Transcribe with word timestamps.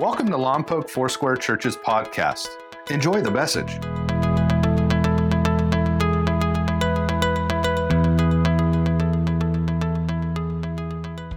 Welcome 0.00 0.28
to 0.28 0.38
Lompoc 0.38 0.88
Foursquare 0.88 1.36
Church's 1.36 1.76
podcast. 1.76 2.48
Enjoy 2.88 3.20
the 3.20 3.30
message. 3.30 3.74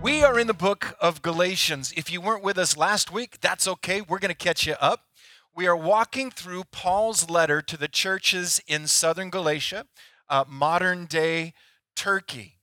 We 0.01 0.23
are 0.23 0.39
in 0.39 0.47
the 0.47 0.53
book 0.53 0.95
of 1.01 1.21
Galatians. 1.21 1.93
If 1.97 2.09
you 2.09 2.21
weren't 2.21 2.41
with 2.41 2.57
us 2.57 2.77
last 2.77 3.11
week, 3.11 3.41
that's 3.41 3.67
okay. 3.67 3.99
We're 3.99 4.19
going 4.19 4.29
to 4.29 4.33
catch 4.33 4.65
you 4.65 4.75
up. 4.79 5.07
We 5.53 5.67
are 5.67 5.75
walking 5.75 6.31
through 6.31 6.63
Paul's 6.71 7.29
letter 7.29 7.61
to 7.61 7.75
the 7.75 7.89
churches 7.89 8.61
in 8.65 8.87
southern 8.87 9.29
Galatia, 9.29 9.87
uh, 10.29 10.45
modern 10.47 11.03
day 11.03 11.53
Turkey. 11.97 12.59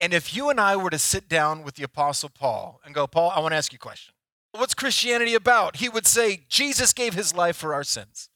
And 0.00 0.14
if 0.14 0.36
you 0.36 0.50
and 0.50 0.60
I 0.60 0.76
were 0.76 0.90
to 0.90 1.00
sit 1.00 1.28
down 1.28 1.64
with 1.64 1.74
the 1.74 1.82
Apostle 1.82 2.28
Paul 2.28 2.80
and 2.84 2.94
go, 2.94 3.08
Paul, 3.08 3.32
I 3.34 3.40
want 3.40 3.50
to 3.50 3.56
ask 3.56 3.72
you 3.72 3.76
a 3.76 3.80
question. 3.80 4.14
What's 4.52 4.74
Christianity 4.74 5.34
about? 5.34 5.76
He 5.76 5.88
would 5.88 6.06
say, 6.06 6.42
Jesus 6.48 6.92
gave 6.92 7.14
his 7.14 7.34
life 7.34 7.56
for 7.56 7.72
our 7.72 7.84
sins, 7.84 8.28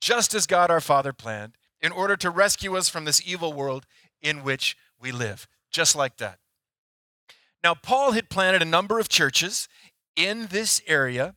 just 0.00 0.34
as 0.34 0.46
God 0.46 0.70
our 0.70 0.80
Father 0.80 1.12
planned, 1.12 1.54
in 1.80 1.92
order 1.92 2.16
to 2.16 2.30
rescue 2.30 2.76
us 2.76 2.88
from 2.88 3.04
this 3.04 3.20
evil 3.26 3.52
world 3.52 3.86
in 4.22 4.42
which 4.42 4.76
we 5.00 5.12
live. 5.12 5.46
Just 5.70 5.94
like 5.94 6.16
that. 6.16 6.38
Now, 7.62 7.74
Paul 7.74 8.12
had 8.12 8.30
planted 8.30 8.62
a 8.62 8.66
number 8.66 8.98
of 8.98 9.08
churches 9.08 9.68
in 10.16 10.46
this 10.46 10.80
area 10.86 11.34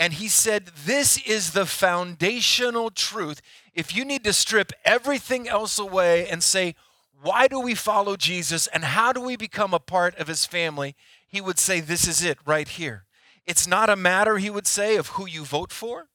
and 0.00 0.14
he 0.14 0.28
said, 0.28 0.70
This 0.86 1.18
is 1.26 1.52
the 1.52 1.66
foundational 1.66 2.90
truth. 2.90 3.42
If 3.74 3.94
you 3.94 4.04
need 4.04 4.24
to 4.24 4.32
strip 4.32 4.72
everything 4.84 5.46
else 5.46 5.78
away 5.78 6.26
and 6.26 6.42
say, 6.42 6.74
Why 7.22 7.46
do 7.46 7.60
we 7.60 7.74
follow 7.74 8.16
Jesus 8.16 8.66
and 8.68 8.84
how 8.84 9.12
do 9.12 9.20
we 9.20 9.36
become 9.36 9.74
a 9.74 9.78
part 9.78 10.16
of 10.16 10.26
his 10.26 10.46
family? 10.46 10.96
He 11.28 11.40
would 11.40 11.58
say, 11.58 11.80
This 11.80 12.08
is 12.08 12.24
it 12.24 12.38
right 12.46 12.66
here. 12.66 13.04
It's 13.50 13.66
not 13.66 13.90
a 13.90 13.96
matter, 13.96 14.38
he 14.38 14.48
would 14.48 14.68
say, 14.68 14.96
of 14.96 15.08
who 15.08 15.26
you 15.26 15.44
vote 15.44 15.72
for. 15.72 16.08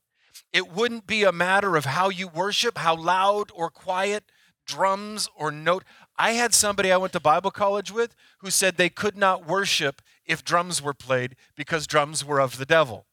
It 0.53 0.71
wouldn't 0.71 1.05
be 1.05 1.23
a 1.23 1.31
matter 1.31 1.75
of 1.75 1.83
how 1.83 2.07
you 2.09 2.29
worship, 2.29 2.77
how 2.77 2.95
loud 2.95 3.51
or 3.53 3.69
quiet, 3.69 4.23
drums 4.65 5.27
or 5.35 5.51
note. 5.51 5.83
I 6.17 6.31
had 6.31 6.53
somebody 6.53 6.91
I 6.91 6.97
went 6.97 7.11
to 7.13 7.19
Bible 7.19 7.51
college 7.51 7.91
with 7.91 8.15
who 8.39 8.49
said 8.49 8.77
they 8.77 8.89
could 8.89 9.17
not 9.17 9.45
worship 9.45 10.01
if 10.25 10.45
drums 10.45 10.81
were 10.81 10.93
played 10.93 11.35
because 11.57 11.85
drums 11.85 12.23
were 12.23 12.39
of 12.39 12.57
the 12.57 12.65
devil 12.65 13.05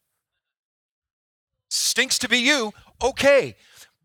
stinks 1.73 2.17
to 2.19 2.29
be 2.29 2.39
you, 2.39 2.73
okay. 3.01 3.55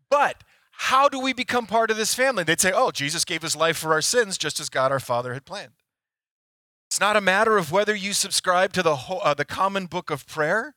But 0.09 0.43
how 0.71 1.09
do 1.09 1.19
we 1.19 1.33
become 1.33 1.65
part 1.65 1.91
of 1.91 1.97
this 1.97 2.13
family? 2.13 2.43
They'd 2.43 2.61
say, 2.61 2.71
oh, 2.73 2.91
Jesus 2.91 3.25
gave 3.25 3.41
his 3.41 3.55
life 3.55 3.77
for 3.77 3.93
our 3.93 4.01
sins 4.01 4.37
just 4.37 4.59
as 4.59 4.69
God 4.69 4.91
our 4.91 4.99
Father 4.99 5.33
had 5.33 5.45
planned. 5.45 5.73
It's 6.89 6.99
not 6.99 7.15
a 7.15 7.21
matter 7.21 7.55
of 7.55 7.71
whether 7.71 7.93
you 7.93 8.13
subscribe 8.13 8.73
to 8.73 8.81
the, 8.81 8.95
whole, 8.95 9.21
uh, 9.23 9.35
the 9.35 9.45
common 9.45 9.85
book 9.85 10.09
of 10.09 10.25
prayer. 10.25 10.73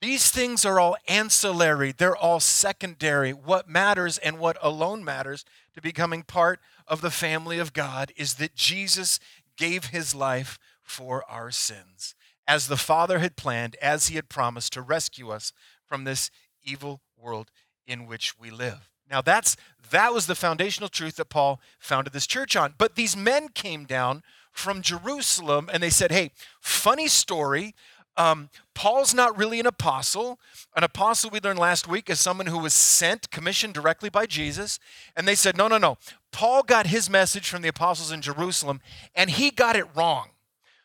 These 0.00 0.32
things 0.32 0.64
are 0.64 0.80
all 0.80 0.96
ancillary, 1.06 1.92
they're 1.92 2.16
all 2.16 2.40
secondary. 2.40 3.32
What 3.32 3.68
matters 3.68 4.18
and 4.18 4.40
what 4.40 4.58
alone 4.60 5.04
matters 5.04 5.44
to 5.74 5.80
becoming 5.80 6.24
part 6.24 6.58
of 6.88 7.02
the 7.02 7.10
family 7.12 7.60
of 7.60 7.72
God 7.72 8.12
is 8.16 8.34
that 8.34 8.56
Jesus 8.56 9.20
gave 9.56 9.86
his 9.86 10.12
life 10.12 10.58
for 10.82 11.22
our 11.30 11.52
sins, 11.52 12.16
as 12.48 12.66
the 12.66 12.76
Father 12.76 13.20
had 13.20 13.36
planned, 13.36 13.76
as 13.80 14.08
he 14.08 14.16
had 14.16 14.28
promised 14.28 14.72
to 14.72 14.82
rescue 14.82 15.30
us 15.30 15.52
from 15.86 16.02
this 16.02 16.32
evil 16.64 17.00
world 17.16 17.52
in 17.86 18.08
which 18.08 18.36
we 18.40 18.50
live. 18.50 18.90
Now 19.08 19.20
that's 19.20 19.56
that 19.92 20.12
was 20.12 20.26
the 20.26 20.34
foundational 20.34 20.88
truth 20.88 21.14
that 21.16 21.30
Paul 21.30 21.60
founded 21.78 22.12
this 22.12 22.26
church 22.26 22.56
on. 22.56 22.74
But 22.76 22.96
these 22.96 23.16
men 23.16 23.50
came 23.50 23.84
down 23.84 24.24
from 24.58 24.82
Jerusalem 24.82 25.70
and 25.72 25.82
they 25.82 25.90
said, 25.90 26.10
"Hey, 26.10 26.32
funny 26.60 27.08
story. 27.08 27.74
Um, 28.16 28.50
Paul's 28.74 29.14
not 29.14 29.38
really 29.38 29.60
an 29.60 29.66
apostle. 29.66 30.40
An 30.76 30.82
apostle, 30.82 31.30
we 31.30 31.38
learned 31.38 31.60
last 31.60 31.86
week, 31.86 32.10
is 32.10 32.18
someone 32.18 32.48
who 32.48 32.58
was 32.58 32.74
sent, 32.74 33.30
commissioned 33.30 33.74
directly 33.74 34.10
by 34.10 34.26
Jesus. 34.26 34.80
And 35.14 35.26
they 35.26 35.36
said, 35.36 35.56
no, 35.56 35.68
no, 35.68 35.78
no. 35.78 35.98
Paul 36.32 36.64
got 36.64 36.88
his 36.88 37.08
message 37.08 37.48
from 37.48 37.62
the 37.62 37.68
apostles 37.68 38.10
in 38.10 38.20
Jerusalem, 38.20 38.80
and 39.14 39.30
he 39.30 39.52
got 39.52 39.76
it 39.76 39.86
wrong. 39.94 40.30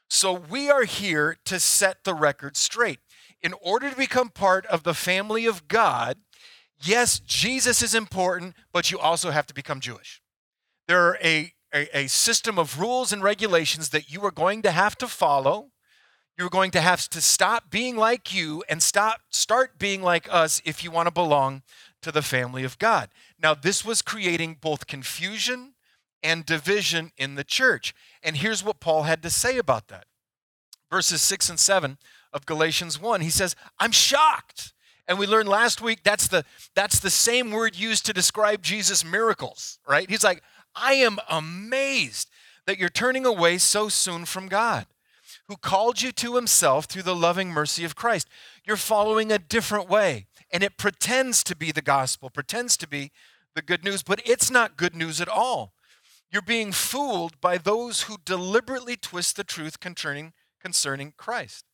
So 0.07 0.31
we 0.31 0.69
are 0.69 0.83
here 0.83 1.37
to 1.45 1.59
set 1.59 2.03
the 2.03 2.13
record 2.13 2.55
straight 2.55 2.99
in 3.43 3.53
order 3.61 3.89
to 3.89 3.95
become 3.95 4.29
part 4.29 4.65
of 4.67 4.83
the 4.83 4.93
family 4.93 5.45
of 5.45 5.67
God, 5.67 6.17
yes, 6.81 7.19
Jesus 7.19 7.81
is 7.81 7.93
important, 7.93 8.55
but 8.71 8.89
you 8.89 8.97
also 8.97 9.31
have 9.31 9.45
to 9.47 9.53
become 9.53 9.81
Jewish. 9.81 10.21
There 10.87 11.05
are 11.07 11.17
a, 11.21 11.53
a, 11.73 11.97
a, 11.97 12.07
system 12.07 12.59
of 12.59 12.79
rules 12.79 13.11
and 13.11 13.23
regulations 13.23 13.89
that 13.89 14.11
you 14.11 14.23
are 14.25 14.31
going 14.31 14.61
to 14.61 14.71
have 14.71 14.97
to 14.99 15.07
follow. 15.07 15.71
You're 16.37 16.49
going 16.49 16.71
to 16.71 16.81
have 16.81 17.07
to 17.09 17.21
stop 17.21 17.69
being 17.69 17.95
like 17.95 18.33
you 18.33 18.63
and 18.69 18.81
stop 18.81 19.21
start 19.29 19.77
being 19.77 20.01
like 20.01 20.27
us 20.31 20.61
if 20.65 20.83
you 20.83 20.91
want 20.91 21.07
to 21.07 21.13
belong 21.13 21.61
to 22.01 22.11
the 22.11 22.21
family 22.21 22.63
of 22.63 22.79
God. 22.79 23.09
Now, 23.41 23.53
this 23.53 23.83
was 23.83 24.01
creating 24.01 24.57
both 24.61 24.87
confusion 24.87 25.73
and 26.23 26.45
division 26.45 27.11
in 27.17 27.35
the 27.35 27.43
church. 27.43 27.93
And 28.23 28.37
here's 28.37 28.63
what 28.63 28.79
Paul 28.79 29.03
had 29.03 29.21
to 29.23 29.29
say 29.29 29.57
about 29.57 29.89
that. 29.89 30.05
Verses 30.89 31.21
6 31.21 31.49
and 31.49 31.59
7 31.59 31.97
of 32.31 32.45
Galatians 32.45 32.99
1. 32.99 33.21
He 33.21 33.29
says, 33.29 33.55
I'm 33.79 33.91
shocked. 33.91 34.73
And 35.07 35.19
we 35.19 35.27
learned 35.27 35.49
last 35.49 35.81
week 35.81 35.99
that's 36.03 36.27
the 36.27 36.45
that's 36.75 36.99
the 36.99 37.09
same 37.09 37.51
word 37.51 37.75
used 37.75 38.05
to 38.05 38.13
describe 38.13 38.61
Jesus' 38.61 39.03
miracles, 39.03 39.79
right? 39.87 40.09
He's 40.09 40.23
like, 40.23 40.41
I 40.75 40.93
am 40.93 41.19
amazed 41.29 42.29
that 42.65 42.77
you're 42.77 42.89
turning 42.89 43.25
away 43.25 43.57
so 43.57 43.89
soon 43.89 44.25
from 44.25 44.47
God, 44.47 44.85
who 45.47 45.57
called 45.57 46.01
you 46.01 46.11
to 46.13 46.35
himself 46.35 46.85
through 46.85 47.03
the 47.03 47.15
loving 47.15 47.49
mercy 47.49 47.83
of 47.83 47.95
Christ. 47.95 48.27
You're 48.65 48.77
following 48.77 49.31
a 49.31 49.39
different 49.39 49.89
way, 49.89 50.27
and 50.51 50.63
it 50.63 50.77
pretends 50.77 51.43
to 51.45 51.55
be 51.55 51.71
the 51.71 51.81
gospel, 51.81 52.29
pretends 52.29 52.77
to 52.77 52.87
be 52.87 53.11
the 53.55 53.61
good 53.61 53.83
news, 53.83 54.03
but 54.03 54.21
it's 54.25 54.49
not 54.49 54.77
good 54.77 54.95
news 54.95 55.21
at 55.21 55.27
all. 55.27 55.73
You're 56.31 56.41
being 56.41 56.71
fooled 56.71 57.39
by 57.39 57.57
those 57.57 58.03
who 58.03 58.17
deliberately 58.25 58.95
twist 58.95 59.35
the 59.35 59.43
truth 59.43 59.79
concerning 59.79 60.33
concerning 60.59 61.13
Christ. 61.17 61.65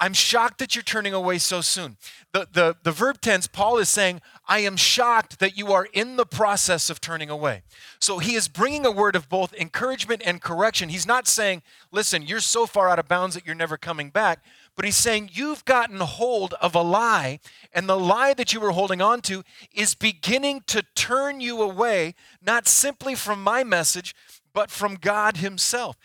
I'm 0.00 0.14
shocked 0.14 0.58
that 0.58 0.74
you're 0.74 0.82
turning 0.82 1.14
away 1.14 1.38
so 1.38 1.60
soon. 1.60 1.96
The, 2.32 2.48
the, 2.50 2.76
the 2.82 2.90
verb 2.90 3.20
tense, 3.20 3.46
Paul 3.46 3.78
is 3.78 3.88
saying, 3.88 4.20
I 4.48 4.58
am 4.60 4.76
shocked 4.76 5.38
that 5.38 5.56
you 5.56 5.72
are 5.72 5.86
in 5.92 6.16
the 6.16 6.26
process 6.26 6.90
of 6.90 7.00
turning 7.00 7.30
away. 7.30 7.62
So 8.00 8.18
he 8.18 8.34
is 8.34 8.48
bringing 8.48 8.84
a 8.84 8.90
word 8.90 9.14
of 9.14 9.28
both 9.28 9.54
encouragement 9.54 10.22
and 10.24 10.42
correction. 10.42 10.88
He's 10.88 11.06
not 11.06 11.28
saying, 11.28 11.62
listen, 11.92 12.22
you're 12.22 12.40
so 12.40 12.66
far 12.66 12.88
out 12.88 12.98
of 12.98 13.06
bounds 13.06 13.34
that 13.36 13.46
you're 13.46 13.54
never 13.54 13.76
coming 13.76 14.10
back. 14.10 14.42
But 14.74 14.86
he's 14.86 14.96
saying, 14.96 15.30
you've 15.34 15.64
gotten 15.64 15.98
hold 15.98 16.54
of 16.54 16.74
a 16.74 16.82
lie, 16.82 17.40
and 17.72 17.88
the 17.88 17.98
lie 17.98 18.34
that 18.34 18.52
you 18.52 18.60
were 18.60 18.70
holding 18.70 19.02
on 19.02 19.20
to 19.22 19.44
is 19.72 19.94
beginning 19.94 20.62
to 20.68 20.82
turn 20.94 21.40
you 21.40 21.60
away, 21.60 22.14
not 22.44 22.66
simply 22.66 23.14
from 23.14 23.42
my 23.42 23.62
message, 23.64 24.14
but 24.54 24.70
from 24.70 24.94
God 24.94 25.36
Himself. 25.36 25.96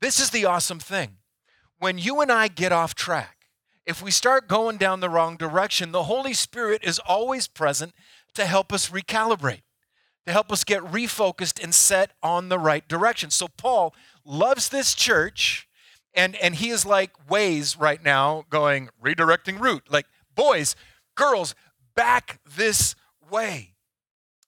This 0.00 0.18
is 0.18 0.30
the 0.30 0.44
awesome 0.44 0.80
thing. 0.80 1.18
When 1.78 1.98
you 1.98 2.20
and 2.20 2.32
I 2.32 2.48
get 2.48 2.72
off 2.72 2.94
track, 2.94 3.35
if 3.86 4.02
we 4.02 4.10
start 4.10 4.48
going 4.48 4.76
down 4.76 5.00
the 5.00 5.08
wrong 5.08 5.36
direction, 5.36 5.92
the 5.92 6.04
Holy 6.04 6.34
Spirit 6.34 6.82
is 6.82 6.98
always 6.98 7.46
present 7.46 7.94
to 8.34 8.44
help 8.44 8.72
us 8.72 8.90
recalibrate, 8.90 9.62
to 10.26 10.32
help 10.32 10.50
us 10.50 10.64
get 10.64 10.82
refocused 10.82 11.62
and 11.62 11.72
set 11.72 12.10
on 12.22 12.48
the 12.48 12.58
right 12.58 12.86
direction. 12.88 13.30
So 13.30 13.46
Paul 13.46 13.94
loves 14.24 14.68
this 14.68 14.92
church, 14.92 15.68
and, 16.12 16.34
and 16.36 16.56
he 16.56 16.70
is 16.70 16.84
like 16.84 17.12
Waze 17.28 17.80
right 17.80 18.02
now 18.02 18.44
going, 18.50 18.88
redirecting 19.02 19.60
route. 19.60 19.84
Like, 19.88 20.06
boys, 20.34 20.74
girls, 21.14 21.54
back 21.94 22.40
this 22.44 22.96
way. 23.30 23.74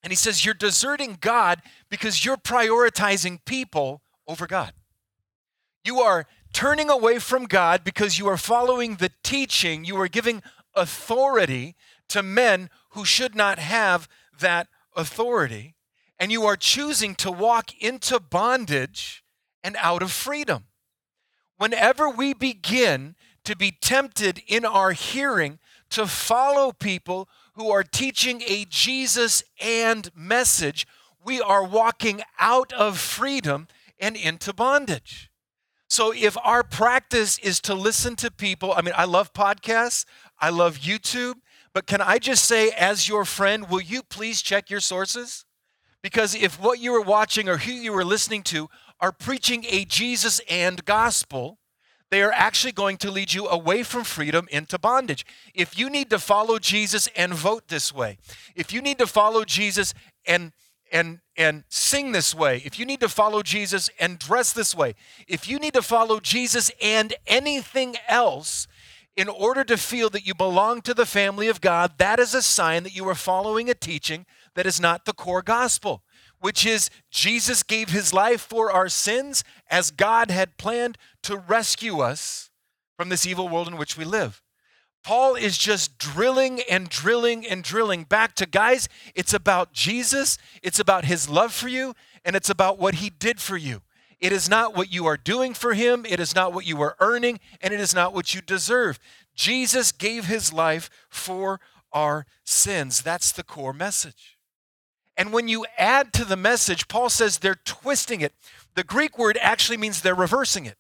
And 0.03 0.11
he 0.11 0.17
says, 0.17 0.45
You're 0.45 0.55
deserting 0.55 1.17
God 1.21 1.61
because 1.89 2.25
you're 2.25 2.37
prioritizing 2.37 3.39
people 3.45 4.03
over 4.27 4.47
God. 4.47 4.73
You 5.85 6.01
are 6.01 6.27
turning 6.53 6.91
away 6.91 7.19
from 7.19 7.45
God 7.45 7.85
because 7.85 8.19
you 8.19 8.27
are 8.29 8.37
following 8.37 8.97
the 8.97 9.11
teaching, 9.23 9.85
you 9.85 10.01
are 10.01 10.09
giving 10.09 10.43
authority 10.75 11.77
to 12.09 12.23
men 12.23 12.71
who 12.91 13.05
should 13.05 13.35
not 13.35 13.59
have 13.59 14.09
that 14.41 14.69
authority, 14.97 15.75
and 16.19 16.33
you 16.33 16.45
are 16.45 16.57
choosing 16.57 17.15
to 17.17 17.31
walk 17.31 17.71
into 17.81 18.19
bondage 18.19 19.23
and 19.63 19.77
out 19.79 20.03
of 20.03 20.11
freedom. 20.11 20.65
Whenever 21.57 22.09
we 22.09 22.33
begin 22.33 23.15
to 23.45 23.57
be 23.57 23.71
tempted 23.71 24.43
in 24.47 24.65
our 24.65 24.93
hearing 24.93 25.59
to 25.91 26.07
follow 26.07 26.73
people 26.73 27.29
who 27.55 27.71
are 27.71 27.83
teaching 27.83 28.43
a 28.47 28.65
Jesus 28.69 29.43
and 29.61 30.11
message, 30.15 30.87
we 31.25 31.41
are 31.41 31.65
walking 31.65 32.23
out 32.39 32.73
of 32.73 32.99
freedom 32.99 33.67
and 33.99 34.17
into 34.17 34.53
bondage. 34.53 35.28
So 35.89 36.13
if 36.13 36.37
our 36.45 36.63
practice 36.63 37.39
is 37.39 37.61
to 37.63 37.75
listen 37.75 38.15
to 38.17 38.31
people, 38.31 38.73
I 38.77 38.83
mean, 38.83 38.95
I 38.97 39.05
love 39.05 39.33
podcasts, 39.33 40.05
I 40.39 40.51
love 40.51 40.79
YouTube, 40.79 41.37
but 41.73 41.87
can 41.87 42.01
I 42.01 42.19
just 42.19 42.45
say, 42.45 42.71
as 42.71 43.09
your 43.09 43.25
friend, 43.25 43.69
will 43.71 43.81
you 43.81 44.03
please 44.03 44.43
check 44.43 44.71
your 44.71 44.81
sources? 44.81 45.45
Because 46.03 46.35
if 46.35 46.61
what 46.61 46.79
you 46.79 46.93
were 46.93 47.01
watching 47.01 47.49
or 47.49 47.59
who 47.59 47.73
you 47.73 47.93
were 47.93 48.05
listening 48.05 48.43
to 48.45 48.69
are 49.01 49.13
preaching 49.13 49.65
a 49.69 49.85
Jesus 49.85 50.41
and 50.49 50.85
gospel, 50.85 51.59
They 52.11 52.23
are 52.23 52.33
actually 52.33 52.73
going 52.73 52.97
to 52.99 53.11
lead 53.11 53.35
you 53.35 53.49
away 53.49 53.83
from 53.83 54.05
freedom 54.05 54.49
into 54.51 54.79
bondage. 54.79 55.27
If 55.55 55.79
you 55.79 55.91
need 55.91 56.09
to 56.11 56.19
follow 56.19 56.59
Jesus 56.59 57.09
and 57.15 57.35
vote 57.35 57.69
this 57.69 57.93
way, 57.93 58.19
if 58.55 58.73
you 58.73 58.81
need 58.81 58.99
to 58.99 59.07
follow 59.07 59.45
Jesus 59.45 59.93
and 60.27 60.53
and 60.93 61.21
and 61.37 61.65
sing 61.69 62.13
this 62.13 62.35
way, 62.35 62.63
if 62.65 62.79
you 62.79 62.85
need 62.85 63.01
to 63.01 63.09
follow 63.09 63.43
Jesus 63.43 63.91
and 64.01 64.19
dress 64.19 64.53
this 64.53 64.75
way, 64.75 64.95
if 65.27 65.49
you 65.49 65.59
need 65.59 65.75
to 65.75 65.83
follow 65.83 66.19
Jesus 66.21 66.71
and 66.83 67.15
anything 67.27 67.97
else 68.09 68.67
in 69.17 69.29
order 69.29 69.65
to 69.65 69.77
feel 69.77 70.11
that 70.11 70.27
you 70.27 70.35
belong 70.35 70.81
to 70.83 70.95
the 70.95 71.07
family 71.07 71.49
of 71.49 71.61
God, 71.61 71.93
that 71.99 72.19
is 72.19 72.35
a 72.35 72.43
sign 72.43 72.83
that 72.83 72.95
you 72.95 73.09
are 73.09 73.15
following 73.15 73.71
a 73.71 73.75
teaching 73.75 74.27
that 74.55 74.67
is 74.67 74.81
not 74.81 75.05
the 75.05 75.13
core 75.13 75.43
gospel 75.43 76.03
which 76.41 76.65
is 76.65 76.91
Jesus 77.11 77.63
gave 77.63 77.91
his 77.91 78.13
life 78.13 78.41
for 78.41 78.71
our 78.71 78.89
sins 78.89 79.45
as 79.71 79.91
God 79.91 80.31
had 80.31 80.57
planned 80.57 80.99
to 81.23 81.37
rescue 81.37 82.01
us 82.01 82.51
from 82.97 83.09
this 83.09 83.27
evil 83.27 83.49
world 83.49 83.69
in 83.69 83.77
which 83.77 83.97
we 83.97 84.05
live. 84.05 84.43
Paul 85.09 85.37
is 85.37 85.57
just 85.57 85.97
drilling 85.97 86.61
and 86.71 86.87
drilling 86.87 87.47
and 87.47 87.65
drilling 87.65 88.05
back 88.05 88.35
to 88.35 88.45
guys, 88.45 88.91
it's 89.15 89.33
about 89.33 89.73
Jesus, 89.73 90.37
it's 90.63 90.79
about 90.79 91.07
his 91.07 91.31
love 91.31 91.51
for 91.55 91.67
you, 91.67 91.95
and 92.27 92.37
it's 92.37 92.51
about 92.51 92.79
what 92.79 92.97
he 92.97 93.09
did 93.09 93.41
for 93.41 93.57
you. 93.57 93.81
It 94.21 94.33
is 94.33 94.51
not 94.51 94.77
what 94.77 94.93
you 94.93 95.07
are 95.07 95.17
doing 95.17 95.55
for 95.55 95.73
him, 95.73 96.05
it 96.05 96.21
is 96.21 96.35
not 96.35 96.53
what 96.53 96.67
you 96.67 96.83
are 96.83 96.95
earning, 97.01 97.41
and 97.63 97.73
it 97.73 97.81
is 97.81 97.95
not 97.95 98.13
what 98.13 98.35
you 98.35 98.43
deserve. 98.43 98.99
Jesus 99.35 99.93
gave 99.93 100.27
his 100.27 100.53
life 100.53 100.91
for 101.09 101.59
our 101.91 102.27
sins. 102.45 103.01
That's 103.01 103.33
the 103.33 103.43
core 103.43 103.73
message. 103.73 104.37
And 105.17 105.33
when 105.33 105.49
you 105.49 105.65
add 105.79 106.13
to 106.13 106.25
the 106.27 106.37
message, 106.37 106.87
Paul 106.87 107.09
says 107.09 107.39
they're 107.39 107.55
twisting 107.55 108.21
it. 108.21 108.35
The 108.75 108.85
Greek 108.85 109.17
word 109.19 109.39
actually 109.41 109.79
means 109.79 110.03
they're 110.03 110.15
reversing 110.15 110.67
it. 110.67 110.77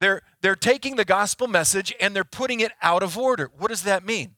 They're, 0.00 0.22
they're 0.40 0.56
taking 0.56 0.96
the 0.96 1.04
gospel 1.04 1.48
message 1.48 1.94
and 2.00 2.14
they're 2.14 2.24
putting 2.24 2.60
it 2.60 2.72
out 2.82 3.02
of 3.02 3.18
order. 3.18 3.50
What 3.56 3.68
does 3.68 3.82
that 3.82 4.04
mean? 4.04 4.36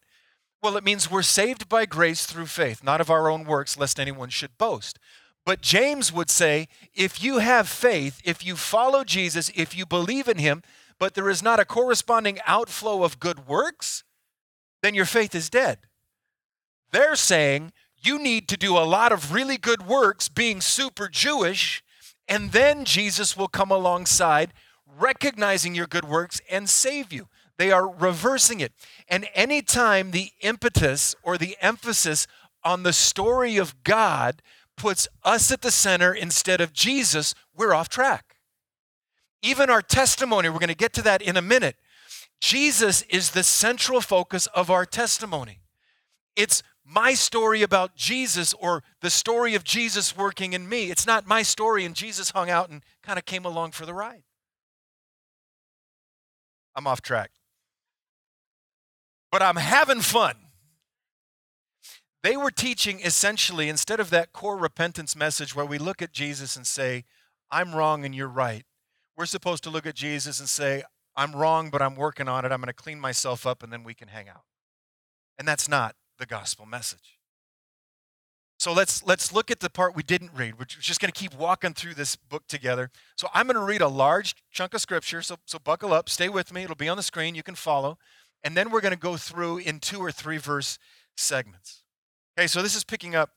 Well, 0.62 0.76
it 0.76 0.84
means 0.84 1.10
we're 1.10 1.22
saved 1.22 1.68
by 1.68 1.86
grace 1.86 2.26
through 2.26 2.46
faith, 2.46 2.84
not 2.84 3.00
of 3.00 3.10
our 3.10 3.30
own 3.30 3.44
works, 3.44 3.78
lest 3.78 3.98
anyone 3.98 4.28
should 4.28 4.58
boast. 4.58 4.98
But 5.46 5.62
James 5.62 6.12
would 6.12 6.28
say 6.28 6.68
if 6.94 7.22
you 7.22 7.38
have 7.38 7.68
faith, 7.68 8.20
if 8.24 8.44
you 8.44 8.56
follow 8.56 9.04
Jesus, 9.04 9.50
if 9.54 9.76
you 9.76 9.86
believe 9.86 10.28
in 10.28 10.38
him, 10.38 10.62
but 10.98 11.14
there 11.14 11.30
is 11.30 11.42
not 11.42 11.60
a 11.60 11.64
corresponding 11.64 12.38
outflow 12.46 13.04
of 13.04 13.18
good 13.18 13.48
works, 13.48 14.04
then 14.82 14.94
your 14.94 15.06
faith 15.06 15.34
is 15.34 15.48
dead. 15.48 15.78
They're 16.92 17.16
saying 17.16 17.72
you 18.02 18.18
need 18.18 18.48
to 18.48 18.56
do 18.56 18.76
a 18.76 18.84
lot 18.84 19.12
of 19.12 19.32
really 19.32 19.56
good 19.56 19.86
works 19.86 20.28
being 20.28 20.60
super 20.60 21.08
Jewish, 21.08 21.82
and 22.28 22.52
then 22.52 22.84
Jesus 22.84 23.36
will 23.36 23.48
come 23.48 23.70
alongside, 23.70 24.52
recognizing 25.00 25.75
your 25.75 25.87
good 25.87 26.05
works 26.05 26.41
and 26.50 26.69
save 26.69 27.12
you. 27.12 27.29
They 27.58 27.73
are 27.73 27.88
reversing 27.88 28.61
it. 28.61 28.73
And 29.08 29.29
anytime 29.35 30.11
the 30.11 30.31
impetus 30.41 31.14
or 31.23 31.37
the 31.37 31.56
emphasis 31.61 32.26
on 32.64 32.82
the 32.82 32.93
story 32.93 33.56
of 33.56 33.82
God 33.85 34.43
puts 34.76 35.08
us 35.25 35.50
at 35.50 35.62
the 35.62 35.70
center 35.70 36.12
instead 36.12 36.61
of 36.61 36.73
Jesus, 36.73 37.35
we're 37.55 37.75
off 37.75 37.88
track. 37.88 38.37
Even 39.43 39.70
our 39.70 39.82
testimony, 39.82 40.49
we're 40.49 40.58
going 40.58 40.69
to 40.69 40.75
get 40.75 40.93
to 40.94 41.02
that 41.02 41.23
in 41.23 41.37
a 41.37 41.43
minute. 41.43 41.76
Jesus 42.41 43.02
is 43.02 43.31
the 43.31 43.43
central 43.43 44.00
focus 44.00 44.47
of 44.49 44.70
our 44.70 44.87
testimony. 44.87 45.61
It's 46.37 46.62
my 46.85 47.12
story 47.14 47.62
about 47.62 47.94
Jesus 47.94 48.55
or 48.55 48.82
the 49.02 49.11
story 49.11 49.55
of 49.55 49.64
Jesus 49.64 50.17
working 50.17 50.55
in 50.55 50.69
me. 50.69 50.91
It's 50.91 51.06
not 51.06 51.26
my 51.26 51.43
story 51.43 51.85
and 51.85 51.94
Jesus 51.94 52.31
hung 52.31 52.50
out 52.50 52.70
and 52.70 52.82
kind 53.02 53.19
of 53.19 53.26
came 53.26 53.44
along 53.44 53.73
for 53.73 53.85
the 53.85 53.94
ride. 53.94 54.23
I'm 56.75 56.87
off 56.87 57.02
track. 57.02 57.31
But 59.31 59.43
I'm 59.43 59.56
having 59.56 60.00
fun. 60.00 60.37
They 62.22 62.37
were 62.37 62.50
teaching 62.50 63.00
essentially, 63.00 63.69
instead 63.69 64.00
of 64.00 64.11
that 64.11 64.32
core 64.32 64.56
repentance 64.56 65.17
message 65.17 65.55
where 65.55 65.64
we 65.64 65.78
look 65.78 66.02
at 66.02 66.12
Jesus 66.12 66.56
and 66.56 66.67
say, 66.67 67.05
I'm 67.50 67.75
wrong 67.75 68.05
and 68.05 68.14
you're 68.14 68.28
right, 68.28 68.64
we're 69.17 69.26
supposed 69.26 69.64
to 69.64 69.70
look 69.70 69.87
at 69.87 69.94
Jesus 69.94 70.38
and 70.40 70.49
say, 70.49 70.82
I'm 71.17 71.32
wrong, 71.32 71.70
but 71.70 71.82
I'm 71.82 71.96
working 71.96 72.28
on 72.28 72.44
it. 72.44 72.52
I'm 72.52 72.61
going 72.61 72.67
to 72.69 72.73
clean 72.73 73.00
myself 73.00 73.46
up 73.46 73.62
and 73.62 73.73
then 73.73 73.84
we 73.84 73.94
can 73.94 74.08
hang 74.08 74.28
out. 74.28 74.44
And 75.38 75.49
that's 75.49 75.69
not 75.69 75.94
the 76.19 76.26
gospel 76.26 76.66
message. 76.66 77.19
So 78.60 78.74
let's 78.74 79.02
let's 79.02 79.32
look 79.32 79.50
at 79.50 79.60
the 79.60 79.70
part 79.70 79.96
we 79.96 80.02
didn't 80.02 80.32
read. 80.34 80.58
We're 80.58 80.66
just 80.66 81.00
going 81.00 81.10
to 81.10 81.18
keep 81.18 81.34
walking 81.34 81.72
through 81.72 81.94
this 81.94 82.14
book 82.14 82.46
together. 82.46 82.90
So 83.16 83.28
I'm 83.32 83.46
going 83.46 83.54
to 83.54 83.64
read 83.64 83.80
a 83.80 83.88
large 83.88 84.34
chunk 84.50 84.74
of 84.74 84.82
scripture. 84.82 85.22
So 85.22 85.36
so 85.46 85.58
buckle 85.58 85.94
up, 85.94 86.10
stay 86.10 86.28
with 86.28 86.52
me. 86.52 86.64
It'll 86.64 86.76
be 86.76 86.86
on 86.86 86.98
the 86.98 87.02
screen. 87.02 87.34
You 87.34 87.42
can 87.42 87.54
follow, 87.54 87.96
and 88.44 88.54
then 88.54 88.70
we're 88.70 88.82
going 88.82 88.92
to 88.92 89.00
go 89.00 89.16
through 89.16 89.58
in 89.58 89.80
two 89.80 89.98
or 89.98 90.12
three 90.12 90.36
verse 90.36 90.78
segments. 91.16 91.84
Okay, 92.38 92.46
so 92.46 92.60
this 92.60 92.74
is 92.74 92.84
picking 92.84 93.14
up 93.14 93.30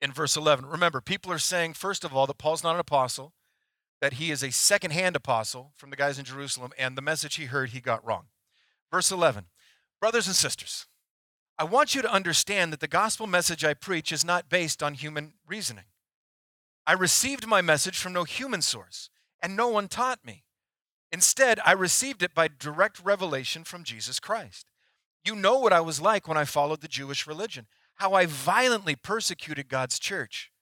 in 0.00 0.12
verse 0.12 0.36
11. 0.36 0.66
Remember, 0.66 1.00
people 1.00 1.32
are 1.32 1.40
saying 1.40 1.72
first 1.72 2.04
of 2.04 2.14
all 2.14 2.28
that 2.28 2.38
Paul's 2.38 2.62
not 2.62 2.74
an 2.74 2.80
apostle, 2.80 3.32
that 4.00 4.12
he 4.12 4.30
is 4.30 4.44
a 4.44 4.52
second-hand 4.52 5.16
apostle 5.16 5.72
from 5.74 5.90
the 5.90 5.96
guys 5.96 6.20
in 6.20 6.24
Jerusalem, 6.24 6.70
and 6.78 6.96
the 6.96 7.02
message 7.02 7.34
he 7.34 7.46
heard 7.46 7.70
he 7.70 7.80
got 7.80 8.06
wrong. 8.06 8.26
Verse 8.92 9.10
11, 9.10 9.46
brothers 10.00 10.28
and 10.28 10.36
sisters. 10.36 10.86
I 11.58 11.64
want 11.64 11.94
you 11.94 12.02
to 12.02 12.12
understand 12.12 12.72
that 12.72 12.80
the 12.80 12.88
gospel 12.88 13.26
message 13.26 13.64
I 13.64 13.72
preach 13.72 14.12
is 14.12 14.24
not 14.24 14.50
based 14.50 14.82
on 14.82 14.94
human 14.94 15.32
reasoning. 15.46 15.84
I 16.86 16.92
received 16.92 17.46
my 17.46 17.62
message 17.62 17.98
from 17.98 18.12
no 18.12 18.24
human 18.24 18.60
source, 18.62 19.08
and 19.42 19.56
no 19.56 19.68
one 19.68 19.88
taught 19.88 20.24
me. 20.24 20.44
Instead, 21.10 21.58
I 21.64 21.72
received 21.72 22.22
it 22.22 22.34
by 22.34 22.48
direct 22.48 23.00
revelation 23.02 23.64
from 23.64 23.84
Jesus 23.84 24.20
Christ. 24.20 24.66
You 25.24 25.34
know 25.34 25.58
what 25.58 25.72
I 25.72 25.80
was 25.80 26.00
like 26.00 26.28
when 26.28 26.36
I 26.36 26.44
followed 26.44 26.82
the 26.82 26.88
Jewish 26.88 27.26
religion, 27.26 27.66
how 27.96 28.12
I 28.12 28.26
violently 28.26 28.94
persecuted 28.94 29.68
God's 29.68 29.98
church. 29.98 30.52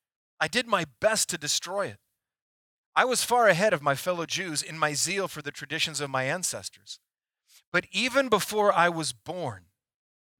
I 0.40 0.46
did 0.46 0.66
my 0.66 0.86
best 1.00 1.28
to 1.30 1.38
destroy 1.38 1.86
it. 1.86 1.98
I 2.94 3.04
was 3.04 3.24
far 3.24 3.48
ahead 3.48 3.72
of 3.72 3.82
my 3.82 3.96
fellow 3.96 4.26
Jews 4.26 4.62
in 4.62 4.78
my 4.78 4.94
zeal 4.94 5.26
for 5.26 5.42
the 5.42 5.50
traditions 5.50 6.00
of 6.00 6.10
my 6.10 6.24
ancestors. 6.24 7.00
But 7.72 7.86
even 7.90 8.28
before 8.28 8.72
I 8.72 8.88
was 8.88 9.12
born, 9.12 9.64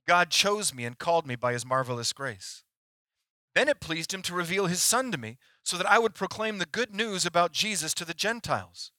God 0.07 0.31
chose 0.31 0.75
me 0.75 0.85
and 0.85 0.99
called 0.99 1.27
me 1.27 1.37
by 1.37 1.53
his 1.53 1.65
marvelous 1.65 2.13
grace. 2.13 2.63
Then 3.55 3.69
it 3.69 3.81
pleased 3.81 4.13
him 4.13 4.23
to 4.23 4.35
reveal 4.35 4.67
his 4.67 4.83
Son 4.83 5.13
to 5.13 5.19
me 5.19 5.39
so 5.63 5.77
that 5.77 5.91
I 5.91 5.99
would 5.99 6.15
proclaim 6.15 6.59
the 6.59 6.67
good 6.67 6.95
news 6.95 7.25
about 7.25 7.53
Jesus 7.53 7.95
to 7.95 8.05
the 8.05 8.15
Gentiles. 8.15 8.91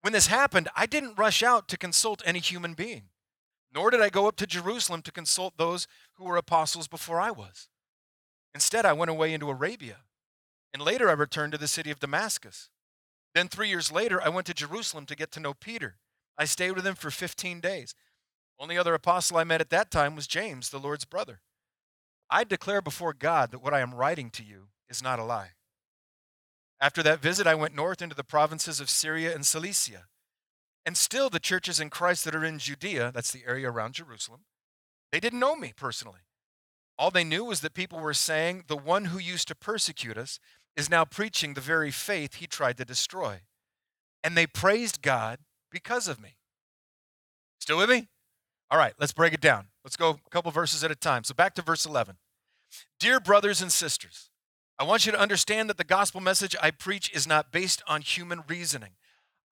When 0.00 0.12
this 0.12 0.28
happened, 0.28 0.68
I 0.74 0.86
didn't 0.86 1.18
rush 1.18 1.42
out 1.42 1.68
to 1.68 1.78
consult 1.78 2.22
any 2.24 2.38
human 2.38 2.74
being, 2.74 3.04
nor 3.74 3.90
did 3.90 4.00
I 4.00 4.08
go 4.08 4.26
up 4.28 4.36
to 4.36 4.46
Jerusalem 4.46 5.02
to 5.02 5.12
consult 5.12 5.56
those 5.56 5.86
who 6.14 6.24
were 6.24 6.36
apostles 6.36 6.88
before 6.88 7.20
I 7.20 7.30
was. 7.30 7.68
Instead, 8.54 8.86
I 8.86 8.94
went 8.94 9.10
away 9.10 9.34
into 9.34 9.50
Arabia, 9.50 9.98
and 10.72 10.82
later 10.82 11.10
I 11.10 11.12
returned 11.12 11.52
to 11.52 11.58
the 11.58 11.68
city 11.68 11.90
of 11.90 12.00
Damascus. 12.00 12.70
Then, 13.34 13.48
three 13.48 13.68
years 13.68 13.92
later, 13.92 14.22
I 14.22 14.30
went 14.30 14.46
to 14.46 14.54
Jerusalem 14.54 15.04
to 15.06 15.16
get 15.16 15.30
to 15.32 15.40
know 15.40 15.52
Peter. 15.52 15.96
I 16.38 16.46
stayed 16.46 16.72
with 16.72 16.86
him 16.86 16.94
for 16.94 17.10
15 17.10 17.60
days. 17.60 17.94
Only 18.58 18.78
other 18.78 18.94
apostle 18.94 19.36
I 19.36 19.44
met 19.44 19.60
at 19.60 19.70
that 19.70 19.90
time 19.90 20.16
was 20.16 20.26
James, 20.26 20.70
the 20.70 20.78
Lord's 20.78 21.04
brother. 21.04 21.40
I 22.30 22.44
declare 22.44 22.82
before 22.82 23.12
God 23.12 23.50
that 23.50 23.62
what 23.62 23.74
I 23.74 23.80
am 23.80 23.94
writing 23.94 24.30
to 24.30 24.42
you 24.42 24.68
is 24.88 25.02
not 25.02 25.18
a 25.18 25.24
lie. 25.24 25.50
After 26.80 27.02
that 27.02 27.20
visit, 27.20 27.46
I 27.46 27.54
went 27.54 27.74
north 27.74 28.02
into 28.02 28.14
the 28.14 28.24
provinces 28.24 28.80
of 28.80 28.90
Syria 28.90 29.34
and 29.34 29.46
Cilicia. 29.46 30.06
And 30.84 30.96
still, 30.96 31.30
the 31.30 31.40
churches 31.40 31.80
in 31.80 31.90
Christ 31.90 32.24
that 32.24 32.34
are 32.34 32.44
in 32.44 32.58
Judea, 32.58 33.10
that's 33.12 33.32
the 33.32 33.42
area 33.46 33.70
around 33.70 33.94
Jerusalem, 33.94 34.42
they 35.10 35.20
didn't 35.20 35.40
know 35.40 35.56
me 35.56 35.72
personally. 35.76 36.20
All 36.98 37.10
they 37.10 37.24
knew 37.24 37.44
was 37.44 37.60
that 37.60 37.74
people 37.74 38.00
were 38.00 38.14
saying, 38.14 38.64
The 38.68 38.76
one 38.76 39.06
who 39.06 39.18
used 39.18 39.48
to 39.48 39.54
persecute 39.54 40.16
us 40.16 40.38
is 40.76 40.90
now 40.90 41.04
preaching 41.04 41.54
the 41.54 41.60
very 41.60 41.90
faith 41.90 42.34
he 42.34 42.46
tried 42.46 42.76
to 42.78 42.84
destroy. 42.84 43.40
And 44.22 44.36
they 44.36 44.46
praised 44.46 45.02
God 45.02 45.40
because 45.70 46.08
of 46.08 46.20
me. 46.20 46.36
Still 47.58 47.78
with 47.78 47.90
me? 47.90 48.08
All 48.70 48.78
right, 48.78 48.94
let's 48.98 49.12
break 49.12 49.32
it 49.32 49.40
down. 49.40 49.66
Let's 49.84 49.96
go 49.96 50.10
a 50.10 50.30
couple 50.30 50.50
verses 50.50 50.82
at 50.82 50.90
a 50.90 50.96
time. 50.96 51.24
So 51.24 51.34
back 51.34 51.54
to 51.54 51.62
verse 51.62 51.86
11. 51.86 52.16
Dear 52.98 53.20
brothers 53.20 53.62
and 53.62 53.70
sisters, 53.70 54.30
I 54.78 54.84
want 54.84 55.06
you 55.06 55.12
to 55.12 55.20
understand 55.20 55.70
that 55.70 55.78
the 55.78 55.84
gospel 55.84 56.20
message 56.20 56.56
I 56.60 56.70
preach 56.70 57.10
is 57.14 57.26
not 57.26 57.52
based 57.52 57.82
on 57.86 58.02
human 58.02 58.42
reasoning. 58.48 58.92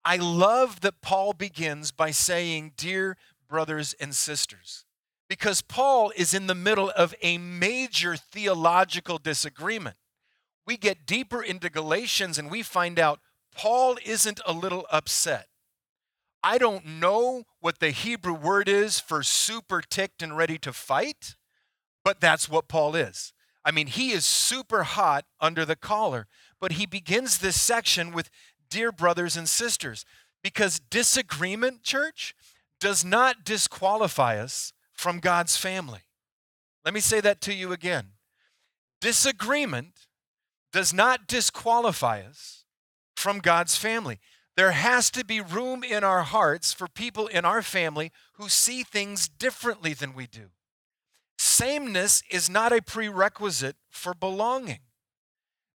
I 0.04 0.16
love 0.16 0.80
that 0.80 1.00
Paul 1.00 1.32
begins 1.32 1.92
by 1.92 2.10
saying, 2.10 2.72
Dear 2.76 3.16
brothers 3.48 3.94
and 4.00 4.14
sisters, 4.14 4.84
because 5.28 5.62
Paul 5.62 6.12
is 6.16 6.34
in 6.34 6.46
the 6.46 6.54
middle 6.54 6.90
of 6.96 7.14
a 7.22 7.38
major 7.38 8.16
theological 8.16 9.18
disagreement. 9.18 9.96
We 10.66 10.76
get 10.76 11.06
deeper 11.06 11.42
into 11.42 11.70
Galatians 11.70 12.38
and 12.38 12.50
we 12.50 12.62
find 12.62 12.98
out 12.98 13.20
Paul 13.54 13.96
isn't 14.04 14.40
a 14.46 14.52
little 14.52 14.86
upset. 14.90 15.46
I 16.42 16.58
don't 16.58 16.84
know 16.84 17.44
what 17.64 17.80
the 17.80 17.92
Hebrew 17.92 18.34
word 18.34 18.68
is 18.68 19.00
for 19.00 19.22
super 19.22 19.80
ticked 19.80 20.22
and 20.22 20.36
ready 20.36 20.58
to 20.58 20.70
fight, 20.70 21.34
but 22.04 22.20
that's 22.20 22.46
what 22.46 22.68
Paul 22.68 22.94
is. 22.94 23.32
I 23.64 23.70
mean, 23.70 23.86
he 23.86 24.10
is 24.10 24.26
super 24.26 24.82
hot 24.82 25.24
under 25.40 25.64
the 25.64 25.74
collar, 25.74 26.26
but 26.60 26.72
he 26.72 26.84
begins 26.84 27.38
this 27.38 27.58
section 27.58 28.12
with 28.12 28.28
Dear 28.68 28.92
brothers 28.92 29.34
and 29.34 29.48
sisters. 29.48 30.04
Because 30.42 30.78
disagreement, 30.78 31.82
church, 31.82 32.34
does 32.82 33.02
not 33.02 33.46
disqualify 33.46 34.38
us 34.38 34.74
from 34.92 35.18
God's 35.18 35.56
family. 35.56 36.00
Let 36.84 36.92
me 36.92 37.00
say 37.00 37.20
that 37.20 37.40
to 37.40 37.54
you 37.54 37.72
again. 37.72 38.08
Disagreement 39.00 40.00
does 40.70 40.92
not 40.92 41.26
disqualify 41.26 42.20
us 42.20 42.66
from 43.16 43.38
God's 43.38 43.74
family. 43.74 44.20
There 44.56 44.70
has 44.70 45.10
to 45.10 45.24
be 45.24 45.40
room 45.40 45.82
in 45.82 46.04
our 46.04 46.22
hearts 46.22 46.72
for 46.72 46.86
people 46.86 47.26
in 47.26 47.44
our 47.44 47.62
family 47.62 48.12
who 48.34 48.48
see 48.48 48.82
things 48.84 49.28
differently 49.28 49.94
than 49.94 50.14
we 50.14 50.26
do. 50.26 50.50
Sameness 51.36 52.22
is 52.30 52.48
not 52.48 52.72
a 52.72 52.80
prerequisite 52.80 53.76
for 53.90 54.14
belonging. 54.14 54.80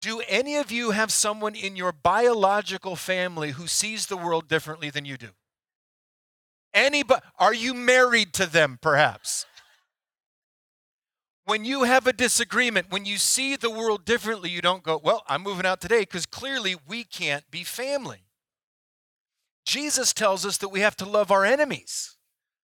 Do 0.01 0.21
any 0.27 0.57
of 0.57 0.71
you 0.71 0.91
have 0.91 1.11
someone 1.11 1.55
in 1.55 1.75
your 1.75 1.93
biological 1.93 2.95
family 2.95 3.51
who 3.51 3.65
sees 3.65 4.07
the 4.07 4.17
world 4.17 4.47
differently 4.49 4.89
than 4.89 5.05
you 5.05 5.17
do? 5.17 5.29
Anybody? 6.73 7.21
Are 7.39 7.53
you 7.53 7.73
married 7.73 8.33
to 8.33 8.45
them, 8.45 8.77
perhaps? 8.81 9.45
When 11.45 11.63
you 11.63 11.83
have 11.83 12.05
a 12.05 12.13
disagreement, 12.13 12.87
when 12.89 13.05
you 13.05 13.17
see 13.17 13.55
the 13.55 13.69
world 13.69 14.03
differently, 14.03 14.49
you 14.49 14.61
don't 14.61 14.83
go, 14.83 14.99
Well, 15.01 15.23
I'm 15.27 15.41
moving 15.41 15.65
out 15.65 15.79
today 15.79 16.01
because 16.01 16.25
clearly 16.25 16.75
we 16.87 17.05
can't 17.05 17.49
be 17.49 17.63
family. 17.63 18.24
Jesus 19.65 20.13
tells 20.13 20.45
us 20.45 20.57
that 20.57 20.69
we 20.69 20.81
have 20.81 20.95
to 20.97 21.05
love 21.05 21.31
our 21.31 21.43
enemies. 21.43 22.17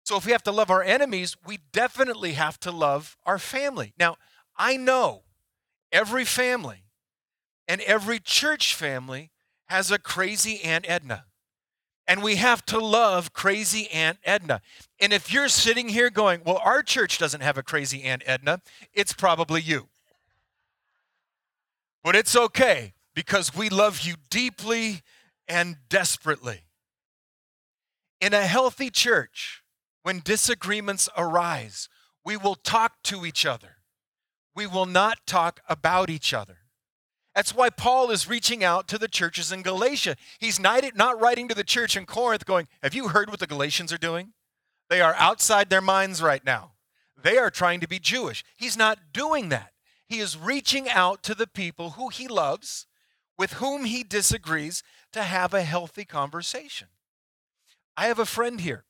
So 0.04 0.16
if 0.16 0.26
we 0.26 0.32
have 0.32 0.42
to 0.44 0.52
love 0.52 0.70
our 0.70 0.82
enemies, 0.82 1.36
we 1.46 1.58
definitely 1.72 2.32
have 2.32 2.58
to 2.60 2.70
love 2.70 3.16
our 3.24 3.38
family. 3.38 3.94
Now, 3.98 4.16
I 4.56 4.76
know 4.76 5.22
every 5.92 6.24
family 6.24 6.84
and 7.66 7.80
every 7.82 8.18
church 8.18 8.74
family 8.74 9.30
has 9.66 9.90
a 9.90 9.98
crazy 9.98 10.60
Aunt 10.62 10.84
Edna. 10.88 11.24
And 12.06 12.24
we 12.24 12.36
have 12.36 12.66
to 12.66 12.80
love 12.80 13.32
crazy 13.32 13.88
Aunt 13.92 14.18
Edna. 14.24 14.60
And 14.98 15.12
if 15.12 15.32
you're 15.32 15.48
sitting 15.48 15.88
here 15.88 16.10
going, 16.10 16.42
well, 16.44 16.60
our 16.64 16.82
church 16.82 17.18
doesn't 17.18 17.40
have 17.40 17.56
a 17.56 17.62
crazy 17.62 18.02
Aunt 18.02 18.24
Edna, 18.26 18.60
it's 18.92 19.12
probably 19.12 19.62
you. 19.62 19.88
But 22.02 22.16
it's 22.16 22.34
okay 22.34 22.94
because 23.14 23.54
we 23.54 23.68
love 23.68 24.00
you 24.00 24.14
deeply 24.28 25.02
and 25.46 25.76
desperately. 25.88 26.62
In 28.20 28.34
a 28.34 28.46
healthy 28.46 28.90
church, 28.90 29.62
when 30.02 30.20
disagreements 30.20 31.08
arise, 31.16 31.88
we 32.24 32.36
will 32.36 32.54
talk 32.54 33.02
to 33.04 33.24
each 33.24 33.46
other. 33.46 33.76
We 34.54 34.66
will 34.66 34.86
not 34.86 35.26
talk 35.26 35.60
about 35.68 36.10
each 36.10 36.34
other. 36.34 36.58
That's 37.34 37.54
why 37.54 37.70
Paul 37.70 38.10
is 38.10 38.28
reaching 38.28 38.62
out 38.62 38.88
to 38.88 38.98
the 38.98 39.08
churches 39.08 39.52
in 39.52 39.62
Galatia. 39.62 40.16
He's 40.38 40.60
not, 40.60 40.84
writing 41.20 41.48
to 41.48 41.54
the 41.54 41.64
church 41.64 41.96
in 41.96 42.04
Corinth 42.04 42.44
going, 42.44 42.68
Have 42.82 42.94
you 42.94 43.08
heard 43.08 43.30
what 43.30 43.40
the 43.40 43.46
Galatians 43.46 43.92
are 43.92 43.98
doing? 43.98 44.32
They 44.90 45.00
are 45.00 45.14
outside 45.14 45.70
their 45.70 45.80
minds 45.80 46.20
right 46.20 46.44
now. 46.44 46.72
They 47.22 47.38
are 47.38 47.50
trying 47.50 47.80
to 47.80 47.88
be 47.88 47.98
Jewish. 47.98 48.44
He's 48.56 48.76
not 48.76 49.12
doing 49.12 49.48
that. 49.50 49.72
He 50.06 50.18
is 50.18 50.36
reaching 50.36 50.88
out 50.88 51.22
to 51.22 51.34
the 51.34 51.46
people 51.46 51.90
who 51.90 52.08
he 52.08 52.26
loves, 52.26 52.86
with 53.38 53.54
whom 53.54 53.84
he 53.84 54.02
disagrees, 54.02 54.82
to 55.12 55.22
have 55.22 55.54
a 55.54 55.62
healthy 55.62 56.04
conversation. 56.04 56.88
I 58.00 58.06
have 58.06 58.18
a 58.18 58.24
friend 58.24 58.62
here 58.62 58.86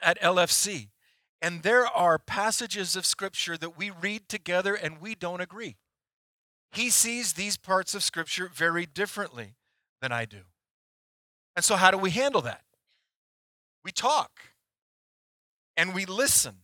at 0.00 0.18
LFC, 0.22 0.88
and 1.42 1.62
there 1.62 1.86
are 1.86 2.18
passages 2.18 2.96
of 2.96 3.04
Scripture 3.04 3.58
that 3.58 3.76
we 3.76 3.90
read 3.90 4.30
together 4.30 4.74
and 4.74 4.98
we 4.98 5.14
don't 5.14 5.42
agree. 5.42 5.76
He 6.72 6.88
sees 6.88 7.34
these 7.34 7.58
parts 7.58 7.94
of 7.94 8.02
Scripture 8.02 8.50
very 8.50 8.86
differently 8.86 9.56
than 10.00 10.10
I 10.10 10.24
do. 10.24 10.44
And 11.54 11.66
so, 11.66 11.76
how 11.76 11.90
do 11.90 11.98
we 11.98 12.12
handle 12.12 12.40
that? 12.40 12.62
We 13.84 13.92
talk 13.92 14.30
and 15.76 15.94
we 15.94 16.06
listen 16.06 16.60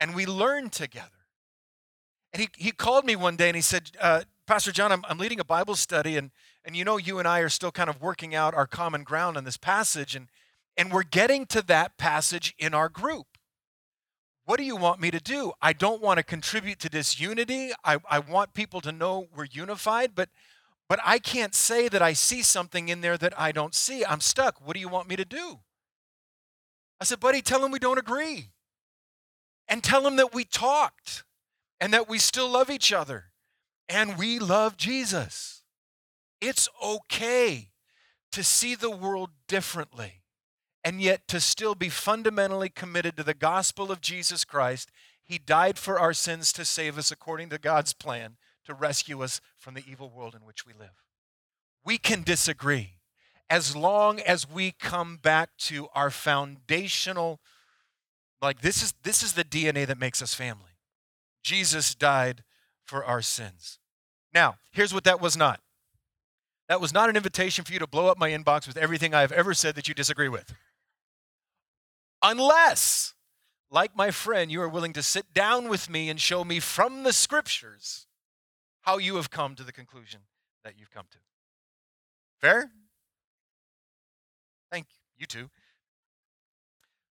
and 0.00 0.12
we 0.12 0.26
learn 0.26 0.70
together. 0.70 1.28
And 2.32 2.40
he, 2.40 2.48
he 2.56 2.72
called 2.72 3.04
me 3.04 3.14
one 3.14 3.36
day 3.36 3.48
and 3.48 3.54
he 3.54 3.62
said, 3.62 3.92
uh, 4.00 4.22
Pastor 4.48 4.72
John, 4.72 4.90
I'm, 4.90 5.04
I'm 5.08 5.18
leading 5.18 5.38
a 5.38 5.44
Bible 5.44 5.76
study, 5.76 6.16
and, 6.16 6.32
and 6.64 6.74
you 6.74 6.84
know, 6.84 6.96
you 6.96 7.20
and 7.20 7.28
I 7.28 7.38
are 7.38 7.48
still 7.48 7.70
kind 7.70 7.88
of 7.88 8.02
working 8.02 8.34
out 8.34 8.54
our 8.54 8.66
common 8.66 9.04
ground 9.04 9.36
on 9.36 9.44
this 9.44 9.56
passage. 9.56 10.16
And, 10.16 10.26
and 10.76 10.92
we're 10.92 11.02
getting 11.02 11.46
to 11.46 11.62
that 11.62 11.96
passage 11.96 12.54
in 12.58 12.74
our 12.74 12.88
group. 12.88 13.26
What 14.44 14.58
do 14.58 14.64
you 14.64 14.76
want 14.76 15.00
me 15.00 15.10
to 15.10 15.20
do? 15.20 15.52
I 15.62 15.72
don't 15.72 16.02
want 16.02 16.18
to 16.18 16.22
contribute 16.22 16.78
to 16.80 16.88
disunity. 16.88 17.72
I, 17.84 17.98
I 18.10 18.18
want 18.18 18.52
people 18.52 18.80
to 18.82 18.92
know 18.92 19.28
we're 19.34 19.46
unified, 19.50 20.14
but 20.14 20.28
but 20.86 21.00
I 21.02 21.18
can't 21.18 21.54
say 21.54 21.88
that 21.88 22.02
I 22.02 22.12
see 22.12 22.42
something 22.42 22.90
in 22.90 23.00
there 23.00 23.16
that 23.16 23.38
I 23.40 23.52
don't 23.52 23.74
see. 23.74 24.04
I'm 24.04 24.20
stuck. 24.20 24.60
What 24.62 24.74
do 24.74 24.80
you 24.80 24.88
want 24.88 25.08
me 25.08 25.16
to 25.16 25.24
do? 25.24 25.60
I 27.00 27.04
said, 27.04 27.20
buddy, 27.20 27.40
tell 27.40 27.64
him 27.64 27.70
we 27.70 27.78
don't 27.78 27.98
agree. 27.98 28.50
And 29.66 29.82
tell 29.82 30.06
him 30.06 30.16
that 30.16 30.34
we 30.34 30.44
talked 30.44 31.24
and 31.80 31.92
that 31.94 32.06
we 32.06 32.18
still 32.18 32.50
love 32.50 32.68
each 32.68 32.92
other 32.92 33.30
and 33.88 34.18
we 34.18 34.38
love 34.38 34.76
Jesus. 34.76 35.62
It's 36.42 36.68
okay 36.82 37.70
to 38.32 38.44
see 38.44 38.74
the 38.74 38.90
world 38.90 39.30
differently 39.48 40.20
and 40.84 41.00
yet 41.00 41.26
to 41.28 41.40
still 41.40 41.74
be 41.74 41.88
fundamentally 41.88 42.68
committed 42.68 43.16
to 43.16 43.22
the 43.22 43.34
gospel 43.34 43.90
of 43.90 44.02
Jesus 44.02 44.44
Christ. 44.44 44.90
He 45.22 45.38
died 45.38 45.78
for 45.78 45.98
our 45.98 46.12
sins 46.12 46.52
to 46.52 46.64
save 46.64 46.98
us 46.98 47.10
according 47.10 47.48
to 47.50 47.58
God's 47.58 47.94
plan 47.94 48.36
to 48.66 48.74
rescue 48.74 49.22
us 49.22 49.40
from 49.56 49.74
the 49.74 49.84
evil 49.88 50.10
world 50.10 50.34
in 50.34 50.44
which 50.44 50.66
we 50.66 50.72
live. 50.72 51.02
We 51.84 51.98
can 51.98 52.22
disagree 52.22 52.98
as 53.48 53.74
long 53.74 54.20
as 54.20 54.48
we 54.48 54.72
come 54.72 55.16
back 55.16 55.50
to 55.58 55.88
our 55.94 56.10
foundational 56.10 57.40
like 58.42 58.60
this 58.60 58.82
is 58.82 58.92
this 59.02 59.22
is 59.22 59.32
the 59.32 59.44
DNA 59.44 59.86
that 59.86 59.98
makes 59.98 60.20
us 60.20 60.34
family. 60.34 60.72
Jesus 61.42 61.94
died 61.94 62.42
for 62.84 63.02
our 63.04 63.22
sins. 63.22 63.78
Now, 64.34 64.56
here's 64.70 64.92
what 64.92 65.04
that 65.04 65.20
was 65.20 65.36
not. 65.36 65.60
That 66.68 66.80
was 66.80 66.92
not 66.92 67.08
an 67.08 67.16
invitation 67.16 67.64
for 67.64 67.72
you 67.72 67.78
to 67.78 67.86
blow 67.86 68.08
up 68.08 68.18
my 68.18 68.30
inbox 68.30 68.66
with 68.66 68.76
everything 68.76 69.14
I 69.14 69.20
have 69.20 69.32
ever 69.32 69.54
said 69.54 69.74
that 69.76 69.88
you 69.88 69.94
disagree 69.94 70.28
with 70.28 70.54
unless, 72.24 73.14
like 73.70 73.94
my 73.94 74.10
friend, 74.10 74.50
you 74.50 74.60
are 74.62 74.68
willing 74.68 74.92
to 74.94 75.02
sit 75.02 75.32
down 75.32 75.68
with 75.68 75.88
me 75.88 76.08
and 76.08 76.20
show 76.20 76.44
me 76.44 76.58
from 76.58 77.04
the 77.04 77.12
scriptures 77.12 78.06
how 78.80 78.98
you 78.98 79.16
have 79.16 79.30
come 79.30 79.54
to 79.54 79.62
the 79.62 79.72
conclusion 79.72 80.20
that 80.64 80.74
you've 80.78 80.90
come 80.90 81.06
to. 81.10 81.18
Fair? 82.40 82.70
Thank 84.72 84.86
you. 84.90 85.20
You 85.20 85.26
too. 85.26 85.50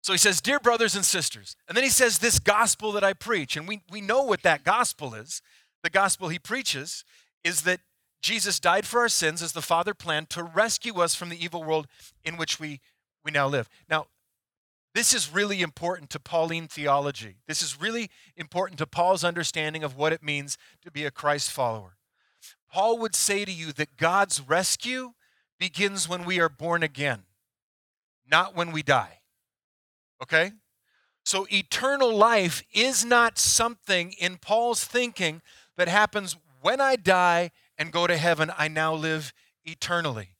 So 0.01 0.11
he 0.11 0.19
says, 0.19 0.41
Dear 0.41 0.59
brothers 0.59 0.95
and 0.95 1.05
sisters. 1.05 1.55
And 1.67 1.77
then 1.77 1.83
he 1.83 1.89
says, 1.89 2.19
This 2.19 2.39
gospel 2.39 2.91
that 2.91 3.03
I 3.03 3.13
preach. 3.13 3.55
And 3.55 3.67
we, 3.67 3.81
we 3.89 4.01
know 4.01 4.23
what 4.23 4.43
that 4.43 4.63
gospel 4.63 5.15
is. 5.15 5.41
The 5.81 5.89
gospel 5.89 6.29
he 6.29 6.39
preaches 6.39 7.05
is 7.43 7.61
that 7.61 7.79
Jesus 8.21 8.59
died 8.59 8.85
for 8.85 9.01
our 9.01 9.09
sins 9.09 9.41
as 9.41 9.53
the 9.53 9.61
Father 9.61 9.93
planned 9.93 10.29
to 10.31 10.43
rescue 10.43 11.01
us 11.01 11.15
from 11.15 11.29
the 11.29 11.43
evil 11.43 11.63
world 11.63 11.87
in 12.23 12.37
which 12.37 12.59
we, 12.59 12.79
we 13.23 13.31
now 13.31 13.47
live. 13.47 13.69
Now, 13.89 14.07
this 14.93 15.13
is 15.13 15.33
really 15.33 15.61
important 15.61 16.09
to 16.11 16.19
Pauline 16.19 16.67
theology. 16.67 17.37
This 17.47 17.61
is 17.61 17.79
really 17.79 18.09
important 18.37 18.77
to 18.77 18.85
Paul's 18.85 19.23
understanding 19.23 19.83
of 19.83 19.95
what 19.95 20.13
it 20.13 20.21
means 20.21 20.57
to 20.83 20.91
be 20.91 21.05
a 21.05 21.11
Christ 21.11 21.51
follower. 21.51 21.97
Paul 22.71 22.99
would 22.99 23.15
say 23.15 23.45
to 23.45 23.51
you 23.51 23.71
that 23.73 23.97
God's 23.97 24.41
rescue 24.41 25.13
begins 25.59 26.07
when 26.07 26.25
we 26.25 26.39
are 26.39 26.49
born 26.49 26.83
again, 26.83 27.23
not 28.29 28.55
when 28.55 28.71
we 28.71 28.83
die. 28.83 29.19
Okay? 30.21 30.51
So 31.25 31.47
eternal 31.51 32.15
life 32.15 32.63
is 32.73 33.03
not 33.03 33.39
something 33.39 34.13
in 34.19 34.37
Paul's 34.37 34.83
thinking 34.83 35.41
that 35.77 35.87
happens 35.87 36.35
when 36.61 36.81
I 36.81 36.97
die 36.97 37.51
and 37.77 37.91
go 37.91 38.07
to 38.07 38.17
heaven, 38.17 38.51
I 38.57 38.67
now 38.67 38.93
live 38.93 39.33
eternally. 39.65 40.35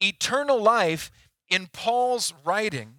Eternal 0.00 0.60
life 0.60 1.10
in 1.48 1.68
Paul's 1.72 2.32
writing 2.44 2.94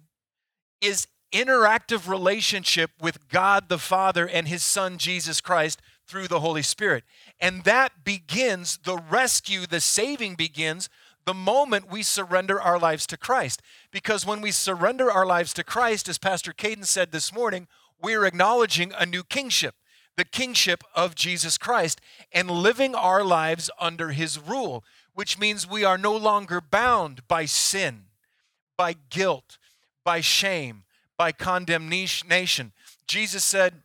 is 0.84 1.06
interactive 1.32 2.08
relationship 2.08 2.90
with 3.00 3.28
God 3.28 3.68
the 3.68 3.78
Father 3.78 4.26
and 4.28 4.46
his 4.46 4.62
son 4.62 4.98
Jesus 4.98 5.40
Christ 5.40 5.80
through 6.06 6.28
the 6.28 6.40
Holy 6.40 6.62
Spirit. 6.62 7.04
And 7.40 7.64
that 7.64 8.04
begins 8.04 8.78
the 8.84 8.96
rescue, 8.96 9.66
the 9.66 9.80
saving 9.80 10.34
begins 10.36 10.88
the 11.24 11.34
moment 11.34 11.90
we 11.90 12.02
surrender 12.02 12.60
our 12.60 12.78
lives 12.78 13.06
to 13.08 13.16
Christ. 13.16 13.62
Because 13.90 14.26
when 14.26 14.40
we 14.40 14.50
surrender 14.50 15.10
our 15.10 15.26
lives 15.26 15.52
to 15.54 15.64
Christ, 15.64 16.08
as 16.08 16.18
Pastor 16.18 16.52
Caden 16.52 16.84
said 16.84 17.10
this 17.10 17.32
morning, 17.32 17.66
we're 18.00 18.26
acknowledging 18.26 18.92
a 18.96 19.06
new 19.06 19.24
kingship, 19.24 19.74
the 20.16 20.24
kingship 20.24 20.84
of 20.94 21.14
Jesus 21.14 21.56
Christ, 21.58 22.00
and 22.32 22.50
living 22.50 22.94
our 22.94 23.24
lives 23.24 23.70
under 23.80 24.10
his 24.10 24.38
rule, 24.38 24.84
which 25.14 25.38
means 25.38 25.66
we 25.66 25.84
are 25.84 25.98
no 25.98 26.14
longer 26.14 26.60
bound 26.60 27.26
by 27.26 27.46
sin, 27.46 28.04
by 28.76 28.94
guilt, 29.08 29.58
by 30.04 30.20
shame, 30.20 30.84
by 31.16 31.32
condemnation. 31.32 32.72
Jesus 33.06 33.44
said, 33.44 33.82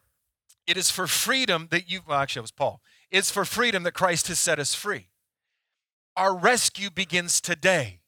It 0.67 0.77
is 0.77 0.89
for 0.89 1.07
freedom 1.07 1.67
that 1.71 1.89
you, 1.89 2.01
well, 2.07 2.19
actually, 2.19 2.41
it 2.41 2.43
was 2.43 2.51
Paul. 2.51 2.81
It's 3.11 3.31
for 3.31 3.45
freedom 3.45 3.83
that 3.83 3.93
Christ 3.93 4.27
has 4.27 4.39
set 4.39 4.59
us 4.59 4.75
free. 4.75 5.07
Our 6.15 6.35
rescue 6.35 6.89
begins 6.89 7.41
today. 7.41 7.99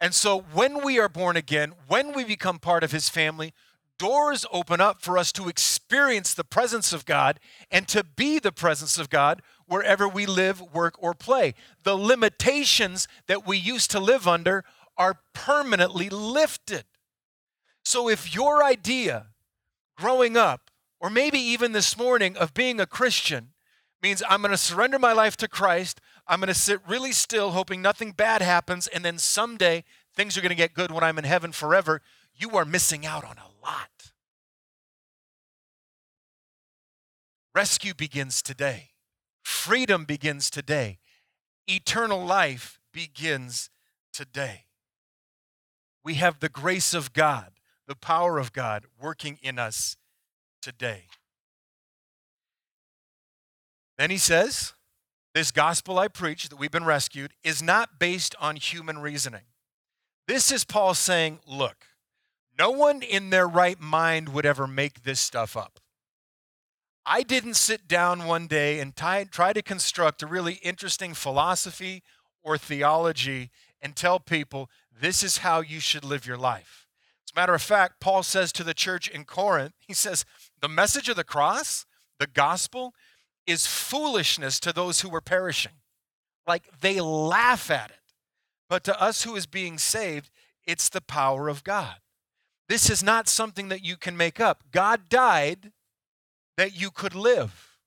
And 0.00 0.14
so 0.14 0.44
when 0.52 0.84
we 0.84 0.98
are 0.98 1.08
born 1.08 1.36
again, 1.36 1.72
when 1.88 2.12
we 2.12 2.24
become 2.24 2.58
part 2.58 2.84
of 2.84 2.92
his 2.92 3.08
family, 3.08 3.54
doors 3.98 4.44
open 4.52 4.80
up 4.80 5.00
for 5.00 5.16
us 5.16 5.32
to 5.32 5.48
experience 5.48 6.34
the 6.34 6.44
presence 6.44 6.92
of 6.92 7.06
God 7.06 7.40
and 7.70 7.88
to 7.88 8.04
be 8.04 8.38
the 8.38 8.52
presence 8.52 8.98
of 8.98 9.08
God 9.08 9.40
wherever 9.66 10.06
we 10.06 10.26
live, 10.26 10.60
work, 10.74 10.94
or 10.98 11.14
play. 11.14 11.54
The 11.84 11.96
limitations 11.96 13.08
that 13.28 13.46
we 13.46 13.56
used 13.56 13.90
to 13.92 14.00
live 14.00 14.28
under 14.28 14.64
are 14.96 15.20
permanently 15.32 16.08
lifted. 16.10 16.84
So 17.84 18.08
if 18.08 18.34
your 18.34 18.64
idea 18.64 19.26
growing 19.96 20.36
up, 20.36 20.70
or 21.00 21.10
maybe 21.10 21.38
even 21.38 21.72
this 21.72 21.96
morning, 21.98 22.36
of 22.36 22.54
being 22.54 22.80
a 22.80 22.86
Christian 22.86 23.50
means 24.02 24.22
I'm 24.28 24.40
going 24.40 24.50
to 24.50 24.56
surrender 24.56 24.98
my 24.98 25.12
life 25.12 25.36
to 25.38 25.48
Christ, 25.48 26.00
I'm 26.26 26.40
going 26.40 26.48
to 26.48 26.54
sit 26.54 26.80
really 26.88 27.12
still, 27.12 27.50
hoping 27.50 27.82
nothing 27.82 28.12
bad 28.12 28.42
happens, 28.42 28.86
and 28.86 29.04
then 29.04 29.18
someday 29.18 29.84
things 30.14 30.36
are 30.36 30.40
going 30.40 30.50
to 30.50 30.56
get 30.56 30.74
good 30.74 30.90
when 30.90 31.04
I'm 31.04 31.18
in 31.18 31.24
heaven 31.24 31.52
forever, 31.52 32.00
you 32.34 32.50
are 32.56 32.64
missing 32.64 33.04
out 33.04 33.24
on 33.24 33.36
a 33.36 33.64
lot. 33.64 34.12
Rescue 37.54 37.94
begins 37.94 38.42
today. 38.42 38.90
Freedom 39.42 40.04
begins 40.04 40.50
today. 40.50 40.98
Eternal 41.68 42.24
life 42.24 42.80
begins 42.92 43.70
today. 44.12 44.64
We 46.02 46.14
have 46.14 46.40
the 46.40 46.48
grace 46.48 46.94
of 46.94 47.12
God, 47.12 47.52
the 47.86 47.94
power 47.94 48.38
of 48.38 48.52
God 48.52 48.86
working 49.00 49.38
in 49.42 49.58
us 49.58 49.96
today. 50.62 51.04
Then 53.98 54.10
he 54.10 54.18
says, 54.18 54.74
This 55.34 55.50
gospel 55.50 55.98
I 55.98 56.08
preach 56.08 56.48
that 56.48 56.58
we've 56.58 56.70
been 56.70 56.84
rescued 56.84 57.32
is 57.42 57.62
not 57.62 57.98
based 57.98 58.34
on 58.40 58.56
human 58.56 58.98
reasoning. 58.98 59.44
This 60.26 60.50
is 60.50 60.64
Paul 60.64 60.94
saying, 60.94 61.40
Look, 61.46 61.86
no 62.58 62.70
one 62.70 63.02
in 63.02 63.30
their 63.30 63.46
right 63.46 63.80
mind 63.80 64.30
would 64.30 64.46
ever 64.46 64.66
make 64.66 65.02
this 65.02 65.20
stuff 65.20 65.56
up. 65.56 65.80
I 67.06 67.22
didn't 67.22 67.54
sit 67.54 67.86
down 67.86 68.24
one 68.24 68.46
day 68.46 68.80
and 68.80 68.96
try, 68.96 69.24
try 69.24 69.52
to 69.52 69.60
construct 69.60 70.22
a 70.22 70.26
really 70.26 70.54
interesting 70.62 71.12
philosophy 71.12 72.02
or 72.42 72.56
theology 72.56 73.50
and 73.82 73.94
tell 73.94 74.18
people 74.18 74.70
this 74.90 75.22
is 75.22 75.38
how 75.38 75.60
you 75.60 75.80
should 75.80 76.04
live 76.04 76.26
your 76.26 76.38
life. 76.38 76.83
Matter 77.34 77.54
of 77.54 77.62
fact, 77.62 78.00
Paul 78.00 78.22
says 78.22 78.52
to 78.52 78.64
the 78.64 78.74
church 78.74 79.08
in 79.08 79.24
Corinth, 79.24 79.74
he 79.80 79.92
says, 79.92 80.24
the 80.60 80.68
message 80.68 81.08
of 81.08 81.16
the 81.16 81.24
cross, 81.24 81.84
the 82.20 82.26
gospel, 82.26 82.94
is 83.46 83.66
foolishness 83.66 84.60
to 84.60 84.72
those 84.72 85.00
who 85.00 85.14
are 85.14 85.20
perishing. 85.20 85.72
Like 86.46 86.80
they 86.80 87.00
laugh 87.00 87.70
at 87.70 87.90
it. 87.90 87.96
But 88.70 88.84
to 88.84 89.00
us 89.00 89.24
who 89.24 89.36
is 89.36 89.46
being 89.46 89.78
saved, 89.78 90.30
it's 90.66 90.88
the 90.88 91.00
power 91.00 91.48
of 91.48 91.64
God. 91.64 91.96
This 92.68 92.88
is 92.88 93.02
not 93.02 93.28
something 93.28 93.68
that 93.68 93.84
you 93.84 93.96
can 93.96 94.16
make 94.16 94.40
up. 94.40 94.64
God 94.70 95.08
died 95.08 95.72
that 96.56 96.80
you 96.80 96.90
could 96.90 97.14
live. 97.14 97.78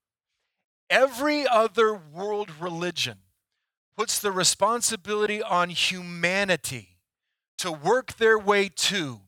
Every 0.90 1.48
other 1.48 1.94
world 1.94 2.52
religion 2.60 3.20
puts 3.98 4.20
the 4.20 4.32
responsibility 4.32 5.42
on 5.42 5.70
humanity 5.70 6.98
to 7.58 7.72
work 7.72 8.18
their 8.18 8.38
way 8.38 8.70
to, 8.70 9.22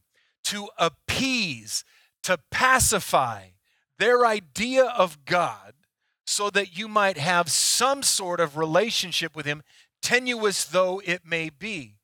to 0.50 0.70
appease, 0.78 1.84
to 2.24 2.38
pacify 2.52 3.50
their 3.98 4.26
idea 4.26 4.86
of 4.86 5.26
God 5.26 5.74
so 6.26 6.50
that 6.52 6.78
you 6.78 6.88
might 6.88 7.18
have 7.18 7.50
some 7.50 8.04
sort 8.04 8.40
of 8.40 8.58
relationship 8.58 9.36
with 9.36 9.46
Him, 9.46 9.64
tenuous 10.02 10.64
though 10.64 11.02
it 11.04 11.26
may 11.26 11.50
be. 11.50 11.96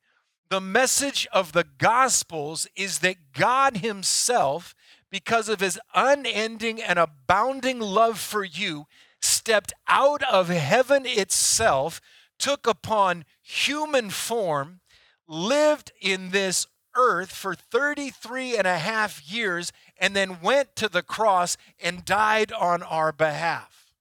The 0.49 0.61
message 0.61 1.27
of 1.31 1.51
the 1.51 1.65
Gospels 1.77 2.67
is 2.75 2.99
that 2.99 3.33
God 3.33 3.77
Himself 3.77 4.75
because 5.15 5.47
of 5.47 5.61
his 5.61 5.79
unending 5.93 6.81
and 6.81 6.99
abounding 6.99 7.79
love 7.79 8.19
for 8.19 8.43
you, 8.43 8.86
stepped 9.21 9.71
out 9.88 10.21
of 10.23 10.49
heaven 10.49 11.05
itself, 11.05 12.01
took 12.38 12.67
upon 12.67 13.23
human 13.41 14.10
form, 14.10 14.81
lived 15.25 15.93
in 16.01 16.31
this 16.31 16.67
earth 16.95 17.31
for 17.31 17.55
33 17.55 18.58
and 18.58 18.67
a 18.67 18.77
half 18.77 19.29
years, 19.29 19.71
and 19.97 20.15
then 20.15 20.41
went 20.41 20.75
to 20.77 20.89
the 20.89 21.03
cross 21.03 21.58
and 21.81 22.05
died 22.05 22.51
on 22.51 22.84
our 22.84 23.12
behalf. 23.12 23.91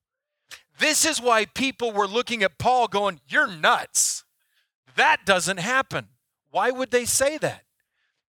This 0.78 1.04
is 1.04 1.20
why 1.20 1.44
people 1.44 1.92
were 1.92 2.09
looking 2.09 2.42
at 2.42 2.59
Paul 2.59 2.88
going, 2.88 3.20
You're 3.28 3.46
nuts. 3.46 4.24
That 4.96 5.24
doesn't 5.24 5.59
happen. 5.59 6.09
Why 6.50 6.70
would 6.70 6.90
they 6.90 7.04
say 7.04 7.38
that? 7.38 7.64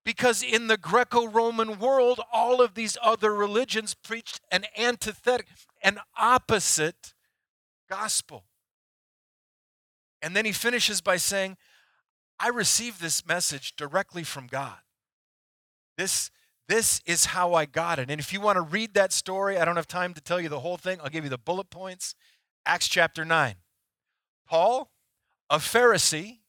Because 0.04 0.44
in 0.44 0.68
the 0.68 0.78
Greco 0.78 1.28
Roman 1.28 1.80
world, 1.80 2.20
all 2.32 2.62
of 2.62 2.76
these 2.76 2.98
other 3.02 3.34
religions 3.34 3.96
preached 3.96 4.40
an 4.52 4.66
antithetic, 4.78 5.48
an 5.82 6.00
opposite 6.18 7.14
gospel. 7.90 8.46
And 10.22 10.36
then 10.36 10.46
he 10.46 10.52
finishes 10.52 11.02
by 11.02 11.18
saying, 11.18 11.58
I 12.40 12.50
received 12.50 13.02
this 13.02 13.26
message 13.26 13.76
directly 13.76 14.24
from 14.24 14.48
God. 14.48 14.78
This, 15.98 16.32
this 16.68 17.02
is 17.06 17.26
how 17.26 17.54
I 17.54 17.66
got 17.66 18.00
it. 18.00 18.10
And 18.10 18.20
if 18.20 18.34
you 18.34 18.42
want 18.42 18.58
to 18.58 18.62
read 18.62 18.94
that 18.94 19.14
story, 19.14 19.58
I 19.58 19.66
don't 19.66 19.78
have 19.78 19.88
time 19.88 20.14
to 20.14 20.22
tell 20.22 20.42
you 20.42 20.50
the 20.50 20.60
whole 20.60 20.78
thing. 20.78 21.00
I'll 21.02 21.10
give 21.10 21.24
you 21.24 21.30
the 21.30 21.38
bullet 21.38 21.70
points. 21.70 22.16
Acts 22.66 22.88
chapter 22.88 23.24
9. 23.24 23.56
Paul, 24.48 24.92
a 25.50 25.58
Pharisee, 25.58 26.40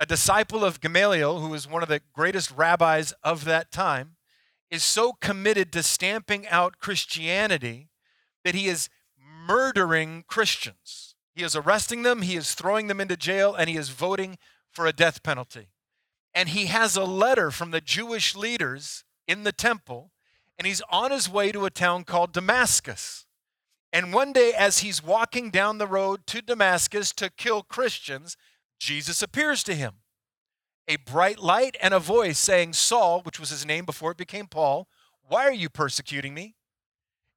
a 0.00 0.06
disciple 0.06 0.64
of 0.64 0.80
Gamaliel, 0.80 1.40
who 1.40 1.48
was 1.48 1.68
one 1.68 1.82
of 1.82 1.88
the 1.88 2.00
greatest 2.12 2.52
rabbis 2.52 3.12
of 3.22 3.44
that 3.44 3.70
time, 3.70 4.16
is 4.70 4.84
so 4.84 5.12
committed 5.12 5.72
to 5.72 5.82
stamping 5.82 6.46
out 6.48 6.78
Christianity 6.78 7.88
that 8.44 8.54
he 8.54 8.68
is 8.68 8.88
murdering 9.46 10.24
Christians. 10.26 11.14
He 11.34 11.42
is 11.42 11.56
arresting 11.56 12.02
them, 12.02 12.22
he 12.22 12.36
is 12.36 12.54
throwing 12.54 12.86
them 12.86 13.00
into 13.00 13.16
jail, 13.16 13.54
and 13.54 13.68
he 13.68 13.76
is 13.76 13.90
voting 13.90 14.38
for 14.72 14.86
a 14.86 14.92
death 14.92 15.22
penalty. 15.22 15.68
And 16.34 16.50
he 16.50 16.66
has 16.66 16.96
a 16.96 17.04
letter 17.04 17.50
from 17.50 17.70
the 17.70 17.80
Jewish 17.80 18.36
leaders 18.36 19.04
in 19.26 19.44
the 19.44 19.52
temple, 19.52 20.12
and 20.58 20.66
he's 20.66 20.82
on 20.90 21.10
his 21.10 21.28
way 21.28 21.52
to 21.52 21.64
a 21.64 21.70
town 21.70 22.04
called 22.04 22.32
Damascus. 22.32 23.26
And 23.92 24.12
one 24.12 24.32
day, 24.32 24.52
as 24.56 24.80
he's 24.80 25.02
walking 25.02 25.50
down 25.50 25.78
the 25.78 25.86
road 25.86 26.26
to 26.26 26.42
Damascus 26.42 27.12
to 27.14 27.30
kill 27.30 27.62
Christians, 27.62 28.36
Jesus 28.78 29.22
appears 29.22 29.62
to 29.64 29.74
him. 29.74 29.94
A 30.86 30.96
bright 30.96 31.38
light 31.38 31.76
and 31.82 31.92
a 31.92 31.98
voice 31.98 32.38
saying, 32.38 32.74
Saul, 32.74 33.22
which 33.22 33.40
was 33.40 33.50
his 33.50 33.66
name 33.66 33.84
before 33.84 34.12
it 34.12 34.16
became 34.16 34.46
Paul, 34.46 34.88
why 35.26 35.44
are 35.44 35.52
you 35.52 35.68
persecuting 35.68 36.34
me? 36.34 36.54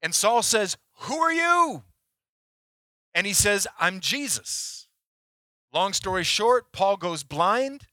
And 0.02 0.16
Saul 0.16 0.42
says, 0.42 0.78
Who 1.02 1.18
are 1.18 1.34
you? 1.34 1.84
And 3.14 3.28
he 3.28 3.34
says, 3.34 3.68
I'm 3.80 4.00
Jesus. 4.00 4.81
Long 5.74 5.94
story 5.94 6.24
short, 6.24 6.72
Paul 6.72 6.98
goes 6.98 7.24
blind. 7.24 7.88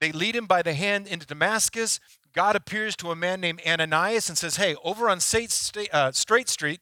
They 0.00 0.12
lead 0.12 0.36
him 0.36 0.46
by 0.46 0.62
the 0.62 0.74
hand 0.74 1.06
into 1.06 1.26
Damascus. 1.26 2.00
God 2.32 2.56
appears 2.56 2.96
to 2.96 3.10
a 3.10 3.16
man 3.16 3.40
named 3.40 3.60
Ananias 3.66 4.28
and 4.28 4.38
says, 4.38 4.56
Hey, 4.56 4.74
over 4.82 5.08
on 5.08 5.20
State, 5.20 5.52
uh, 5.92 6.12
Straight 6.12 6.48
Street, 6.48 6.80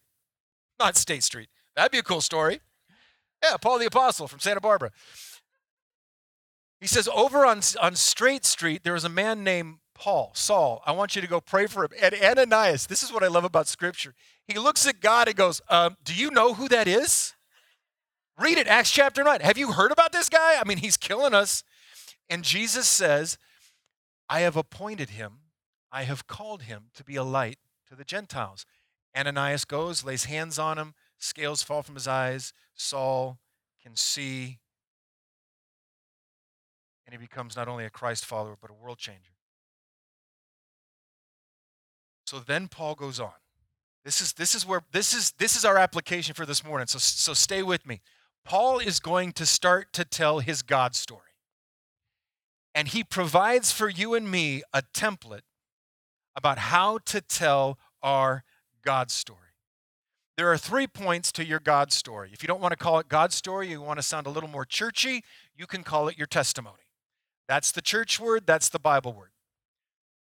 not 0.79 0.95
State 0.95 1.23
Street, 1.23 1.49
that'd 1.75 1.91
be 1.91 1.97
a 1.97 2.03
cool 2.03 2.21
story. 2.21 2.61
Yeah, 3.43 3.57
Paul 3.57 3.79
the 3.79 3.85
Apostle 3.85 4.27
from 4.27 4.39
Santa 4.39 4.61
Barbara. 4.61 4.91
He 6.79 6.87
says, 6.87 7.07
over 7.13 7.45
on, 7.45 7.61
on 7.81 7.95
Straight 7.95 8.45
Street, 8.45 8.83
there 8.83 8.93
was 8.93 9.03
a 9.03 9.09
man 9.09 9.43
named 9.43 9.77
Paul, 9.93 10.31
Saul. 10.33 10.81
I 10.85 10.91
want 10.93 11.15
you 11.15 11.21
to 11.21 11.27
go 11.27 11.39
pray 11.39 11.67
for 11.67 11.83
him. 11.83 11.91
And 12.01 12.15
Ananias, 12.15 12.87
this 12.87 13.03
is 13.03 13.13
what 13.13 13.23
I 13.23 13.27
love 13.27 13.43
about 13.43 13.67
Scripture. 13.67 14.15
He 14.47 14.57
looks 14.57 14.87
at 14.87 14.99
God 14.99 15.27
and 15.27 15.37
goes, 15.37 15.61
um, 15.69 15.95
Do 16.03 16.15
you 16.15 16.31
know 16.31 16.55
who 16.55 16.67
that 16.69 16.87
is? 16.87 17.35
Read 18.39 18.57
it, 18.57 18.67
Acts 18.67 18.91
chapter 18.91 19.23
9. 19.23 19.41
Have 19.41 19.57
you 19.57 19.73
heard 19.73 19.91
about 19.91 20.11
this 20.11 20.29
guy? 20.29 20.59
I 20.59 20.63
mean, 20.65 20.77
he's 20.77 20.97
killing 20.97 21.33
us. 21.33 21.63
And 22.29 22.43
Jesus 22.43 22.87
says, 22.87 23.37
I 24.29 24.41
have 24.41 24.55
appointed 24.55 25.11
him, 25.11 25.39
I 25.91 26.03
have 26.03 26.27
called 26.27 26.63
him 26.63 26.85
to 26.95 27.03
be 27.03 27.15
a 27.15 27.23
light 27.23 27.59
to 27.89 27.95
the 27.95 28.05
Gentiles. 28.05 28.65
Ananias 29.15 29.65
goes, 29.65 30.05
lays 30.05 30.25
hands 30.25 30.57
on 30.57 30.77
him, 30.77 30.93
scales 31.17 31.63
fall 31.63 31.83
from 31.83 31.95
his 31.95 32.07
eyes. 32.07 32.53
Saul 32.73 33.39
can 33.83 33.95
see 33.95 34.59
and 37.11 37.19
he 37.19 37.25
becomes 37.27 37.57
not 37.57 37.67
only 37.67 37.83
a 37.83 37.89
Christ 37.89 38.25
follower, 38.25 38.55
but 38.59 38.71
a 38.71 38.73
world 38.73 38.97
changer. 38.97 39.33
So 42.25 42.39
then 42.39 42.69
Paul 42.69 42.95
goes 42.95 43.19
on. 43.19 43.33
This 44.05 44.21
is, 44.21 44.31
this 44.33 44.55
is 44.55 44.65
where 44.65 44.81
this 44.93 45.13
is 45.13 45.31
this 45.31 45.57
is 45.57 45.65
our 45.65 45.77
application 45.77 46.33
for 46.33 46.45
this 46.45 46.63
morning. 46.63 46.87
So, 46.87 46.97
so 46.99 47.33
stay 47.33 47.61
with 47.61 47.85
me. 47.85 48.01
Paul 48.43 48.79
is 48.79 48.99
going 48.99 49.33
to 49.33 49.45
start 49.45 49.93
to 49.93 50.05
tell 50.05 50.39
his 50.39 50.61
God 50.61 50.95
story. 50.95 51.21
And 52.73 52.87
he 52.87 53.03
provides 53.03 53.71
for 53.71 53.89
you 53.89 54.13
and 54.13 54.29
me 54.29 54.63
a 54.73 54.81
template 54.93 55.41
about 56.35 56.57
how 56.57 56.99
to 56.99 57.21
tell 57.21 57.77
our 58.01 58.43
God 58.83 59.11
story. 59.11 59.39
There 60.37 60.51
are 60.51 60.57
three 60.57 60.87
points 60.87 61.31
to 61.33 61.45
your 61.45 61.59
God 61.59 61.91
story. 61.91 62.31
If 62.33 62.41
you 62.41 62.47
don't 62.47 62.61
want 62.61 62.71
to 62.71 62.77
call 62.77 62.99
it 62.99 63.09
God 63.09 63.33
story, 63.33 63.69
you 63.69 63.81
want 63.81 63.99
to 63.99 64.03
sound 64.03 64.25
a 64.25 64.29
little 64.29 64.49
more 64.49 64.65
churchy, 64.65 65.23
you 65.55 65.67
can 65.67 65.83
call 65.83 66.07
it 66.07 66.17
your 66.17 66.27
testimony. 66.27 66.77
That's 67.47 67.71
the 67.71 67.81
church 67.81 68.19
word, 68.19 68.47
that's 68.47 68.69
the 68.69 68.79
Bible 68.79 69.13
word. 69.13 69.31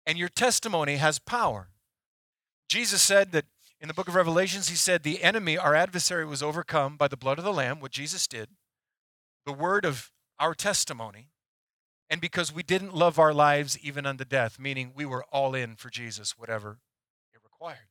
And 0.05 0.17
your 0.17 0.29
testimony 0.29 0.95
has 0.95 1.19
power. 1.19 1.69
Jesus 2.69 3.01
said 3.01 3.31
that 3.33 3.45
in 3.79 3.87
the 3.87 3.93
book 3.93 4.07
of 4.07 4.15
Revelations, 4.15 4.69
he 4.69 4.75
said, 4.75 5.03
The 5.03 5.23
enemy, 5.23 5.57
our 5.57 5.75
adversary, 5.75 6.25
was 6.25 6.41
overcome 6.41 6.97
by 6.97 7.07
the 7.07 7.17
blood 7.17 7.37
of 7.37 7.45
the 7.45 7.53
Lamb, 7.53 7.79
what 7.79 7.91
Jesus 7.91 8.27
did, 8.27 8.49
the 9.45 9.53
word 9.53 9.85
of 9.85 10.11
our 10.39 10.53
testimony, 10.53 11.29
and 12.09 12.21
because 12.21 12.53
we 12.53 12.63
didn't 12.63 12.95
love 12.95 13.19
our 13.19 13.33
lives 13.33 13.77
even 13.81 14.05
unto 14.05 14.25
death, 14.25 14.59
meaning 14.59 14.93
we 14.95 15.05
were 15.05 15.25
all 15.31 15.53
in 15.53 15.75
for 15.75 15.89
Jesus, 15.89 16.37
whatever 16.37 16.79
it 17.33 17.39
required. 17.43 17.89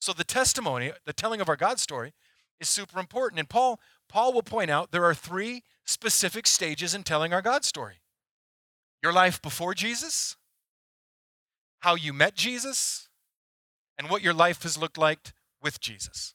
So 0.00 0.12
the 0.12 0.24
testimony, 0.24 0.92
the 1.04 1.12
telling 1.12 1.40
of 1.40 1.48
our 1.48 1.56
God 1.56 1.80
story, 1.80 2.12
is 2.60 2.68
super 2.68 2.98
important. 2.98 3.38
And 3.38 3.48
Paul, 3.48 3.80
Paul 4.08 4.32
will 4.32 4.42
point 4.42 4.70
out 4.70 4.92
there 4.92 5.04
are 5.04 5.14
three 5.14 5.62
specific 5.84 6.46
stages 6.46 6.94
in 6.94 7.02
telling 7.02 7.32
our 7.32 7.42
God 7.42 7.64
story. 7.64 8.00
Your 9.02 9.12
life 9.12 9.42
before 9.42 9.74
Jesus, 9.74 10.36
how 11.80 11.94
you 11.94 12.12
met 12.12 12.34
Jesus, 12.34 13.08
and 13.98 14.10
what 14.10 14.22
your 14.22 14.34
life 14.34 14.62
has 14.62 14.76
looked 14.76 14.98
like 14.98 15.32
with 15.62 15.80
Jesus. 15.80 16.34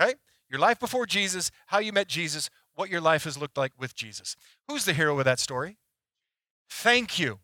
Okay? 0.00 0.14
Your 0.50 0.60
life 0.60 0.80
before 0.80 1.06
Jesus, 1.06 1.50
how 1.66 1.78
you 1.78 1.92
met 1.92 2.08
Jesus, 2.08 2.50
what 2.74 2.90
your 2.90 3.00
life 3.00 3.24
has 3.24 3.38
looked 3.38 3.56
like 3.56 3.72
with 3.78 3.94
Jesus. 3.94 4.36
Who's 4.68 4.84
the 4.84 4.92
hero 4.92 5.18
of 5.18 5.24
that 5.24 5.38
story? 5.38 5.76
Thank 6.68 7.18
you. 7.18 7.38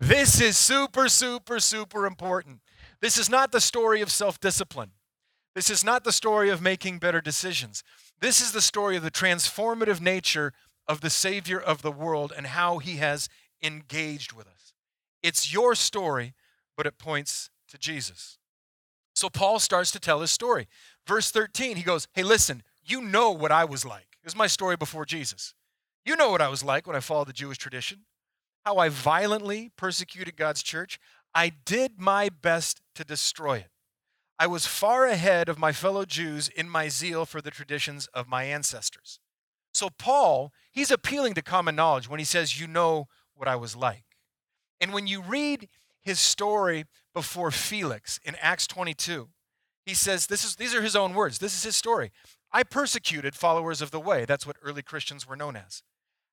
This 0.00 0.40
is 0.40 0.56
super, 0.56 1.08
super, 1.08 1.58
super 1.58 2.06
important. 2.06 2.60
This 3.00 3.18
is 3.18 3.28
not 3.28 3.50
the 3.52 3.60
story 3.60 4.00
of 4.00 4.10
self 4.10 4.38
discipline. 4.40 4.92
This 5.54 5.70
is 5.70 5.82
not 5.82 6.04
the 6.04 6.12
story 6.12 6.50
of 6.50 6.62
making 6.62 6.98
better 6.98 7.20
decisions. 7.20 7.82
This 8.20 8.40
is 8.40 8.52
the 8.52 8.60
story 8.60 8.96
of 8.96 9.02
the 9.02 9.10
transformative 9.10 10.00
nature 10.00 10.52
of 10.86 11.00
the 11.00 11.10
Savior 11.10 11.60
of 11.60 11.82
the 11.82 11.92
world 11.92 12.32
and 12.36 12.46
how 12.48 12.78
he 12.78 12.96
has 12.96 13.28
engaged 13.62 14.32
with 14.32 14.46
us. 14.46 14.72
It's 15.22 15.52
your 15.52 15.74
story, 15.74 16.34
but 16.76 16.86
it 16.86 16.98
points 16.98 17.50
to 17.68 17.78
Jesus. 17.78 18.38
So 19.18 19.28
Paul 19.28 19.58
starts 19.58 19.90
to 19.90 19.98
tell 19.98 20.20
his 20.20 20.30
story. 20.30 20.68
Verse 21.04 21.32
13, 21.32 21.76
he 21.76 21.82
goes, 21.82 22.06
Hey, 22.12 22.22
listen, 22.22 22.62
you 22.84 23.00
know 23.00 23.32
what 23.32 23.50
I 23.50 23.64
was 23.64 23.84
like. 23.84 24.16
This 24.22 24.34
is 24.34 24.38
my 24.38 24.46
story 24.46 24.76
before 24.76 25.04
Jesus. 25.04 25.54
You 26.04 26.14
know 26.14 26.30
what 26.30 26.40
I 26.40 26.46
was 26.46 26.62
like 26.62 26.86
when 26.86 26.94
I 26.94 27.00
followed 27.00 27.26
the 27.26 27.32
Jewish 27.32 27.58
tradition, 27.58 28.02
how 28.64 28.76
I 28.76 28.88
violently 28.88 29.72
persecuted 29.76 30.36
God's 30.36 30.62
church. 30.62 31.00
I 31.34 31.48
did 31.48 31.98
my 31.98 32.28
best 32.28 32.80
to 32.94 33.02
destroy 33.02 33.56
it. 33.56 33.70
I 34.38 34.46
was 34.46 34.66
far 34.66 35.06
ahead 35.06 35.48
of 35.48 35.58
my 35.58 35.72
fellow 35.72 36.04
Jews 36.04 36.48
in 36.48 36.68
my 36.68 36.86
zeal 36.86 37.26
for 37.26 37.40
the 37.40 37.50
traditions 37.50 38.06
of 38.14 38.28
my 38.28 38.44
ancestors. 38.44 39.18
So, 39.74 39.90
Paul, 39.90 40.52
he's 40.70 40.92
appealing 40.92 41.34
to 41.34 41.42
common 41.42 41.74
knowledge 41.74 42.08
when 42.08 42.20
he 42.20 42.24
says, 42.24 42.60
You 42.60 42.68
know 42.68 43.08
what 43.34 43.48
I 43.48 43.56
was 43.56 43.74
like. 43.74 44.04
And 44.80 44.92
when 44.92 45.08
you 45.08 45.20
read 45.20 45.68
his 46.02 46.18
story 46.18 46.86
before 47.14 47.50
Felix 47.50 48.18
in 48.24 48.36
Acts 48.40 48.66
22. 48.66 49.28
He 49.84 49.94
says, 49.94 50.26
this 50.26 50.44
is, 50.44 50.56
These 50.56 50.74
are 50.74 50.82
his 50.82 50.96
own 50.96 51.14
words. 51.14 51.38
This 51.38 51.54
is 51.54 51.64
his 51.64 51.76
story. 51.76 52.12
I 52.52 52.62
persecuted 52.62 53.34
followers 53.34 53.82
of 53.82 53.90
the 53.90 54.00
way. 54.00 54.24
That's 54.24 54.46
what 54.46 54.56
early 54.62 54.82
Christians 54.82 55.26
were 55.26 55.36
known 55.36 55.56
as. 55.56 55.82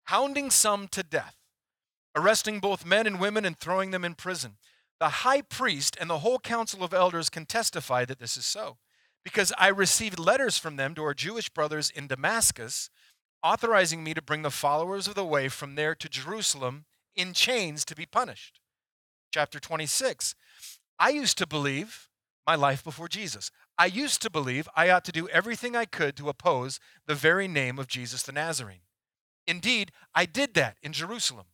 Hounding 0.05 0.49
some 0.49 0.87
to 0.89 1.03
death, 1.03 1.35
arresting 2.15 2.59
both 2.59 2.85
men 2.85 3.07
and 3.07 3.19
women 3.19 3.45
and 3.45 3.57
throwing 3.57 3.91
them 3.91 4.05
in 4.05 4.13
prison. 4.13 4.57
The 4.99 5.09
high 5.09 5.41
priest 5.41 5.97
and 5.99 6.09
the 6.09 6.19
whole 6.19 6.39
council 6.39 6.83
of 6.83 6.93
elders 6.93 7.29
can 7.29 7.45
testify 7.45 8.05
that 8.05 8.19
this 8.19 8.37
is 8.37 8.45
so, 8.45 8.77
because 9.23 9.51
I 9.57 9.67
received 9.67 10.19
letters 10.19 10.57
from 10.57 10.75
them 10.77 10.95
to 10.95 11.03
our 11.03 11.13
Jewish 11.13 11.49
brothers 11.49 11.89
in 11.89 12.07
Damascus, 12.07 12.89
authorizing 13.43 14.03
me 14.03 14.13
to 14.13 14.21
bring 14.21 14.41
the 14.41 14.51
followers 14.51 15.07
of 15.07 15.15
the 15.15 15.25
way 15.25 15.49
from 15.49 15.75
there 15.75 15.95
to 15.95 16.07
Jerusalem 16.07 16.85
in 17.15 17.33
chains 17.33 17.83
to 17.85 17.95
be 17.95 18.05
punished 18.05 18.59
chapter 19.35 19.59
26. 19.59 20.33
I 20.97 21.09
used 21.09 21.37
to 21.39 21.45
believe 21.45 22.07
my 22.47 22.55
life 22.55 22.81
before 22.81 23.09
Jesus. 23.09 23.51
I 23.77 23.87
used 23.87 24.21
to 24.21 24.29
believe 24.29 24.69
I 24.77 24.89
ought 24.89 25.03
to 25.03 25.11
do 25.11 25.27
everything 25.27 25.75
I 25.75 25.83
could 25.83 26.15
to 26.15 26.29
oppose 26.29 26.79
the 27.05 27.15
very 27.15 27.49
name 27.49 27.77
of 27.77 27.89
Jesus 27.89 28.23
the 28.23 28.31
Nazarene. 28.31 28.87
Indeed, 29.45 29.91
I 30.15 30.25
did 30.25 30.53
that 30.53 30.77
in 30.81 30.93
Jerusalem. 30.93 31.47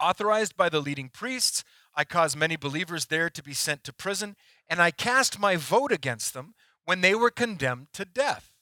Authorized 0.00 0.56
by 0.56 0.70
the 0.70 0.80
leading 0.80 1.10
priests, 1.10 1.64
I 1.94 2.04
caused 2.04 2.34
many 2.34 2.56
believers 2.56 3.06
there 3.06 3.28
to 3.28 3.42
be 3.42 3.52
sent 3.52 3.84
to 3.84 3.92
prison, 3.92 4.34
and 4.66 4.80
I 4.80 4.90
cast 4.90 5.38
my 5.38 5.56
vote 5.56 5.92
against 5.92 6.32
them 6.32 6.54
when 6.86 7.02
they 7.02 7.14
were 7.14 7.30
condemned 7.30 7.88
to 7.92 8.06
death. 8.06 8.54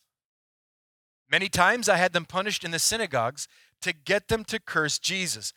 Many 1.30 1.48
times 1.48 1.88
I 1.88 1.98
had 1.98 2.14
them 2.14 2.24
punished 2.24 2.64
in 2.64 2.72
the 2.72 2.80
synagogues 2.80 3.46
to 3.82 3.92
get 3.92 4.26
them 4.26 4.42
to 4.46 4.58
curse 4.58 4.98
Jesus. 4.98 5.52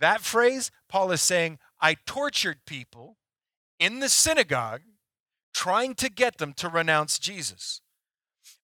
That 0.00 0.22
phrase, 0.22 0.70
Paul 0.88 1.12
is 1.12 1.20
saying, 1.20 1.58
I 1.80 1.94
tortured 2.06 2.66
people 2.66 3.16
in 3.78 4.00
the 4.00 4.08
synagogue 4.08 4.82
trying 5.54 5.94
to 5.96 6.08
get 6.08 6.38
them 6.38 6.52
to 6.54 6.68
renounce 6.68 7.18
Jesus. 7.18 7.80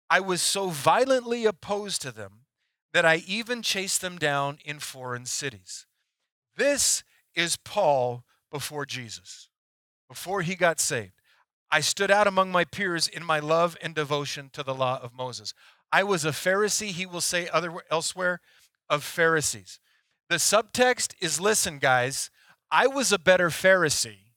I 0.09 0.21
was 0.21 0.41
so 0.41 0.69
violently 0.69 1.45
opposed 1.45 2.03
to 2.03 2.13
them 2.13 2.45
that 2.93 3.05
I 3.05 3.23
even 3.27 3.63
chased 3.63 4.01
them 4.01 4.19
down 4.19 4.59
in 4.65 4.79
foreign 4.79 5.27
cities. 5.27 5.87
This 6.57 7.03
is 7.35 7.57
Paul 7.57 8.25
before 8.51 8.87
Jesus, 8.87 9.49
before 10.09 10.43
he 10.43 10.55
got 10.55 10.81
saved. 10.81 11.13
I 11.71 11.81
stood 11.81 12.11
out 12.11 12.27
among 12.27 12.53
my 12.53 12.65
peers 12.65 13.09
in 13.09 13.25
my 13.25 13.41
love 13.41 13.77
and 13.83 13.95
devotion 13.95 14.51
to 14.53 14.63
the 14.63 14.75
law 14.75 15.01
of 15.03 15.13
Moses. 15.13 15.53
I 15.93 16.05
was 16.05 16.25
a 16.25 16.31
Pharisee, 16.31 16.89
he 16.89 17.07
will 17.07 17.21
say 17.21 17.49
other, 17.49 17.75
elsewhere, 17.91 18.41
of 18.89 19.03
Pharisees. 19.03 19.81
The 20.29 20.37
subtext 20.37 21.15
is 21.21 21.41
listen, 21.41 21.79
guys, 21.79 22.31
I 22.71 22.87
was 22.87 23.13
a 23.13 23.19
better 23.19 23.49
Pharisee 23.49 24.33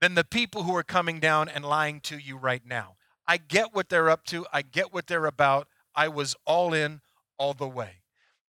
than 0.00 0.14
the 0.14 0.24
people 0.24 0.62
who 0.62 0.76
are 0.76 0.82
coming 0.82 1.20
down 1.20 1.48
and 1.48 1.64
lying 1.64 2.00
to 2.02 2.16
you 2.16 2.36
right 2.36 2.62
now. 2.64 2.96
I 3.26 3.36
get 3.36 3.74
what 3.74 3.88
they're 3.88 4.10
up 4.10 4.24
to, 4.26 4.46
I 4.52 4.62
get 4.62 4.92
what 4.92 5.06
they're 5.06 5.26
about. 5.26 5.68
I 5.94 6.08
was 6.08 6.36
all 6.46 6.72
in 6.72 7.00
all 7.38 7.54
the 7.54 7.68
way 7.68 8.00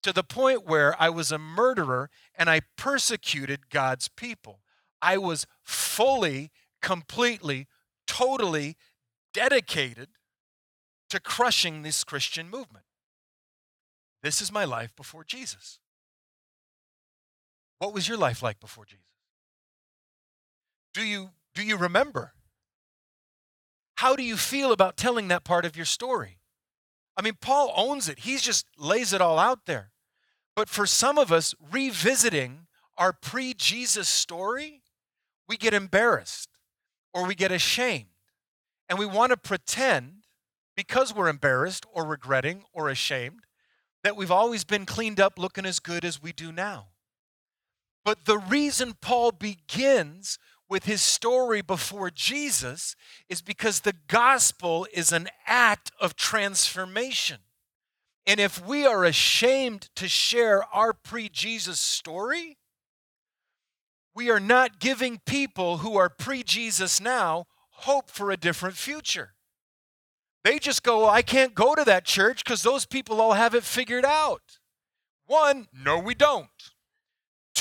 to 0.03 0.11
the 0.11 0.23
point 0.23 0.65
where 0.65 0.99
I 0.99 1.09
was 1.09 1.31
a 1.31 1.37
murderer 1.37 2.09
and 2.35 2.49
I 2.49 2.61
persecuted 2.77 3.69
God's 3.69 4.07
people. 4.07 4.61
I 5.01 5.17
was 5.17 5.45
fully, 5.63 6.51
completely, 6.81 7.67
totally 8.07 8.77
dedicated 9.33 10.09
to 11.09 11.19
crushing 11.19 11.81
this 11.81 12.03
Christian 12.03 12.49
movement. 12.49 12.85
This 14.23 14.41
is 14.41 14.51
my 14.51 14.65
life 14.65 14.95
before 14.95 15.23
Jesus. 15.23 15.79
What 17.81 17.95
was 17.95 18.07
your 18.07 18.17
life 18.17 18.43
like 18.43 18.59
before 18.59 18.85
Jesus? 18.85 19.07
Do 20.93 21.03
you, 21.03 21.31
do 21.55 21.63
you 21.63 21.77
remember? 21.77 22.33
How 23.95 24.15
do 24.15 24.21
you 24.21 24.37
feel 24.37 24.71
about 24.71 24.97
telling 24.97 25.29
that 25.29 25.43
part 25.43 25.65
of 25.65 25.75
your 25.75 25.87
story? 25.87 26.37
I 27.17 27.23
mean, 27.23 27.33
Paul 27.41 27.73
owns 27.75 28.07
it, 28.07 28.19
he 28.19 28.37
just 28.37 28.67
lays 28.77 29.13
it 29.13 29.21
all 29.21 29.39
out 29.39 29.65
there. 29.65 29.89
But 30.55 30.69
for 30.69 30.85
some 30.85 31.17
of 31.17 31.31
us, 31.31 31.55
revisiting 31.71 32.67
our 32.99 33.13
pre 33.13 33.55
Jesus 33.55 34.07
story, 34.07 34.83
we 35.49 35.57
get 35.57 35.73
embarrassed 35.73 36.49
or 37.15 37.25
we 37.25 37.33
get 37.33 37.51
ashamed. 37.51 38.09
And 38.89 38.99
we 38.99 39.07
want 39.07 39.31
to 39.31 39.37
pretend, 39.37 40.25
because 40.75 41.15
we're 41.15 41.29
embarrassed 41.29 41.87
or 41.91 42.05
regretting 42.05 42.63
or 42.73 42.89
ashamed, 42.89 43.39
that 44.03 44.15
we've 44.15 44.29
always 44.29 44.65
been 44.65 44.85
cleaned 44.85 45.19
up 45.19 45.39
looking 45.39 45.65
as 45.65 45.79
good 45.79 46.05
as 46.05 46.21
we 46.21 46.31
do 46.31 46.51
now. 46.51 46.90
But 48.03 48.25
the 48.25 48.37
reason 48.37 48.95
Paul 48.99 49.31
begins 49.31 50.39
with 50.67 50.85
his 50.85 51.01
story 51.01 51.61
before 51.61 52.09
Jesus 52.09 52.95
is 53.29 53.41
because 53.41 53.81
the 53.81 53.95
gospel 54.07 54.87
is 54.93 55.11
an 55.11 55.27
act 55.45 55.91
of 55.99 56.15
transformation. 56.15 57.39
And 58.25 58.39
if 58.39 58.65
we 58.65 58.85
are 58.85 59.03
ashamed 59.03 59.89
to 59.95 60.07
share 60.07 60.63
our 60.73 60.93
pre 60.93 61.27
Jesus 61.27 61.79
story, 61.79 62.57
we 64.15 64.29
are 64.29 64.39
not 64.39 64.79
giving 64.79 65.19
people 65.25 65.79
who 65.79 65.97
are 65.97 66.09
pre 66.09 66.43
Jesus 66.43 67.01
now 67.01 67.45
hope 67.71 68.09
for 68.09 68.31
a 68.31 68.37
different 68.37 68.77
future. 68.77 69.33
They 70.43 70.57
just 70.57 70.83
go, 70.83 71.07
I 71.07 71.21
can't 71.21 71.53
go 71.53 71.75
to 71.75 71.83
that 71.83 72.05
church 72.05 72.43
because 72.43 72.63
those 72.63 72.85
people 72.85 73.21
all 73.21 73.33
have 73.33 73.53
it 73.53 73.63
figured 73.63 74.05
out. 74.05 74.59
One, 75.27 75.67
no, 75.73 75.99
we 75.99 76.15
don't. 76.15 76.70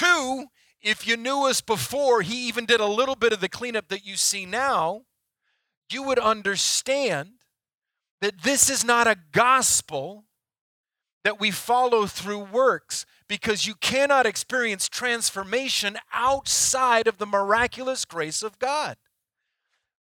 Two, 0.00 0.46
if 0.80 1.06
you 1.06 1.18
knew 1.18 1.46
us 1.46 1.60
before 1.60 2.22
he 2.22 2.48
even 2.48 2.64
did 2.64 2.80
a 2.80 2.86
little 2.86 3.16
bit 3.16 3.34
of 3.34 3.40
the 3.40 3.50
cleanup 3.50 3.88
that 3.88 4.06
you 4.06 4.16
see 4.16 4.46
now, 4.46 5.02
you 5.92 6.02
would 6.04 6.18
understand 6.18 7.32
that 8.22 8.42
this 8.42 8.70
is 8.70 8.82
not 8.82 9.06
a 9.06 9.18
gospel 9.32 10.24
that 11.22 11.38
we 11.38 11.50
follow 11.50 12.06
through 12.06 12.44
works 12.44 13.04
because 13.28 13.66
you 13.66 13.74
cannot 13.74 14.24
experience 14.24 14.88
transformation 14.88 15.98
outside 16.14 17.06
of 17.06 17.18
the 17.18 17.26
miraculous 17.26 18.06
grace 18.06 18.42
of 18.42 18.58
God. 18.58 18.96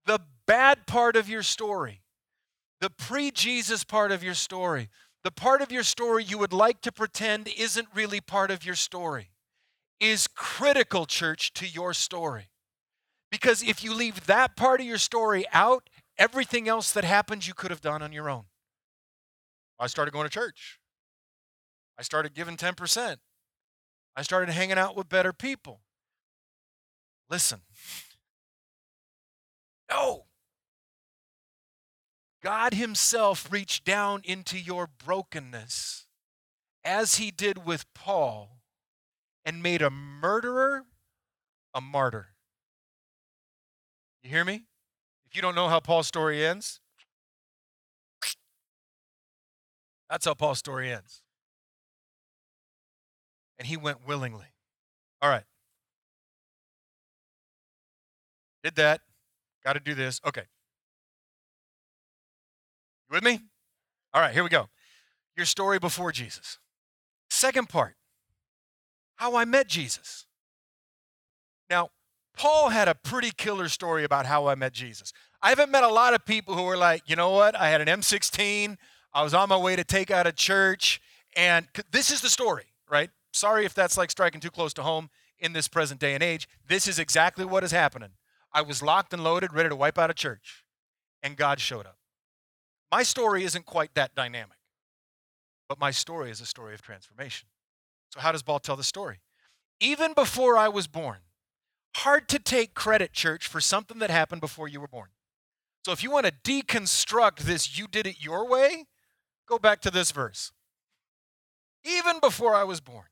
The 0.07 0.21
bad 0.47 0.87
part 0.87 1.17
of 1.17 1.29
your 1.29 1.43
story, 1.43 2.03
the 2.81 2.91
pre 2.91 3.33
Jesus 3.33 3.83
part 3.83 4.13
of 4.13 4.23
your 4.23 4.35
story, 4.35 4.89
the 5.25 5.33
part 5.33 5.63
of 5.63 5.73
your 5.73 5.83
story 5.83 6.23
you 6.23 6.39
would 6.39 6.53
like 6.53 6.81
to 6.83 6.93
pretend 6.93 7.49
isn't 7.49 7.89
really 7.93 8.21
part 8.21 8.53
of 8.53 8.65
your 8.65 8.77
story 8.77 9.31
is 10.01 10.27
critical, 10.27 11.07
church, 11.07 11.53
to 11.55 11.67
your 11.67 11.93
story. 11.93 12.51
Because 13.31 13.63
if 13.63 13.85
you 13.85 13.95
leave 13.95 14.27
that 14.27 14.57
part 14.57 14.81
of 14.81 14.87
your 14.87 14.99
story 14.99 15.45
out, 15.53 15.89
everything 16.19 16.69
else 16.69 16.91
that 16.93 17.05
happens 17.05 17.47
you 17.47 17.55
could 17.55 17.71
have 17.71 17.81
done 17.81 18.03
on 18.03 18.13
your 18.13 18.29
own. 18.29 18.45
I 19.79 19.87
started 19.87 20.13
going 20.13 20.25
to 20.25 20.31
church. 20.31 20.81
I 21.99 22.03
started 22.03 22.35
giving 22.35 22.57
10%. 22.57 23.17
I 24.17 24.23
started 24.23 24.53
hanging 24.53 24.79
out 24.79 24.97
with 24.97 25.09
better 25.09 25.33
people. 25.33 25.81
Listen. 27.29 27.61
No. 29.93 30.27
God 32.45 32.75
Himself 32.75 33.51
reached 33.51 33.85
down 33.85 34.23
into 34.23 34.57
your 34.57 34.87
brokenness 34.87 36.07
as 36.85 37.17
He 37.17 37.33
did 37.33 37.67
with 37.67 37.93
Paul 37.93 38.60
and 39.45 39.63
made 39.63 39.83
a 39.83 39.91
murderer 39.91 40.85
a 41.75 41.81
martyr. 41.81 42.29
You 44.23 44.31
hear 44.31 44.45
me? 44.45 44.65
If 45.27 45.37
you 45.37 45.43
don't 45.43 45.55
know 45.55 45.69
how 45.69 45.81
Paul's 45.81 46.07
story 46.07 46.45
ends, 46.45 46.81
that's 50.09 50.25
how 50.25 50.35
Paul's 50.35 50.59
story 50.59 50.93
ends. 50.93 51.23
And 53.59 53.69
he 53.69 53.77
went 53.77 54.07
willingly. 54.07 54.47
All 55.23 55.31
right. 55.31 55.45
Did 58.65 58.75
that. 58.77 59.01
Got 59.65 59.75
to 59.75 59.81
do 59.81 59.95
this. 59.95 60.21
Okay. 60.27 60.45
You 63.09 63.15
with 63.15 63.25
me? 63.25 63.41
All 64.13 64.21
right, 64.21 64.33
here 64.33 64.43
we 64.43 64.49
go. 64.49 64.69
Your 65.37 65.47
story 65.47 65.79
before 65.79 66.11
Jesus. 66.11 66.59
Second 67.31 67.69
part 67.69 67.95
how 69.21 69.37
I 69.37 69.45
met 69.45 69.69
Jesus. 69.69 70.25
Now, 71.69 71.91
Paul 72.35 72.71
had 72.71 72.89
a 72.89 72.95
pretty 72.95 73.31
killer 73.37 73.69
story 73.69 74.03
about 74.03 74.25
how 74.25 74.47
I 74.47 74.55
met 74.55 74.73
Jesus. 74.73 75.13
I 75.43 75.51
haven't 75.51 75.71
met 75.71 75.85
a 75.85 75.89
lot 75.89 76.15
of 76.15 76.25
people 76.25 76.57
who 76.57 76.63
were 76.63 76.77
like, 76.77 77.03
you 77.05 77.17
know 77.17 77.31
what? 77.31 77.55
I 77.55 77.69
had 77.69 77.83
an 77.83 77.87
M16. 77.87 78.79
I 79.13 79.23
was 79.23 79.35
on 79.35 79.51
my 79.51 79.59
way 79.59 79.77
to 79.77 79.85
take 79.85 80.11
out 80.11 80.27
a 80.27 80.33
church. 80.33 81.03
And 81.37 81.69
this 81.93 82.11
is 82.11 82.23
the 82.23 82.31
story, 82.31 82.65
right? 82.91 83.11
Sorry 83.35 83.67
if 83.67 83.75
that's 83.75 83.99
like 83.99 84.11
striking 84.11 84.41
too 84.41 84.51
close 84.51 84.73
to 84.73 84.83
home 84.83 85.11
in 85.39 85.53
this 85.53 85.69
present 85.69 86.01
day 86.01 86.15
and 86.15 86.23
age. 86.23 86.49
This 86.67 86.89
is 86.89 86.99
exactly 86.99 87.45
what 87.45 87.63
is 87.63 87.73
happening. 87.73 88.13
I 88.55 88.63
was 88.63 88.83
locked 88.83 89.13
and 89.13 89.23
loaded, 89.23 89.53
ready 89.53 89.69
to 89.69 89.77
wipe 89.77 89.99
out 89.99 90.09
a 90.09 90.15
church, 90.15 90.65
and 91.23 91.37
God 91.37 91.61
showed 91.61 91.85
up. 91.85 91.99
My 92.91 93.03
story 93.03 93.45
isn't 93.45 93.67
quite 93.67 93.95
that 93.97 94.15
dynamic, 94.15 94.57
but 95.69 95.79
my 95.79 95.91
story 95.91 96.31
is 96.31 96.41
a 96.41 96.47
story 96.47 96.73
of 96.73 96.81
transformation. 96.81 97.50
So, 98.11 98.21
how 98.21 98.33
does 98.33 98.43
Paul 98.43 98.59
tell 98.59 98.77
the 98.77 98.85
story? 98.85 99.21
Even 99.81 100.13
before 100.13 100.57
I 100.57 100.69
was 100.69 100.87
born, 100.87 101.19
hard 101.97 102.29
to 102.29 102.39
take 102.39 102.75
credit, 102.75 103.13
church, 103.13 103.47
for 103.47 103.61
something 103.61 103.99
that 103.99 104.11
happened 104.11 104.41
before 104.41 104.69
you 104.69 104.81
were 104.81 104.89
born. 104.89 105.09
So, 105.85 105.93
if 105.93 106.03
you 106.03 106.11
want 106.11 106.27
to 106.27 106.33
deconstruct 106.33 107.39
this, 107.39 107.79
you 107.79 107.87
did 107.87 108.07
it 108.07 108.23
your 108.23 108.47
way, 108.47 108.85
go 109.49 109.59
back 109.59 109.81
to 109.83 109.91
this 109.91 110.11
verse. 110.11 110.53
Even 111.85 112.21
before 112.21 112.55
I 112.55 112.65
was 112.65 112.81
born, 112.81 113.07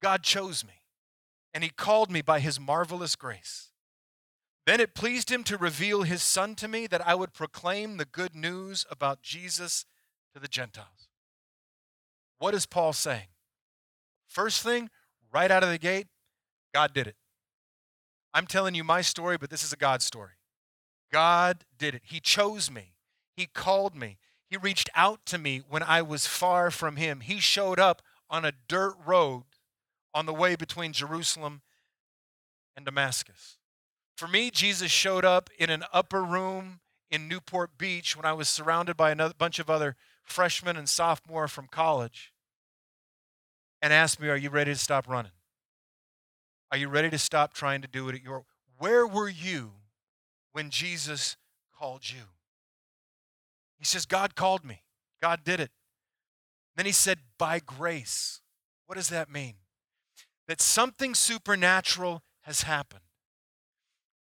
God 0.00 0.22
chose 0.22 0.64
me, 0.64 0.84
and 1.52 1.64
He 1.64 1.70
called 1.70 2.10
me 2.10 2.22
by 2.22 2.38
His 2.38 2.60
marvelous 2.60 3.16
grace. 3.16 3.70
Then 4.66 4.78
it 4.78 4.94
pleased 4.94 5.30
Him 5.30 5.42
to 5.44 5.56
reveal 5.56 6.02
His 6.02 6.22
Son 6.22 6.54
to 6.56 6.68
me 6.68 6.86
that 6.86 7.06
I 7.06 7.14
would 7.14 7.32
proclaim 7.32 7.96
the 7.96 8.04
good 8.04 8.34
news 8.34 8.86
about 8.90 9.22
Jesus 9.22 9.84
to 10.34 10.40
the 10.40 10.48
Gentiles. 10.48 11.08
What 12.38 12.54
is 12.54 12.66
Paul 12.66 12.92
saying? 12.92 13.28
First 14.32 14.62
thing, 14.62 14.88
right 15.30 15.50
out 15.50 15.62
of 15.62 15.68
the 15.68 15.78
gate, 15.78 16.06
God 16.72 16.94
did 16.94 17.06
it. 17.06 17.16
I'm 18.32 18.46
telling 18.46 18.74
you 18.74 18.82
my 18.82 19.02
story, 19.02 19.36
but 19.36 19.50
this 19.50 19.62
is 19.62 19.74
a 19.74 19.76
God 19.76 20.00
story. 20.00 20.32
God 21.12 21.66
did 21.78 21.94
it. 21.94 22.02
He 22.06 22.18
chose 22.18 22.70
me, 22.70 22.94
He 23.36 23.44
called 23.44 23.94
me, 23.94 24.16
He 24.48 24.56
reached 24.56 24.88
out 24.94 25.26
to 25.26 25.36
me 25.36 25.60
when 25.68 25.82
I 25.82 26.00
was 26.00 26.26
far 26.26 26.70
from 26.70 26.96
Him. 26.96 27.20
He 27.20 27.40
showed 27.40 27.78
up 27.78 28.00
on 28.30 28.46
a 28.46 28.54
dirt 28.68 28.94
road 29.04 29.44
on 30.14 30.24
the 30.24 30.32
way 30.32 30.56
between 30.56 30.94
Jerusalem 30.94 31.60
and 32.74 32.86
Damascus. 32.86 33.58
For 34.16 34.26
me, 34.26 34.50
Jesus 34.50 34.90
showed 34.90 35.26
up 35.26 35.50
in 35.58 35.68
an 35.68 35.84
upper 35.92 36.24
room 36.24 36.80
in 37.10 37.28
Newport 37.28 37.76
Beach 37.76 38.16
when 38.16 38.24
I 38.24 38.32
was 38.32 38.48
surrounded 38.48 38.96
by 38.96 39.10
a 39.10 39.34
bunch 39.34 39.58
of 39.58 39.68
other 39.68 39.94
freshmen 40.24 40.78
and 40.78 40.88
sophomore 40.88 41.48
from 41.48 41.66
college 41.66 42.31
and 43.82 43.92
asked 43.92 44.20
me, 44.20 44.28
Are 44.28 44.36
you 44.36 44.48
ready 44.48 44.72
to 44.72 44.78
stop 44.78 45.08
running? 45.08 45.32
Are 46.70 46.78
you 46.78 46.88
ready 46.88 47.10
to 47.10 47.18
stop 47.18 47.52
trying 47.52 47.82
to 47.82 47.88
do 47.88 48.08
it 48.08 48.14
at 48.14 48.22
your 48.22 48.44
where 48.78 49.06
were 49.06 49.28
you 49.28 49.72
when 50.52 50.70
Jesus 50.70 51.36
called 51.78 52.08
you? 52.08 52.22
He 53.78 53.84
says, 53.84 54.06
God 54.06 54.34
called 54.34 54.64
me. 54.64 54.82
God 55.20 55.44
did 55.44 55.60
it. 55.60 55.70
Then 56.76 56.86
he 56.86 56.92
said, 56.92 57.18
by 57.38 57.60
grace. 57.60 58.40
What 58.86 58.96
does 58.96 59.08
that 59.08 59.30
mean? 59.30 59.54
That 60.48 60.60
something 60.60 61.14
supernatural 61.14 62.22
has 62.42 62.62
happened. 62.62 63.02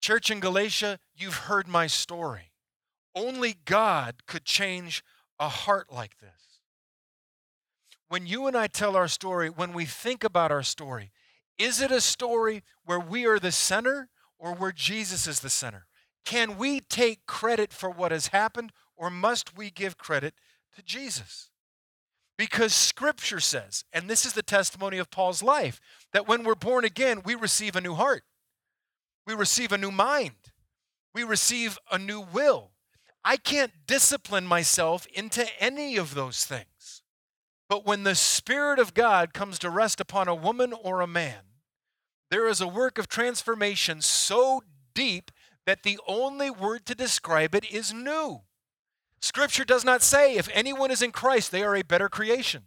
Church 0.01 0.31
in 0.31 0.40
Galatia, 0.40 0.99
you've 1.14 1.37
heard 1.37 1.68
my 1.68 1.87
story. 1.87 2.53
Only 3.14 3.55
God 3.64 4.27
could 4.27 4.44
change 4.44 5.03
a 5.38 5.49
heart 5.49 5.92
like 5.92 6.18
this 6.18 6.50
when 8.11 8.27
you 8.27 8.49
and 8.49 8.57
I 8.57 8.66
tell 8.66 8.96
our 8.96 9.07
story, 9.07 9.49
when 9.49 9.73
we 9.73 9.85
think 9.85 10.25
about 10.25 10.51
our 10.51 10.64
story, 10.64 11.12
is 11.59 11.81
it 11.81 11.92
a 11.92 12.01
story 12.01 12.64
where 12.85 12.99
we 12.99 13.25
are 13.25 13.38
the 13.38 13.53
center 13.53 14.09
or 14.37 14.53
where 14.53 14.73
Jesus 14.73 15.29
is 15.29 15.38
the 15.38 15.49
center? 15.49 15.87
Can 16.25 16.59
we 16.59 16.81
take 16.81 17.25
credit 17.27 17.73
for 17.73 17.88
what 17.88 18.11
has 18.11 18.29
happened 18.29 18.73
or 18.96 19.11
must 19.11 19.57
we 19.57 19.70
give 19.70 19.96
credit 19.96 20.35
to 20.75 20.83
Jesus? 20.83 21.51
Because 22.37 22.75
scripture 22.75 23.38
says, 23.38 23.85
and 23.92 24.11
this 24.11 24.27
is 24.27 24.33
the 24.33 24.42
testimony 24.42 24.99
of 24.99 25.12
Paul's 25.12 25.40
life, 25.42 25.81
that 26.12 26.27
when 26.27 26.42
we're 26.42 26.57
born 26.57 26.85
again, 26.85 27.23
we 27.25 27.37
receive 27.37 27.77
a 27.77 27.81
new 27.81 27.94
heart, 27.94 28.25
we 29.25 29.35
receive 29.35 29.70
a 29.70 29.79
new 29.79 29.92
mind, 29.92 30.51
we 31.14 31.23
receive 31.23 31.79
a 31.92 31.99
new 31.99 32.20
will. 32.20 32.73
I 33.25 33.37
can't 33.37 33.73
discipline 33.87 34.46
myself 34.46 35.07
into 35.14 35.46
any 35.62 35.96
of 35.96 36.16
those 36.16 36.44
things. 36.44 37.00
But 37.71 37.87
when 37.87 38.03
the 38.03 38.17
Spirit 38.17 38.81
of 38.81 38.95
God 38.95 39.33
comes 39.33 39.57
to 39.61 39.71
rest 39.71 40.01
upon 40.01 40.27
a 40.27 40.35
woman 40.35 40.73
or 40.73 41.01
a 41.01 41.07
man, 41.07 41.43
there 42.29 42.49
is 42.49 42.61
a 42.61 42.67
work 42.67 42.99
of 42.99 43.07
transformation 43.07 44.03
so 44.03 44.65
deep 44.93 45.31
that 45.67 45.85
the 45.85 45.97
only 46.09 46.51
word 46.51 46.85
to 46.87 46.97
describe 46.97 47.55
it 47.55 47.65
is 47.73 47.95
new. 47.95 48.41
Scripture 49.21 49.65
does 49.65 49.85
not 49.85 50.03
say 50.03 50.35
if 50.35 50.49
anyone 50.53 50.91
is 50.91 51.01
in 51.01 51.13
Christ, 51.13 51.53
they 51.53 51.63
are 51.63 51.77
a 51.77 51.85
better 51.85 52.09
creation. 52.09 52.65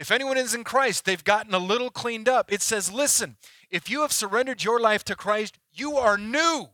If 0.00 0.10
anyone 0.10 0.38
is 0.38 0.54
in 0.54 0.64
Christ, 0.64 1.04
they've 1.04 1.22
gotten 1.22 1.52
a 1.52 1.58
little 1.58 1.90
cleaned 1.90 2.28
up. 2.28 2.50
It 2.50 2.62
says, 2.62 2.90
listen, 2.90 3.36
if 3.70 3.90
you 3.90 4.00
have 4.00 4.12
surrendered 4.12 4.64
your 4.64 4.80
life 4.80 5.04
to 5.04 5.14
Christ, 5.14 5.58
you 5.74 5.98
are 5.98 6.16
new. 6.16 6.68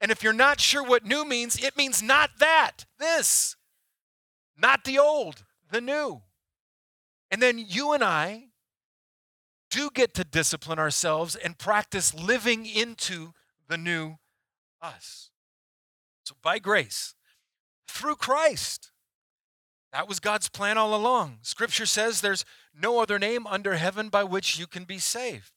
And 0.00 0.10
if 0.10 0.24
you're 0.24 0.32
not 0.32 0.60
sure 0.60 0.82
what 0.82 1.06
new 1.06 1.24
means, 1.24 1.62
it 1.62 1.76
means 1.76 2.02
not 2.02 2.30
that, 2.40 2.86
this, 2.98 3.54
not 4.56 4.82
the 4.82 4.98
old, 4.98 5.44
the 5.70 5.80
new. 5.80 6.22
And 7.30 7.42
then 7.42 7.58
you 7.58 7.92
and 7.92 8.02
I 8.02 8.48
do 9.70 9.90
get 9.92 10.14
to 10.14 10.24
discipline 10.24 10.78
ourselves 10.78 11.36
and 11.36 11.58
practice 11.58 12.14
living 12.14 12.64
into 12.66 13.32
the 13.68 13.76
new 13.76 14.16
us. 14.80 15.30
So, 16.24 16.34
by 16.42 16.58
grace, 16.58 17.14
through 17.86 18.16
Christ, 18.16 18.90
that 19.92 20.08
was 20.08 20.20
God's 20.20 20.48
plan 20.48 20.78
all 20.78 20.94
along. 20.94 21.38
Scripture 21.42 21.86
says 21.86 22.20
there's 22.20 22.44
no 22.74 23.00
other 23.00 23.18
name 23.18 23.46
under 23.46 23.74
heaven 23.74 24.08
by 24.08 24.24
which 24.24 24.58
you 24.58 24.66
can 24.66 24.84
be 24.84 24.98
saved. 24.98 25.52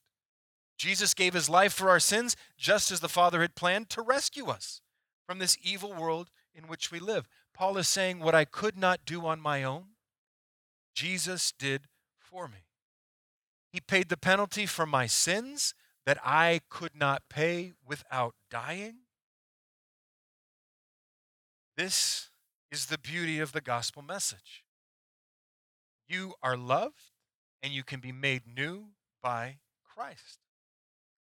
Jesus 0.78 1.14
gave 1.14 1.34
his 1.34 1.48
life 1.48 1.72
for 1.72 1.90
our 1.90 2.00
sins, 2.00 2.36
just 2.56 2.90
as 2.90 3.00
the 3.00 3.08
Father 3.08 3.42
had 3.42 3.54
planned 3.54 3.90
to 3.90 4.02
rescue 4.02 4.46
us 4.46 4.80
from 5.26 5.38
this 5.38 5.56
evil 5.62 5.92
world 5.94 6.30
in 6.54 6.66
which 6.66 6.90
we 6.90 6.98
live. 6.98 7.28
Paul 7.54 7.76
is 7.78 7.86
saying, 7.86 8.18
What 8.18 8.34
I 8.34 8.44
could 8.44 8.76
not 8.76 9.04
do 9.04 9.26
on 9.26 9.40
my 9.40 9.62
own, 9.62 9.91
Jesus 10.94 11.52
did 11.58 11.88
for 12.18 12.48
me. 12.48 12.66
He 13.72 13.80
paid 13.80 14.08
the 14.08 14.16
penalty 14.16 14.66
for 14.66 14.86
my 14.86 15.06
sins 15.06 15.74
that 16.04 16.18
I 16.24 16.60
could 16.68 16.94
not 16.94 17.22
pay 17.30 17.72
without 17.86 18.34
dying. 18.50 18.96
This 21.76 22.30
is 22.70 22.86
the 22.86 22.98
beauty 22.98 23.38
of 23.38 23.52
the 23.52 23.60
gospel 23.60 24.02
message. 24.02 24.64
You 26.08 26.34
are 26.42 26.56
loved 26.56 27.12
and 27.62 27.72
you 27.72 27.82
can 27.82 28.00
be 28.00 28.12
made 28.12 28.42
new 28.46 28.88
by 29.22 29.58
Christ, 29.84 30.40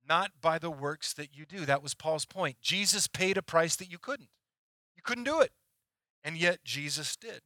not 0.06 0.32
by 0.40 0.58
the 0.58 0.70
works 0.70 1.12
that 1.14 1.36
you 1.36 1.44
do. 1.44 1.66
That 1.66 1.82
was 1.82 1.94
Paul's 1.94 2.24
point. 2.24 2.56
Jesus 2.62 3.08
paid 3.08 3.36
a 3.36 3.42
price 3.42 3.76
that 3.76 3.90
you 3.90 3.98
couldn't. 3.98 4.30
You 4.96 5.02
couldn't 5.02 5.24
do 5.24 5.40
it, 5.40 5.52
and 6.22 6.36
yet 6.36 6.64
Jesus 6.64 7.16
did. 7.16 7.42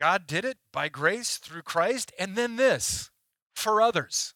God 0.00 0.26
did 0.26 0.44
it 0.44 0.58
by 0.72 0.88
grace 0.88 1.38
through 1.38 1.62
Christ. 1.62 2.12
And 2.18 2.36
then 2.36 2.56
this 2.56 3.10
for 3.54 3.80
others. 3.80 4.34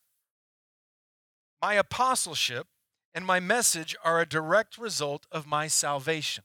My 1.60 1.74
apostleship 1.74 2.66
and 3.14 3.26
my 3.26 3.40
message 3.40 3.94
are 4.02 4.20
a 4.20 4.26
direct 4.26 4.78
result 4.78 5.26
of 5.30 5.46
my 5.46 5.66
salvation. 5.66 6.44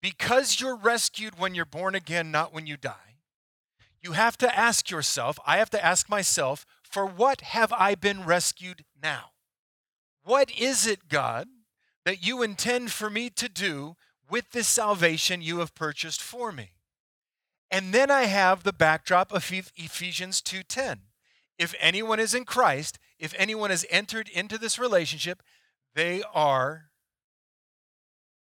Because 0.00 0.60
you're 0.60 0.76
rescued 0.76 1.38
when 1.38 1.54
you're 1.54 1.64
born 1.64 1.94
again, 1.94 2.30
not 2.30 2.54
when 2.54 2.66
you 2.66 2.76
die, 2.76 3.18
you 4.00 4.12
have 4.12 4.38
to 4.38 4.56
ask 4.56 4.90
yourself, 4.90 5.38
I 5.44 5.58
have 5.58 5.70
to 5.70 5.84
ask 5.84 6.08
myself, 6.08 6.64
for 6.82 7.04
what 7.04 7.40
have 7.40 7.72
I 7.72 7.96
been 7.96 8.24
rescued 8.24 8.84
now? 9.02 9.32
What 10.22 10.50
is 10.56 10.86
it, 10.86 11.08
God, 11.08 11.48
that 12.04 12.24
you 12.24 12.42
intend 12.42 12.92
for 12.92 13.10
me 13.10 13.30
to 13.30 13.48
do 13.48 13.96
with 14.30 14.52
this 14.52 14.68
salvation 14.68 15.42
you 15.42 15.58
have 15.58 15.74
purchased 15.74 16.22
for 16.22 16.52
me? 16.52 16.75
And 17.70 17.92
then 17.92 18.10
I 18.10 18.24
have 18.24 18.62
the 18.62 18.72
backdrop 18.72 19.32
of 19.32 19.50
Ephesians 19.50 20.40
2:10. 20.40 21.08
If 21.58 21.74
anyone 21.80 22.20
is 22.20 22.34
in 22.34 22.44
Christ, 22.44 22.98
if 23.18 23.34
anyone 23.36 23.70
has 23.70 23.86
entered 23.90 24.28
into 24.28 24.58
this 24.58 24.78
relationship, 24.78 25.42
they 25.94 26.22
are 26.34 26.90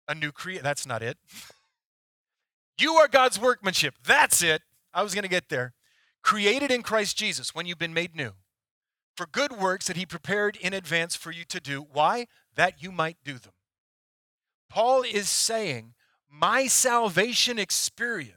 a 0.08 0.14
new 0.14 0.32
creature. 0.32 0.62
That's 0.62 0.86
not 0.86 1.02
it. 1.02 1.18
You 2.78 2.96
are 2.96 3.08
God's 3.08 3.40
workmanship. 3.40 3.94
That's 4.04 4.42
it. 4.42 4.60
I 4.92 5.02
was 5.02 5.14
going 5.14 5.22
to 5.22 5.30
get 5.30 5.48
there. 5.48 5.72
Created 6.22 6.70
in 6.70 6.82
Christ 6.82 7.16
Jesus 7.16 7.54
when 7.54 7.64
you've 7.64 7.78
been 7.78 7.94
made 7.94 8.14
new 8.14 8.32
for 9.16 9.26
good 9.26 9.52
works 9.52 9.86
that 9.86 9.96
he 9.96 10.04
prepared 10.04 10.56
in 10.56 10.74
advance 10.74 11.16
for 11.16 11.30
you 11.30 11.44
to 11.46 11.58
do. 11.58 11.86
Why? 11.90 12.26
That 12.54 12.82
you 12.82 12.92
might 12.92 13.16
do 13.24 13.38
them. 13.38 13.52
Paul 14.68 15.02
is 15.02 15.28
saying, 15.28 15.94
My 16.30 16.66
salvation 16.66 17.58
experience, 17.58 18.34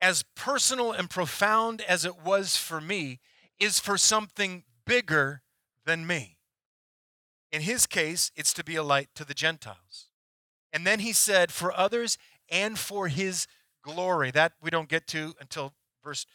as 0.00 0.24
personal 0.34 0.92
and 0.92 1.08
profound 1.08 1.80
as 1.82 2.04
it 2.04 2.22
was 2.22 2.56
for 2.56 2.80
me, 2.80 3.20
is 3.58 3.80
for 3.80 3.96
something 3.96 4.64
bigger 4.86 5.42
than 5.86 6.06
me. 6.06 6.38
In 7.52 7.62
his 7.62 7.86
case, 7.86 8.32
it's 8.34 8.52
to 8.54 8.64
be 8.64 8.76
a 8.76 8.82
light 8.82 9.08
to 9.14 9.24
the 9.24 9.34
Gentiles. 9.34 10.08
And 10.72 10.86
then 10.86 11.00
he 11.00 11.12
said, 11.12 11.52
For 11.52 11.72
others 11.72 12.18
and 12.50 12.78
for 12.78 13.08
his 13.08 13.46
glory. 13.82 14.30
That 14.30 14.52
we 14.60 14.70
don't 14.70 14.88
get 14.88 15.06
to 15.08 15.34
until 15.40 15.72
verse 16.02 16.26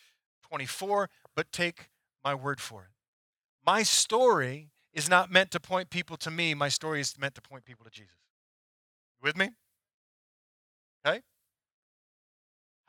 24, 0.47 1.09
but 1.35 1.51
take 1.51 1.89
my 2.23 2.33
word 2.33 2.61
for 2.61 2.83
it. 2.83 2.91
My 3.65 3.83
story 3.83 4.69
is 4.93 5.09
not 5.09 5.31
meant 5.31 5.51
to 5.51 5.59
point 5.59 5.89
people 5.89 6.17
to 6.17 6.31
me, 6.31 6.53
my 6.53 6.69
story 6.69 7.01
is 7.01 7.17
meant 7.19 7.35
to 7.35 7.41
point 7.41 7.65
people 7.65 7.85
to 7.85 7.91
Jesus. 7.91 8.15
You 9.21 9.27
with 9.27 9.37
me? 9.37 9.49
Okay? 11.05 11.21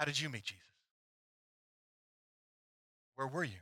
How 0.00 0.06
did 0.06 0.18
you 0.18 0.30
meet 0.30 0.44
Jesus? 0.44 0.64
Where 3.16 3.26
were 3.26 3.44
you? 3.44 3.60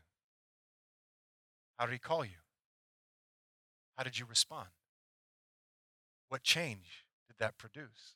How 1.77 1.87
did 1.87 1.93
he 1.95 1.99
call 1.99 2.25
you? 2.25 2.39
How 3.97 4.05
did 4.05 4.21
you 4.21 4.25
respond? 4.25 4.69
What 6.29 6.45
change 6.45 7.07
did 7.27 7.39
that 7.41 7.59
produce? 7.59 8.15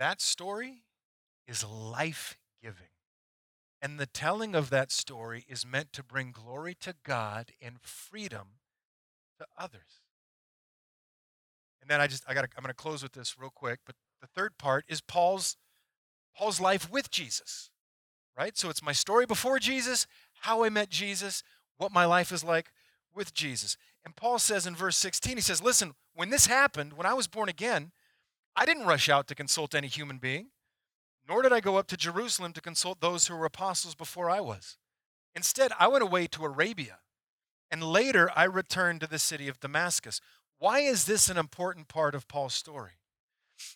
That 0.00 0.20
story 0.20 0.82
is 1.46 1.64
life 1.64 2.36
giving. 2.60 2.88
And 3.80 4.00
the 4.00 4.06
telling 4.06 4.56
of 4.56 4.70
that 4.70 4.90
story 4.90 5.44
is 5.48 5.64
meant 5.64 5.92
to 5.92 6.02
bring 6.02 6.32
glory 6.32 6.76
to 6.80 6.96
God 7.04 7.52
and 7.62 7.76
freedom 7.80 8.58
to 9.38 9.46
others. 9.56 10.02
And 11.80 11.88
then 11.88 12.00
I 12.00 12.08
just 12.08 12.24
I 12.26 12.34
got 12.34 12.42
I'm 12.56 12.64
going 12.64 12.70
to 12.70 12.74
close 12.74 13.04
with 13.04 13.12
this 13.12 13.38
real 13.38 13.52
quick, 13.54 13.78
but 13.86 13.94
the 14.20 14.26
third 14.26 14.58
part 14.58 14.84
is 14.88 15.00
Paul's 15.00 15.56
Paul's 16.40 16.60
life 16.60 16.90
with 16.90 17.10
Jesus. 17.10 17.70
Right? 18.36 18.56
So 18.56 18.70
it's 18.70 18.82
my 18.82 18.92
story 18.92 19.26
before 19.26 19.58
Jesus, 19.58 20.06
how 20.40 20.64
I 20.64 20.70
met 20.70 20.88
Jesus, 20.88 21.42
what 21.76 21.92
my 21.92 22.06
life 22.06 22.32
is 22.32 22.42
like 22.42 22.72
with 23.14 23.34
Jesus. 23.34 23.76
And 24.06 24.16
Paul 24.16 24.38
says 24.38 24.66
in 24.66 24.74
verse 24.74 24.96
16, 24.96 25.36
he 25.36 25.42
says, 25.42 25.62
Listen, 25.62 25.92
when 26.14 26.30
this 26.30 26.46
happened, 26.46 26.94
when 26.94 27.06
I 27.06 27.12
was 27.12 27.26
born 27.26 27.50
again, 27.50 27.92
I 28.56 28.64
didn't 28.64 28.86
rush 28.86 29.10
out 29.10 29.26
to 29.28 29.34
consult 29.34 29.74
any 29.74 29.88
human 29.88 30.16
being, 30.16 30.46
nor 31.28 31.42
did 31.42 31.52
I 31.52 31.60
go 31.60 31.76
up 31.76 31.86
to 31.88 31.96
Jerusalem 31.96 32.54
to 32.54 32.62
consult 32.62 33.02
those 33.02 33.26
who 33.26 33.36
were 33.36 33.44
apostles 33.44 33.94
before 33.94 34.30
I 34.30 34.40
was. 34.40 34.78
Instead, 35.36 35.72
I 35.78 35.88
went 35.88 36.02
away 36.02 36.26
to 36.28 36.44
Arabia, 36.46 37.00
and 37.70 37.82
later 37.82 38.30
I 38.34 38.44
returned 38.44 39.02
to 39.02 39.06
the 39.06 39.18
city 39.18 39.46
of 39.46 39.60
Damascus. 39.60 40.22
Why 40.58 40.80
is 40.80 41.04
this 41.04 41.28
an 41.28 41.36
important 41.36 41.88
part 41.88 42.14
of 42.14 42.28
Paul's 42.28 42.54
story? 42.54 42.92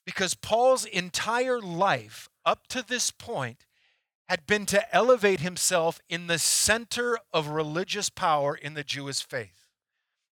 Because 0.07 0.33
Paul's 0.33 0.87
entire 0.87 1.61
life 1.61 2.31
up 2.45 2.67
to 2.69 2.87
this 2.87 3.11
point 3.11 3.67
had 4.29 4.47
been 4.47 4.67
to 4.67 4.95
elevate 4.95 5.41
himself 5.41 6.01
in 6.09 6.27
the 6.27 6.39
center 6.39 7.19
of 7.33 7.49
religious 7.49 8.09
power 8.09 8.55
in 8.55 8.75
the 8.75 8.85
Jewish 8.85 9.23
faith. 9.23 9.69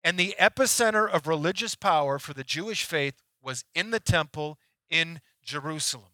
And 0.03 0.17
the 0.17 0.35
epicenter 0.39 1.09
of 1.09 1.27
religious 1.27 1.75
power 1.75 2.19
for 2.19 2.33
the 2.33 2.43
Jewish 2.43 2.83
faith 2.83 3.21
was 3.41 3.63
in 3.73 3.91
the 3.91 3.99
temple 3.99 4.57
in 4.89 5.21
Jerusalem. 5.43 6.11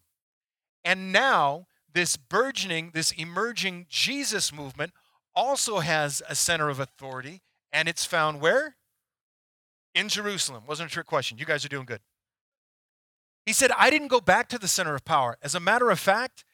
And 0.84 1.12
now, 1.12 1.66
this 1.92 2.16
burgeoning, 2.16 2.90
this 2.92 3.12
emerging 3.12 3.86
Jesus 3.88 4.52
movement 4.52 4.92
also 5.34 5.80
has 5.80 6.22
a 6.28 6.34
center 6.34 6.68
of 6.68 6.78
authority, 6.78 7.42
and 7.72 7.88
it's 7.88 8.04
found 8.04 8.40
where? 8.40 8.76
In 9.94 10.08
Jerusalem. 10.08 10.64
Wasn't 10.66 10.90
a 10.90 10.92
trick 10.92 11.06
question. 11.06 11.38
You 11.38 11.46
guys 11.46 11.64
are 11.64 11.68
doing 11.68 11.86
good. 11.86 12.00
He 13.46 13.52
said, 13.52 13.70
I 13.76 13.90
didn't 13.90 14.08
go 14.08 14.20
back 14.20 14.48
to 14.50 14.58
the 14.58 14.68
center 14.68 14.94
of 14.94 15.04
power. 15.04 15.36
As 15.42 15.54
a 15.54 15.60
matter 15.60 15.90
of 15.90 15.98
fact, 15.98 16.44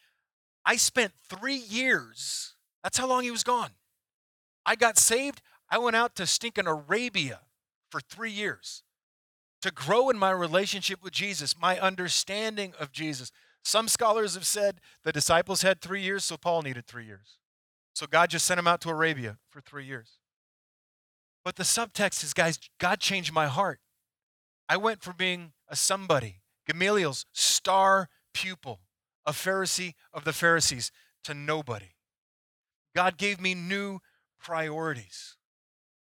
I 0.64 0.76
spent 0.76 1.12
three 1.28 1.56
years. 1.56 2.54
That's 2.82 2.98
how 2.98 3.06
long 3.06 3.22
he 3.22 3.30
was 3.30 3.44
gone. 3.44 3.70
I 4.66 4.76
got 4.76 4.98
saved. 4.98 5.40
I 5.70 5.78
went 5.78 5.96
out 5.96 6.16
to 6.16 6.26
stinking 6.26 6.66
Arabia 6.66 7.40
for 7.90 8.00
three 8.00 8.32
years 8.32 8.82
to 9.62 9.70
grow 9.70 10.08
in 10.10 10.18
my 10.18 10.30
relationship 10.30 11.02
with 11.02 11.12
Jesus, 11.12 11.54
my 11.60 11.78
understanding 11.78 12.72
of 12.78 12.92
Jesus. 12.92 13.30
Some 13.62 13.88
scholars 13.88 14.34
have 14.34 14.46
said 14.46 14.80
the 15.04 15.12
disciples 15.12 15.62
had 15.62 15.80
three 15.80 16.02
years, 16.02 16.24
so 16.24 16.36
Paul 16.36 16.62
needed 16.62 16.86
three 16.86 17.04
years. 17.04 17.38
So 17.94 18.06
God 18.06 18.30
just 18.30 18.46
sent 18.46 18.58
him 18.58 18.66
out 18.66 18.80
to 18.82 18.90
Arabia 18.90 19.38
for 19.50 19.60
three 19.60 19.84
years. 19.84 20.18
But 21.44 21.56
the 21.56 21.62
subtext 21.62 22.24
is, 22.24 22.32
guys, 22.32 22.58
God 22.78 23.00
changed 23.00 23.32
my 23.32 23.46
heart. 23.46 23.80
I 24.68 24.76
went 24.76 25.02
from 25.02 25.16
being 25.16 25.52
a 25.68 25.76
somebody, 25.76 26.39
Gamaliel's 26.70 27.26
star 27.32 28.08
pupil, 28.32 28.80
a 29.26 29.32
Pharisee 29.32 29.94
of 30.12 30.24
the 30.24 30.32
Pharisees, 30.32 30.92
to 31.24 31.34
nobody. 31.34 31.96
God 32.94 33.18
gave 33.18 33.40
me 33.40 33.54
new 33.54 33.98
priorities. 34.38 35.36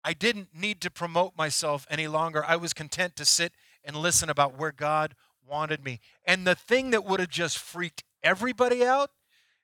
I 0.04 0.12
didn't 0.12 0.48
need 0.54 0.82
to 0.82 0.90
promote 0.90 1.36
myself 1.36 1.86
any 1.90 2.06
longer. 2.06 2.44
I 2.44 2.56
was 2.56 2.74
content 2.74 3.16
to 3.16 3.24
sit 3.24 3.52
and 3.82 3.96
listen 3.96 4.28
about 4.28 4.58
where 4.58 4.72
God 4.72 5.14
wanted 5.46 5.82
me. 5.82 6.00
And 6.24 6.46
the 6.46 6.54
thing 6.54 6.90
that 6.90 7.04
would 7.04 7.20
have 7.20 7.30
just 7.30 7.56
freaked 7.58 8.04
everybody 8.22 8.84
out 8.84 9.10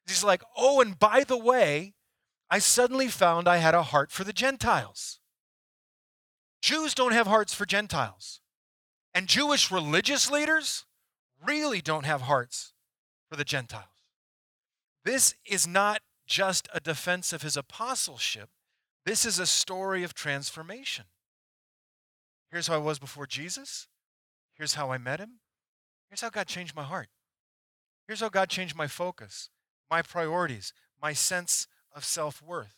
is 0.06 0.14
he's 0.14 0.24
like, 0.24 0.42
oh, 0.56 0.80
and 0.80 0.98
by 0.98 1.22
the 1.22 1.38
way, 1.38 1.92
I 2.50 2.60
suddenly 2.60 3.08
found 3.08 3.46
I 3.46 3.58
had 3.58 3.74
a 3.74 3.82
heart 3.82 4.10
for 4.10 4.24
the 4.24 4.32
Gentiles. 4.32 5.20
Jews 6.62 6.94
don't 6.94 7.12
have 7.12 7.26
hearts 7.26 7.52
for 7.52 7.66
Gentiles. 7.66 8.40
And 9.12 9.26
Jewish 9.28 9.70
religious 9.70 10.30
leaders 10.30 10.86
really 11.46 11.80
don't 11.80 12.06
have 12.06 12.22
hearts 12.22 12.72
for 13.28 13.36
the 13.36 13.44
Gentiles. 13.44 13.84
This 15.04 15.34
is 15.44 15.66
not 15.66 16.00
just 16.26 16.68
a 16.72 16.80
defense 16.80 17.32
of 17.32 17.42
his 17.42 17.56
apostleship, 17.56 18.50
this 19.04 19.24
is 19.24 19.38
a 19.38 19.46
story 19.46 20.02
of 20.02 20.14
transformation. 20.14 21.04
Here's 22.50 22.68
how 22.68 22.74
I 22.74 22.78
was 22.78 22.98
before 22.98 23.26
Jesus. 23.26 23.88
Here's 24.54 24.74
how 24.74 24.92
I 24.92 24.98
met 24.98 25.20
him. 25.20 25.40
Here's 26.08 26.20
how 26.20 26.30
God 26.30 26.46
changed 26.46 26.76
my 26.76 26.84
heart. 26.84 27.08
Here's 28.06 28.20
how 28.20 28.28
God 28.28 28.48
changed 28.48 28.76
my 28.76 28.86
focus, 28.86 29.50
my 29.90 30.02
priorities, 30.02 30.72
my 31.02 31.12
sense 31.12 31.66
of 31.94 32.04
self 32.04 32.40
worth. 32.40 32.76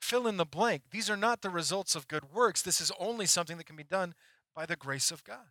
Fill 0.00 0.26
in 0.26 0.36
the 0.36 0.44
blank. 0.44 0.82
These 0.90 1.10
are 1.10 1.16
not 1.16 1.42
the 1.42 1.50
results 1.50 1.94
of 1.94 2.08
good 2.08 2.32
works. 2.32 2.62
This 2.62 2.80
is 2.80 2.92
only 2.98 3.26
something 3.26 3.56
that 3.56 3.66
can 3.66 3.76
be 3.76 3.84
done 3.84 4.14
by 4.54 4.66
the 4.66 4.76
grace 4.76 5.10
of 5.10 5.24
God. 5.24 5.50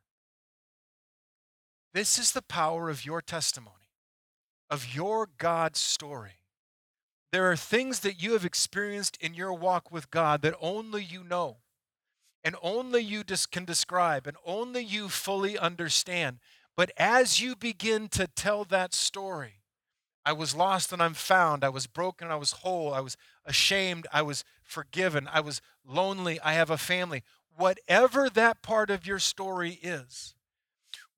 This 1.93 2.17
is 2.17 2.31
the 2.31 2.41
power 2.41 2.89
of 2.89 3.05
your 3.05 3.21
testimony, 3.21 3.75
of 4.69 4.95
your 4.95 5.27
God 5.37 5.75
story. 5.75 6.41
There 7.31 7.49
are 7.51 7.55
things 7.55 8.01
that 8.01 8.21
you 8.21 8.33
have 8.33 8.45
experienced 8.45 9.17
in 9.19 9.33
your 9.33 9.53
walk 9.53 9.91
with 9.91 10.11
God 10.11 10.41
that 10.41 10.55
only 10.61 11.03
you 11.03 11.23
know, 11.23 11.57
and 12.43 12.55
only 12.61 13.01
you 13.01 13.23
can 13.51 13.65
describe, 13.65 14.25
and 14.25 14.37
only 14.45 14.83
you 14.83 15.09
fully 15.09 15.57
understand. 15.57 16.39
But 16.75 16.91
as 16.97 17.39
you 17.39 17.55
begin 17.55 18.07
to 18.09 18.27
tell 18.27 18.63
that 18.65 18.93
story, 18.93 19.61
I 20.25 20.33
was 20.33 20.55
lost 20.55 20.93
and 20.93 21.01
I'm 21.01 21.13
found. 21.13 21.63
I 21.63 21.69
was 21.69 21.87
broken. 21.87 22.29
I 22.29 22.35
was 22.35 22.51
whole. 22.51 22.93
I 22.93 22.99
was 22.99 23.17
ashamed. 23.45 24.07
I 24.13 24.21
was 24.21 24.43
forgiven. 24.63 25.27
I 25.31 25.39
was 25.39 25.61
lonely. 25.85 26.39
I 26.41 26.53
have 26.53 26.69
a 26.69 26.77
family. 26.77 27.23
Whatever 27.55 28.29
that 28.29 28.61
part 28.61 28.89
of 28.89 29.05
your 29.05 29.19
story 29.19 29.79
is, 29.81 30.35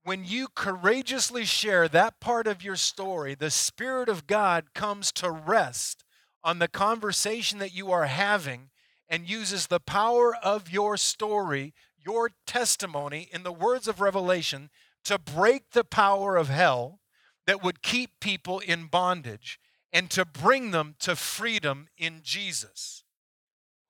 when 0.04 0.26
you 0.26 0.48
courageously 0.54 1.46
share 1.46 1.88
that 1.88 2.20
part 2.20 2.46
of 2.46 2.64
your 2.64 2.76
story, 2.76 3.36
the 3.36 3.50
Spirit 3.50 4.10
of 4.10 4.28
God 4.28 4.74
comes 4.74 5.12
to 5.14 5.32
rest 5.32 6.04
on 6.44 6.60
the 6.60 6.68
conversation 6.68 7.60
that 7.60 7.74
you 7.74 7.92
are 7.92 8.06
having 8.06 8.70
and 9.08 9.30
uses 9.30 9.68
the 9.68 9.80
power 9.80 10.36
of 10.36 10.70
your 10.70 10.98
story, 10.98 11.74
your 12.06 12.32
testimony, 12.46 13.30
in 13.32 13.44
the 13.44 13.52
words 13.52 13.88
of 13.88 14.02
Revelation, 14.02 14.70
to 15.06 15.18
break 15.18 15.72
the 15.72 15.84
power 15.86 16.36
of 16.36 16.50
hell 16.50 17.00
that 17.48 17.64
would 17.64 17.82
keep 17.82 18.20
people 18.20 18.60
in 18.60 18.88
bondage 18.88 19.60
and 19.92 20.10
to 20.10 20.26
bring 20.26 20.72
them 20.72 20.96
to 21.00 21.16
freedom 21.16 21.88
in 21.98 22.22
Jesus. 22.24 23.04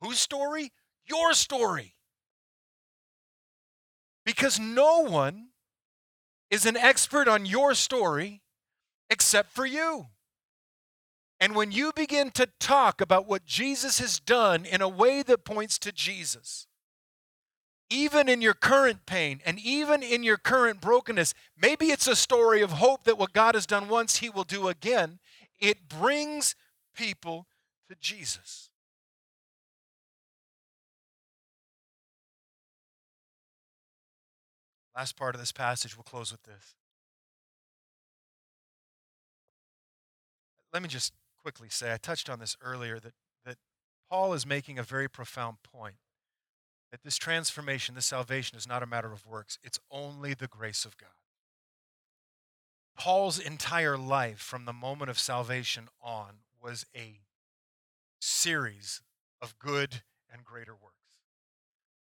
Whose 0.01 0.19
story? 0.19 0.71
Your 1.07 1.33
story. 1.33 1.95
Because 4.25 4.59
no 4.59 4.99
one 4.99 5.47
is 6.53 6.67
an 6.67 6.77
expert 6.77 7.27
on 7.27 7.47
your 7.47 7.73
story 7.73 8.43
except 9.09 9.51
for 9.51 9.65
you. 9.65 10.05
And 11.39 11.55
when 11.55 11.71
you 11.71 11.91
begin 11.95 12.29
to 12.31 12.47
talk 12.59 13.01
about 13.01 13.27
what 13.27 13.43
Jesus 13.43 13.97
has 13.97 14.19
done 14.19 14.63
in 14.63 14.79
a 14.79 14.87
way 14.87 15.23
that 15.23 15.45
points 15.45 15.79
to 15.79 15.91
Jesus, 15.91 16.67
even 17.89 18.29
in 18.29 18.39
your 18.39 18.53
current 18.53 19.07
pain 19.07 19.41
and 19.47 19.57
even 19.57 20.03
in 20.03 20.21
your 20.21 20.37
current 20.37 20.79
brokenness, 20.79 21.33
maybe 21.59 21.87
it's 21.87 22.07
a 22.07 22.15
story 22.15 22.61
of 22.61 22.73
hope 22.73 23.03
that 23.05 23.17
what 23.17 23.33
God 23.33 23.55
has 23.55 23.65
done 23.65 23.89
once, 23.89 24.17
He 24.17 24.29
will 24.29 24.43
do 24.43 24.67
again. 24.67 25.17
It 25.59 25.89
brings 25.89 26.53
people 26.95 27.47
to 27.89 27.95
Jesus. 27.99 28.69
Last 34.95 35.15
part 35.15 35.35
of 35.35 35.41
this 35.41 35.51
passage, 35.51 35.97
we'll 35.97 36.03
close 36.03 36.31
with 36.31 36.43
this. 36.43 36.75
Let 40.71 40.81
me 40.81 40.89
just 40.89 41.13
quickly 41.41 41.69
say 41.69 41.93
I 41.93 41.97
touched 41.97 42.29
on 42.29 42.39
this 42.39 42.55
earlier 42.61 42.99
that, 42.99 43.13
that 43.45 43.57
Paul 44.09 44.33
is 44.33 44.45
making 44.45 44.79
a 44.79 44.83
very 44.83 45.07
profound 45.07 45.57
point 45.63 45.95
that 46.91 47.03
this 47.03 47.17
transformation, 47.17 47.95
this 47.95 48.05
salvation 48.05 48.57
is 48.57 48.67
not 48.67 48.83
a 48.83 48.87
matter 48.87 49.11
of 49.11 49.25
works, 49.25 49.57
it's 49.63 49.79
only 49.89 50.33
the 50.33 50.47
grace 50.47 50.85
of 50.85 50.95
God. 50.97 51.09
Paul's 52.95 53.39
entire 53.39 53.97
life 53.97 54.39
from 54.39 54.65
the 54.65 54.73
moment 54.73 55.09
of 55.09 55.17
salvation 55.17 55.87
on 56.01 56.41
was 56.61 56.85
a 56.95 57.21
series 58.21 59.01
of 59.41 59.57
good 59.57 60.03
and 60.31 60.43
greater 60.43 60.73
works. 60.73 61.02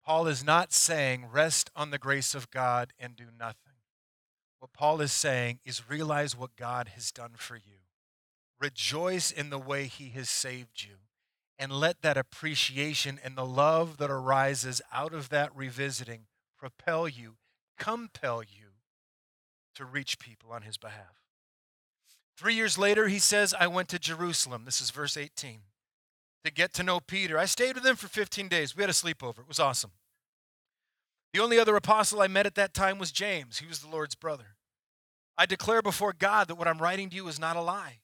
Paul 0.06 0.28
is 0.28 0.44
not 0.44 0.72
saying 0.72 1.26
rest 1.32 1.68
on 1.74 1.90
the 1.90 1.98
grace 1.98 2.32
of 2.32 2.52
God 2.52 2.92
and 2.96 3.16
do 3.16 3.24
nothing. 3.36 3.72
What 4.60 4.72
Paul 4.72 5.00
is 5.00 5.10
saying 5.10 5.58
is 5.64 5.90
realize 5.90 6.36
what 6.36 6.54
God 6.54 6.90
has 6.94 7.10
done 7.10 7.32
for 7.36 7.56
you. 7.56 7.80
Rejoice 8.60 9.32
in 9.32 9.50
the 9.50 9.58
way 9.58 9.86
he 9.86 10.10
has 10.10 10.30
saved 10.30 10.84
you. 10.84 10.98
And 11.58 11.72
let 11.72 12.02
that 12.02 12.16
appreciation 12.16 13.18
and 13.24 13.34
the 13.34 13.44
love 13.44 13.96
that 13.96 14.10
arises 14.10 14.80
out 14.92 15.12
of 15.12 15.30
that 15.30 15.50
revisiting 15.56 16.26
propel 16.56 17.08
you, 17.08 17.36
compel 17.76 18.42
you 18.42 18.74
to 19.74 19.84
reach 19.84 20.20
people 20.20 20.52
on 20.52 20.62
his 20.62 20.76
behalf. 20.76 21.20
Three 22.36 22.54
years 22.54 22.78
later, 22.78 23.08
he 23.08 23.18
says, 23.18 23.54
I 23.58 23.66
went 23.66 23.88
to 23.88 23.98
Jerusalem. 23.98 24.66
This 24.66 24.80
is 24.80 24.90
verse 24.90 25.16
18 25.16 25.62
to 26.46 26.52
get 26.52 26.72
to 26.74 26.82
know 26.82 27.00
Peter. 27.00 27.38
I 27.38 27.44
stayed 27.44 27.74
with 27.74 27.84
him 27.84 27.96
for 27.96 28.08
15 28.08 28.48
days. 28.48 28.76
We 28.76 28.82
had 28.82 28.90
a 28.90 28.94
sleepover. 28.94 29.40
It 29.40 29.48
was 29.48 29.60
awesome. 29.60 29.92
The 31.32 31.40
only 31.40 31.58
other 31.58 31.76
apostle 31.76 32.22
I 32.22 32.28
met 32.28 32.46
at 32.46 32.54
that 32.54 32.72
time 32.72 32.98
was 32.98 33.12
James. 33.12 33.58
He 33.58 33.66
was 33.66 33.80
the 33.80 33.88
Lord's 33.88 34.14
brother. 34.14 34.56
I 35.36 35.44
declare 35.44 35.82
before 35.82 36.14
God 36.14 36.48
that 36.48 36.54
what 36.54 36.68
I'm 36.68 36.78
writing 36.78 37.10
to 37.10 37.16
you 37.16 37.28
is 37.28 37.38
not 37.38 37.56
a 37.56 37.60
lie. 37.60 37.98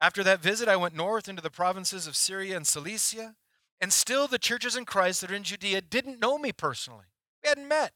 After 0.00 0.22
that 0.24 0.40
visit, 0.40 0.68
I 0.68 0.76
went 0.76 0.94
north 0.94 1.28
into 1.28 1.42
the 1.42 1.50
provinces 1.50 2.06
of 2.06 2.16
Syria 2.16 2.56
and 2.56 2.66
Cilicia, 2.66 3.34
and 3.80 3.92
still 3.92 4.26
the 4.26 4.38
churches 4.38 4.76
in 4.76 4.84
Christ 4.84 5.20
that 5.20 5.30
are 5.30 5.34
in 5.34 5.42
Judea 5.42 5.82
didn't 5.82 6.20
know 6.20 6.38
me 6.38 6.52
personally. 6.52 7.06
We 7.42 7.48
hadn't 7.48 7.68
met. 7.68 7.92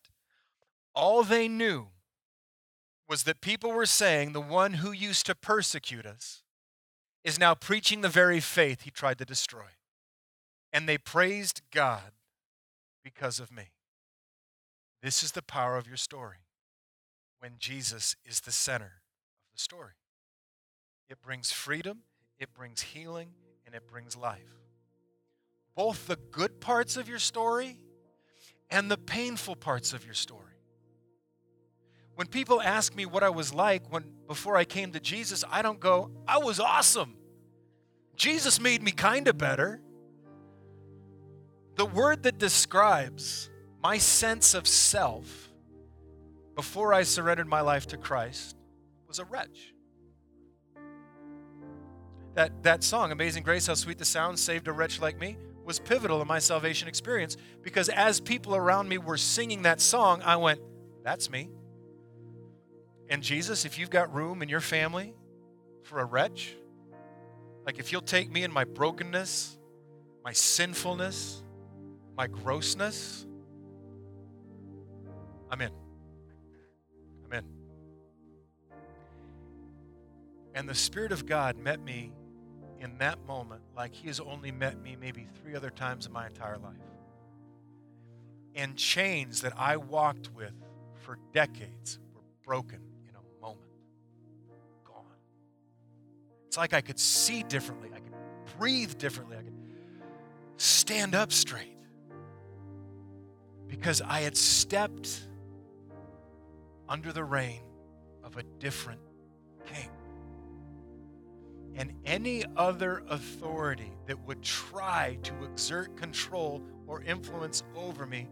All 0.95 1.23
they 1.23 1.49
knew 1.49 1.89
was 3.09 3.23
that 3.23 3.41
people 3.41 3.73
were 3.73 3.87
saying 3.87 4.33
the 4.33 4.41
one 4.41 4.75
who 4.75 4.93
used 4.93 5.25
to 5.27 5.35
persecute 5.35 6.05
us 6.05 6.43
is 7.25 7.39
now 7.39 7.55
preaching 7.55 8.01
the 8.01 8.09
very 8.09 8.41
faith 8.41 8.83
he 8.83 8.91
tried 8.91 9.19
to 9.19 9.25
destroy. 9.25 9.67
And 10.73 10.89
they 10.89 10.99
praised 10.99 11.63
God 11.73 12.13
because 13.03 13.41
of 13.41 13.51
me. 13.51 13.71
This 15.03 15.23
is 15.23 15.33
the 15.33 15.43
power 15.43 15.77
of 15.77 15.87
your 15.87 15.97
story 15.97 16.39
when 17.41 17.53
Jesus 17.59 18.17
is 18.25 18.41
the 18.41 18.53
center 18.53 18.85
of 18.85 19.53
the 19.53 19.61
story. 19.61 19.93
It 21.09 21.23
brings 21.23 21.51
freedom, 21.51 22.01
it 22.39 22.53
brings 22.53 22.83
healing, 22.83 23.31
and 23.65 23.75
it 23.75 23.87
brings 23.87 24.17
life. 24.17 24.59
Both 25.75 26.07
the 26.07 26.19
good 26.31 26.61
parts 26.61 26.97
of 26.97 27.09
your 27.09 27.21
story 27.21 27.79
and 28.71 28.91
the 28.91 28.99
painful 28.99 29.57
parts 29.57 29.93
of 29.93 30.05
your 30.05 30.15
story. 30.15 30.48
When 32.19 32.27
people 32.27 32.61
ask 32.61 32.97
me 32.97 33.07
what 33.07 33.23
I 33.23 33.31
was 33.31 33.55
like 33.55 33.85
when 33.91 34.03
before 34.27 34.57
I 34.57 34.65
came 34.65 34.91
to 34.91 34.99
Jesus, 34.99 35.45
I 35.49 35.63
don't 35.63 35.79
go, 35.79 36.11
I 36.27 36.39
was 36.39 36.59
awesome. 36.59 37.15
Jesus 38.17 38.61
made 38.61 38.83
me 38.83 38.91
kind 38.91 39.29
of 39.29 39.39
better. 39.39 39.81
The 41.77 41.85
word 41.85 42.25
that 42.25 42.39
describes 42.39 43.51
my 43.85 43.99
sense 43.99 44.55
of 44.55 44.67
self 44.67 45.49
before 46.57 46.93
I 46.93 47.05
surrendered 47.05 47.47
my 47.47 47.61
life 47.61 47.87
to 47.87 47.97
Christ 47.97 48.57
was 49.07 49.21
a 49.21 49.25
wretch. 49.25 49.73
That, 52.35 52.65
that 52.65 52.83
song, 52.83 53.13
Amazing 53.13 53.45
Grace, 53.45 53.69
How 53.69 53.75
Sweet 53.75 53.99
the 53.99 54.05
Sound, 54.05 54.41
Saved 54.41 54.67
a 54.67 54.73
Wretch 54.73 55.01
Like 55.01 55.21
Me, 55.21 55.39
was 55.65 55.79
pivotal 55.79 56.21
in 56.21 56.27
my 56.27 56.41
salvation 56.41 56.89
experience 56.89 57.37
because 57.63 57.89
as 57.89 58.19
people 58.19 58.57
around 58.57 58.89
me 58.89 58.99
were 58.99 59.17
singing 59.17 59.63
that 59.63 59.81
song, 59.81 60.21
I 60.25 60.35
went, 60.35 60.59
That's 61.05 61.31
me. 61.31 61.51
And 63.11 63.23
Jesus, 63.23 63.65
if 63.65 63.79
you've 63.79 63.91
got 63.91 64.13
room 64.15 64.43
in 64.43 64.49
your 64.49 64.61
family 64.61 65.15
for 65.83 66.01
a 66.01 66.05
wretch, 66.05 66.55
like 67.65 67.79
if 67.79 67.91
you'll 67.91 68.03
take 68.03 68.31
me 68.31 68.45
in 68.45 68.53
my 68.53 68.65
brokenness, 68.65 69.59
my 70.25 70.33
sinfulness, 70.33 71.43
my 72.17 72.27
grossness, 72.27 73.27
I'm 75.51 75.63
in. 75.63 75.73
I'm 77.25 77.33
in. 77.33 77.45
And 80.55 80.69
the 80.69 80.75
Spirit 80.75 81.13
of 81.13 81.25
God 81.25 81.57
met 81.57 81.81
me 81.81 82.13
in 82.81 82.99
that 82.99 83.25
moment 83.27 83.63
like 83.75 83.95
He 83.95 84.09
has 84.09 84.21
only 84.21 84.53
met 84.53 84.83
me 84.83 84.97
maybe 85.01 85.27
three 85.43 85.55
other 85.55 85.71
times 85.71 86.05
in 86.07 86.13
my 86.13 86.27
entire 86.27 86.59
life. 86.59 86.77
And 88.55 88.77
chains 88.77 89.41
that 89.43 89.55
I 89.57 89.79
walked 89.79 90.35
with 90.35 90.53
for 90.95 91.19
decades 91.33 91.99
were 92.15 92.23
broken 92.45 92.88
like 96.59 96.75
I 96.75 96.81
could 96.81 96.99
see 96.99 97.43
differently, 97.45 97.89
I 97.95 98.01
could 98.01 98.13
breathe 98.59 98.99
differently, 98.99 99.37
I 99.39 99.43
could 99.43 99.55
stand 100.57 101.15
up 101.15 101.33
straight. 101.33 101.77
Because 103.69 104.03
I 104.03 104.21
had 104.21 104.37
stepped 104.37 105.29
under 106.89 107.13
the 107.13 107.23
reign 107.23 107.61
of 108.25 108.37
a 108.37 108.43
different 108.59 109.01
king. 109.73 109.89
And 111.77 111.93
any 112.05 112.45
other 112.57 113.05
authority 113.09 113.93
that 114.07 114.19
would 114.27 114.43
try 114.43 115.19
to 115.23 115.45
exert 115.45 115.97
control 115.97 116.63
or 116.87 117.03
influence 117.03 117.63
over 117.77 118.05
me 118.05 118.27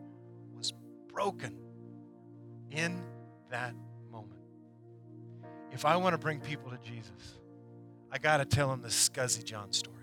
was 0.57 0.73
broken 1.13 1.57
in 2.73 3.01
that 3.51 3.75
moment. 4.11 4.41
If 5.71 5.85
I 5.85 5.97
want 5.97 6.15
to 6.15 6.19
bring 6.19 6.41
people 6.41 6.71
to 6.71 6.79
Jesus, 6.79 7.39
I 8.11 8.19
got 8.19 8.39
to 8.39 8.45
tell 8.45 8.69
them 8.69 8.83
the 8.83 8.89
Scuzzy 8.89 9.45
John 9.45 9.73
stories. 9.73 9.97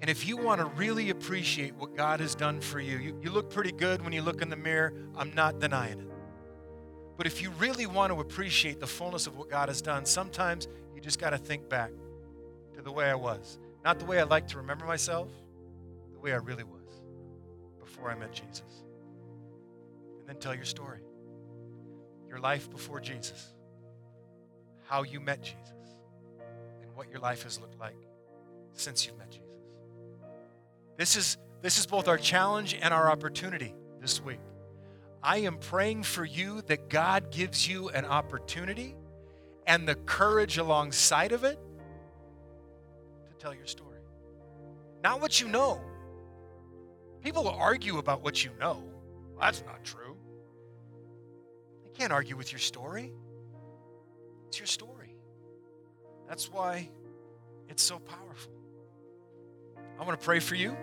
And 0.00 0.10
if 0.10 0.26
you 0.26 0.36
want 0.36 0.60
to 0.60 0.66
really 0.66 1.10
appreciate 1.10 1.74
what 1.74 1.96
God 1.96 2.20
has 2.20 2.34
done 2.34 2.60
for 2.60 2.80
you, 2.80 2.98
you, 2.98 3.18
you 3.22 3.30
look 3.30 3.50
pretty 3.50 3.72
good 3.72 4.02
when 4.02 4.12
you 4.12 4.22
look 4.22 4.42
in 4.42 4.50
the 4.50 4.56
mirror. 4.56 4.92
I'm 5.16 5.34
not 5.34 5.58
denying 5.58 6.00
it. 6.00 6.10
But 7.16 7.26
if 7.26 7.40
you 7.40 7.50
really 7.52 7.86
want 7.86 8.12
to 8.12 8.20
appreciate 8.20 8.78
the 8.78 8.86
fullness 8.86 9.26
of 9.26 9.36
what 9.38 9.48
God 9.48 9.68
has 9.68 9.80
done, 9.80 10.04
sometimes 10.04 10.68
you 10.94 11.00
just 11.00 11.18
got 11.18 11.30
to 11.30 11.38
think 11.38 11.68
back 11.68 11.90
to 12.74 12.82
the 12.82 12.92
way 12.92 13.10
I 13.10 13.14
was. 13.14 13.58
Not 13.84 13.98
the 13.98 14.04
way 14.04 14.20
I 14.20 14.24
like 14.24 14.48
to 14.48 14.58
remember 14.58 14.84
myself, 14.84 15.28
the 16.12 16.18
way 16.18 16.32
I 16.32 16.36
really 16.36 16.64
was 16.64 17.00
before 17.80 18.10
I 18.10 18.16
met 18.16 18.32
Jesus. 18.32 18.84
And 20.20 20.28
then 20.28 20.36
tell 20.36 20.54
your 20.54 20.64
story. 20.64 21.00
Your 22.28 22.38
life 22.38 22.70
before 22.70 23.00
Jesus. 23.00 23.54
How 24.84 25.04
you 25.04 25.20
met 25.20 25.42
Jesus 25.42 25.75
what 26.96 27.10
your 27.10 27.20
life 27.20 27.44
has 27.44 27.60
looked 27.60 27.78
like 27.78 27.96
since 28.72 29.06
you've 29.06 29.16
met 29.18 29.30
Jesus. 29.30 29.46
This 30.96 31.16
is, 31.16 31.38
this 31.62 31.78
is 31.78 31.86
both 31.86 32.08
our 32.08 32.18
challenge 32.18 32.76
and 32.80 32.92
our 32.92 33.10
opportunity 33.10 33.74
this 34.00 34.22
week. 34.22 34.40
I 35.22 35.38
am 35.38 35.58
praying 35.58 36.02
for 36.02 36.24
you 36.24 36.62
that 36.62 36.88
God 36.88 37.30
gives 37.30 37.68
you 37.68 37.90
an 37.90 38.04
opportunity 38.04 38.96
and 39.66 39.86
the 39.86 39.94
courage 39.94 40.58
alongside 40.58 41.32
of 41.32 41.44
it 41.44 41.58
to 43.28 43.34
tell 43.38 43.54
your 43.54 43.66
story. 43.66 43.98
Not 45.02 45.20
what 45.20 45.40
you 45.40 45.48
know, 45.48 45.80
People 47.26 47.42
will 47.42 47.58
argue 47.58 47.98
about 47.98 48.22
what 48.22 48.44
you 48.44 48.52
know. 48.60 48.84
That's 49.40 49.64
not 49.66 49.82
true. 49.82 50.16
They 51.82 51.90
can't 51.90 52.12
argue 52.12 52.36
with 52.36 52.52
your 52.52 52.60
story. 52.60 53.12
It's 54.46 54.60
your 54.60 54.68
story. 54.68 54.95
That's 56.28 56.50
why 56.50 56.88
it's 57.68 57.82
so 57.82 57.98
powerful. 57.98 58.52
I 59.98 60.04
want 60.04 60.18
to 60.20 60.24
pray 60.24 60.40
for 60.40 60.54
you. 60.54 60.76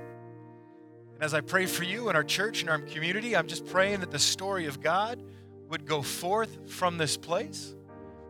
And 1.15 1.21
as 1.21 1.33
I 1.33 1.41
pray 1.41 1.65
for 1.65 1.83
you 1.83 2.09
in 2.09 2.15
our 2.15 2.23
church 2.23 2.61
and 2.61 2.69
our 2.69 2.79
community, 2.79 3.35
I'm 3.35 3.47
just 3.47 3.65
praying 3.65 3.99
that 3.99 4.11
the 4.11 4.19
story 4.19 4.65
of 4.65 4.81
God 4.81 5.21
would 5.69 5.85
go 5.85 6.01
forth 6.01 6.71
from 6.71 6.97
this 6.97 7.17
place 7.17 7.75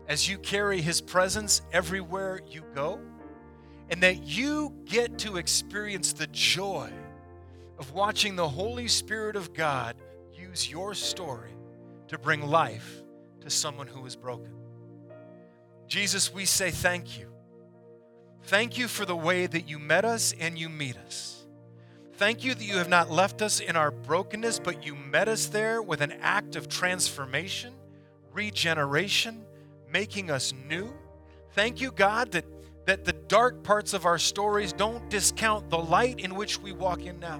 as 0.07 0.27
you 0.27 0.37
carry 0.37 0.81
his 0.81 1.01
presence 1.01 1.61
everywhere 1.71 2.41
you 2.49 2.63
go, 2.75 2.99
and 3.89 4.01
that 4.03 4.23
you 4.23 4.73
get 4.85 5.17
to 5.19 5.37
experience 5.37 6.13
the 6.13 6.27
joy 6.27 6.91
of 7.79 7.93
watching 7.93 8.35
the 8.35 8.47
Holy 8.47 8.87
Spirit 8.87 9.35
of 9.35 9.53
God 9.53 9.95
use 10.33 10.69
your 10.69 10.93
story 10.93 11.51
to 12.09 12.17
bring 12.17 12.41
life 12.41 13.01
to 13.41 13.49
someone 13.49 13.87
who 13.87 14.05
is 14.05 14.15
broken. 14.15 14.51
Jesus, 15.93 16.33
we 16.33 16.45
say 16.45 16.71
thank 16.71 17.19
you. 17.19 17.27
Thank 18.45 18.79
you 18.79 18.87
for 18.87 19.05
the 19.05 19.15
way 19.15 19.45
that 19.45 19.69
you 19.69 19.77
met 19.77 20.05
us 20.05 20.33
and 20.39 20.57
you 20.57 20.67
meet 20.67 20.97
us. 20.97 21.45
Thank 22.13 22.43
you 22.43 22.55
that 22.55 22.63
you 22.63 22.77
have 22.77 22.89
not 22.89 23.11
left 23.11 23.43
us 23.43 23.59
in 23.59 23.75
our 23.75 23.91
brokenness, 23.91 24.57
but 24.57 24.83
you 24.83 24.95
met 24.95 25.27
us 25.27 25.45
there 25.45 25.83
with 25.83 26.01
an 26.01 26.13
act 26.13 26.55
of 26.55 26.67
transformation, 26.67 27.75
regeneration, 28.33 29.45
making 29.87 30.31
us 30.31 30.51
new. 30.67 30.91
Thank 31.51 31.79
you, 31.79 31.91
God, 31.91 32.31
that, 32.31 32.45
that 32.87 33.05
the 33.05 33.13
dark 33.13 33.61
parts 33.61 33.93
of 33.93 34.07
our 34.07 34.17
stories 34.17 34.73
don't 34.73 35.07
discount 35.11 35.69
the 35.69 35.77
light 35.77 36.21
in 36.21 36.33
which 36.33 36.59
we 36.59 36.71
walk 36.71 37.05
in 37.05 37.19
now. 37.19 37.39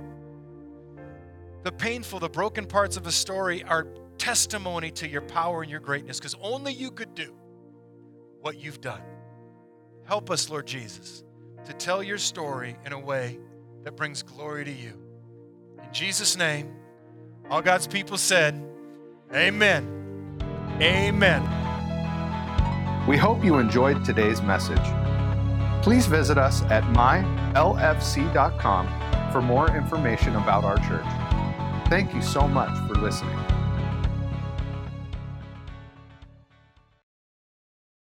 The 1.63 1.71
painful, 1.71 2.19
the 2.19 2.29
broken 2.29 2.67
parts 2.67 2.97
of 2.97 3.07
a 3.07 3.11
story 3.11 3.63
are 3.63 3.87
testimony 4.19 4.91
to 4.91 5.09
your 5.09 5.21
power 5.21 5.63
and 5.63 5.71
your 5.71 5.79
greatness 5.79 6.19
because 6.19 6.35
only 6.39 6.71
you 6.71 6.91
could 6.91 7.15
do 7.15 7.33
what 8.43 8.59
you've 8.59 8.81
done. 8.81 9.01
Help 10.05 10.29
us, 10.29 10.49
Lord 10.49 10.67
Jesus, 10.67 11.23
to 11.65 11.73
tell 11.73 12.03
your 12.03 12.17
story 12.17 12.75
in 12.85 12.91
a 12.91 12.99
way 12.99 13.39
that 13.83 13.95
brings 13.95 14.21
glory 14.21 14.65
to 14.65 14.71
you. 14.71 14.99
In 15.81 15.93
Jesus' 15.93 16.37
name, 16.37 16.75
all 17.49 17.61
God's 17.61 17.87
people 17.87 18.17
said, 18.17 18.61
Amen. 19.33 20.37
Amen. 20.81 21.41
We 23.07 23.15
hope 23.17 23.43
you 23.43 23.57
enjoyed 23.59 24.03
today's 24.05 24.41
message. 24.41 24.77
Please 25.81 26.05
visit 26.05 26.37
us 26.37 26.63
at 26.63 26.83
mylfc.com 26.93 28.87
for 29.31 29.41
more 29.41 29.75
information 29.75 30.35
about 30.35 30.63
our 30.65 30.77
church. 30.77 31.05
Thank 31.89 32.13
you 32.13 32.21
so 32.21 32.47
much 32.47 32.77
for 32.87 32.95
listening. 32.95 33.52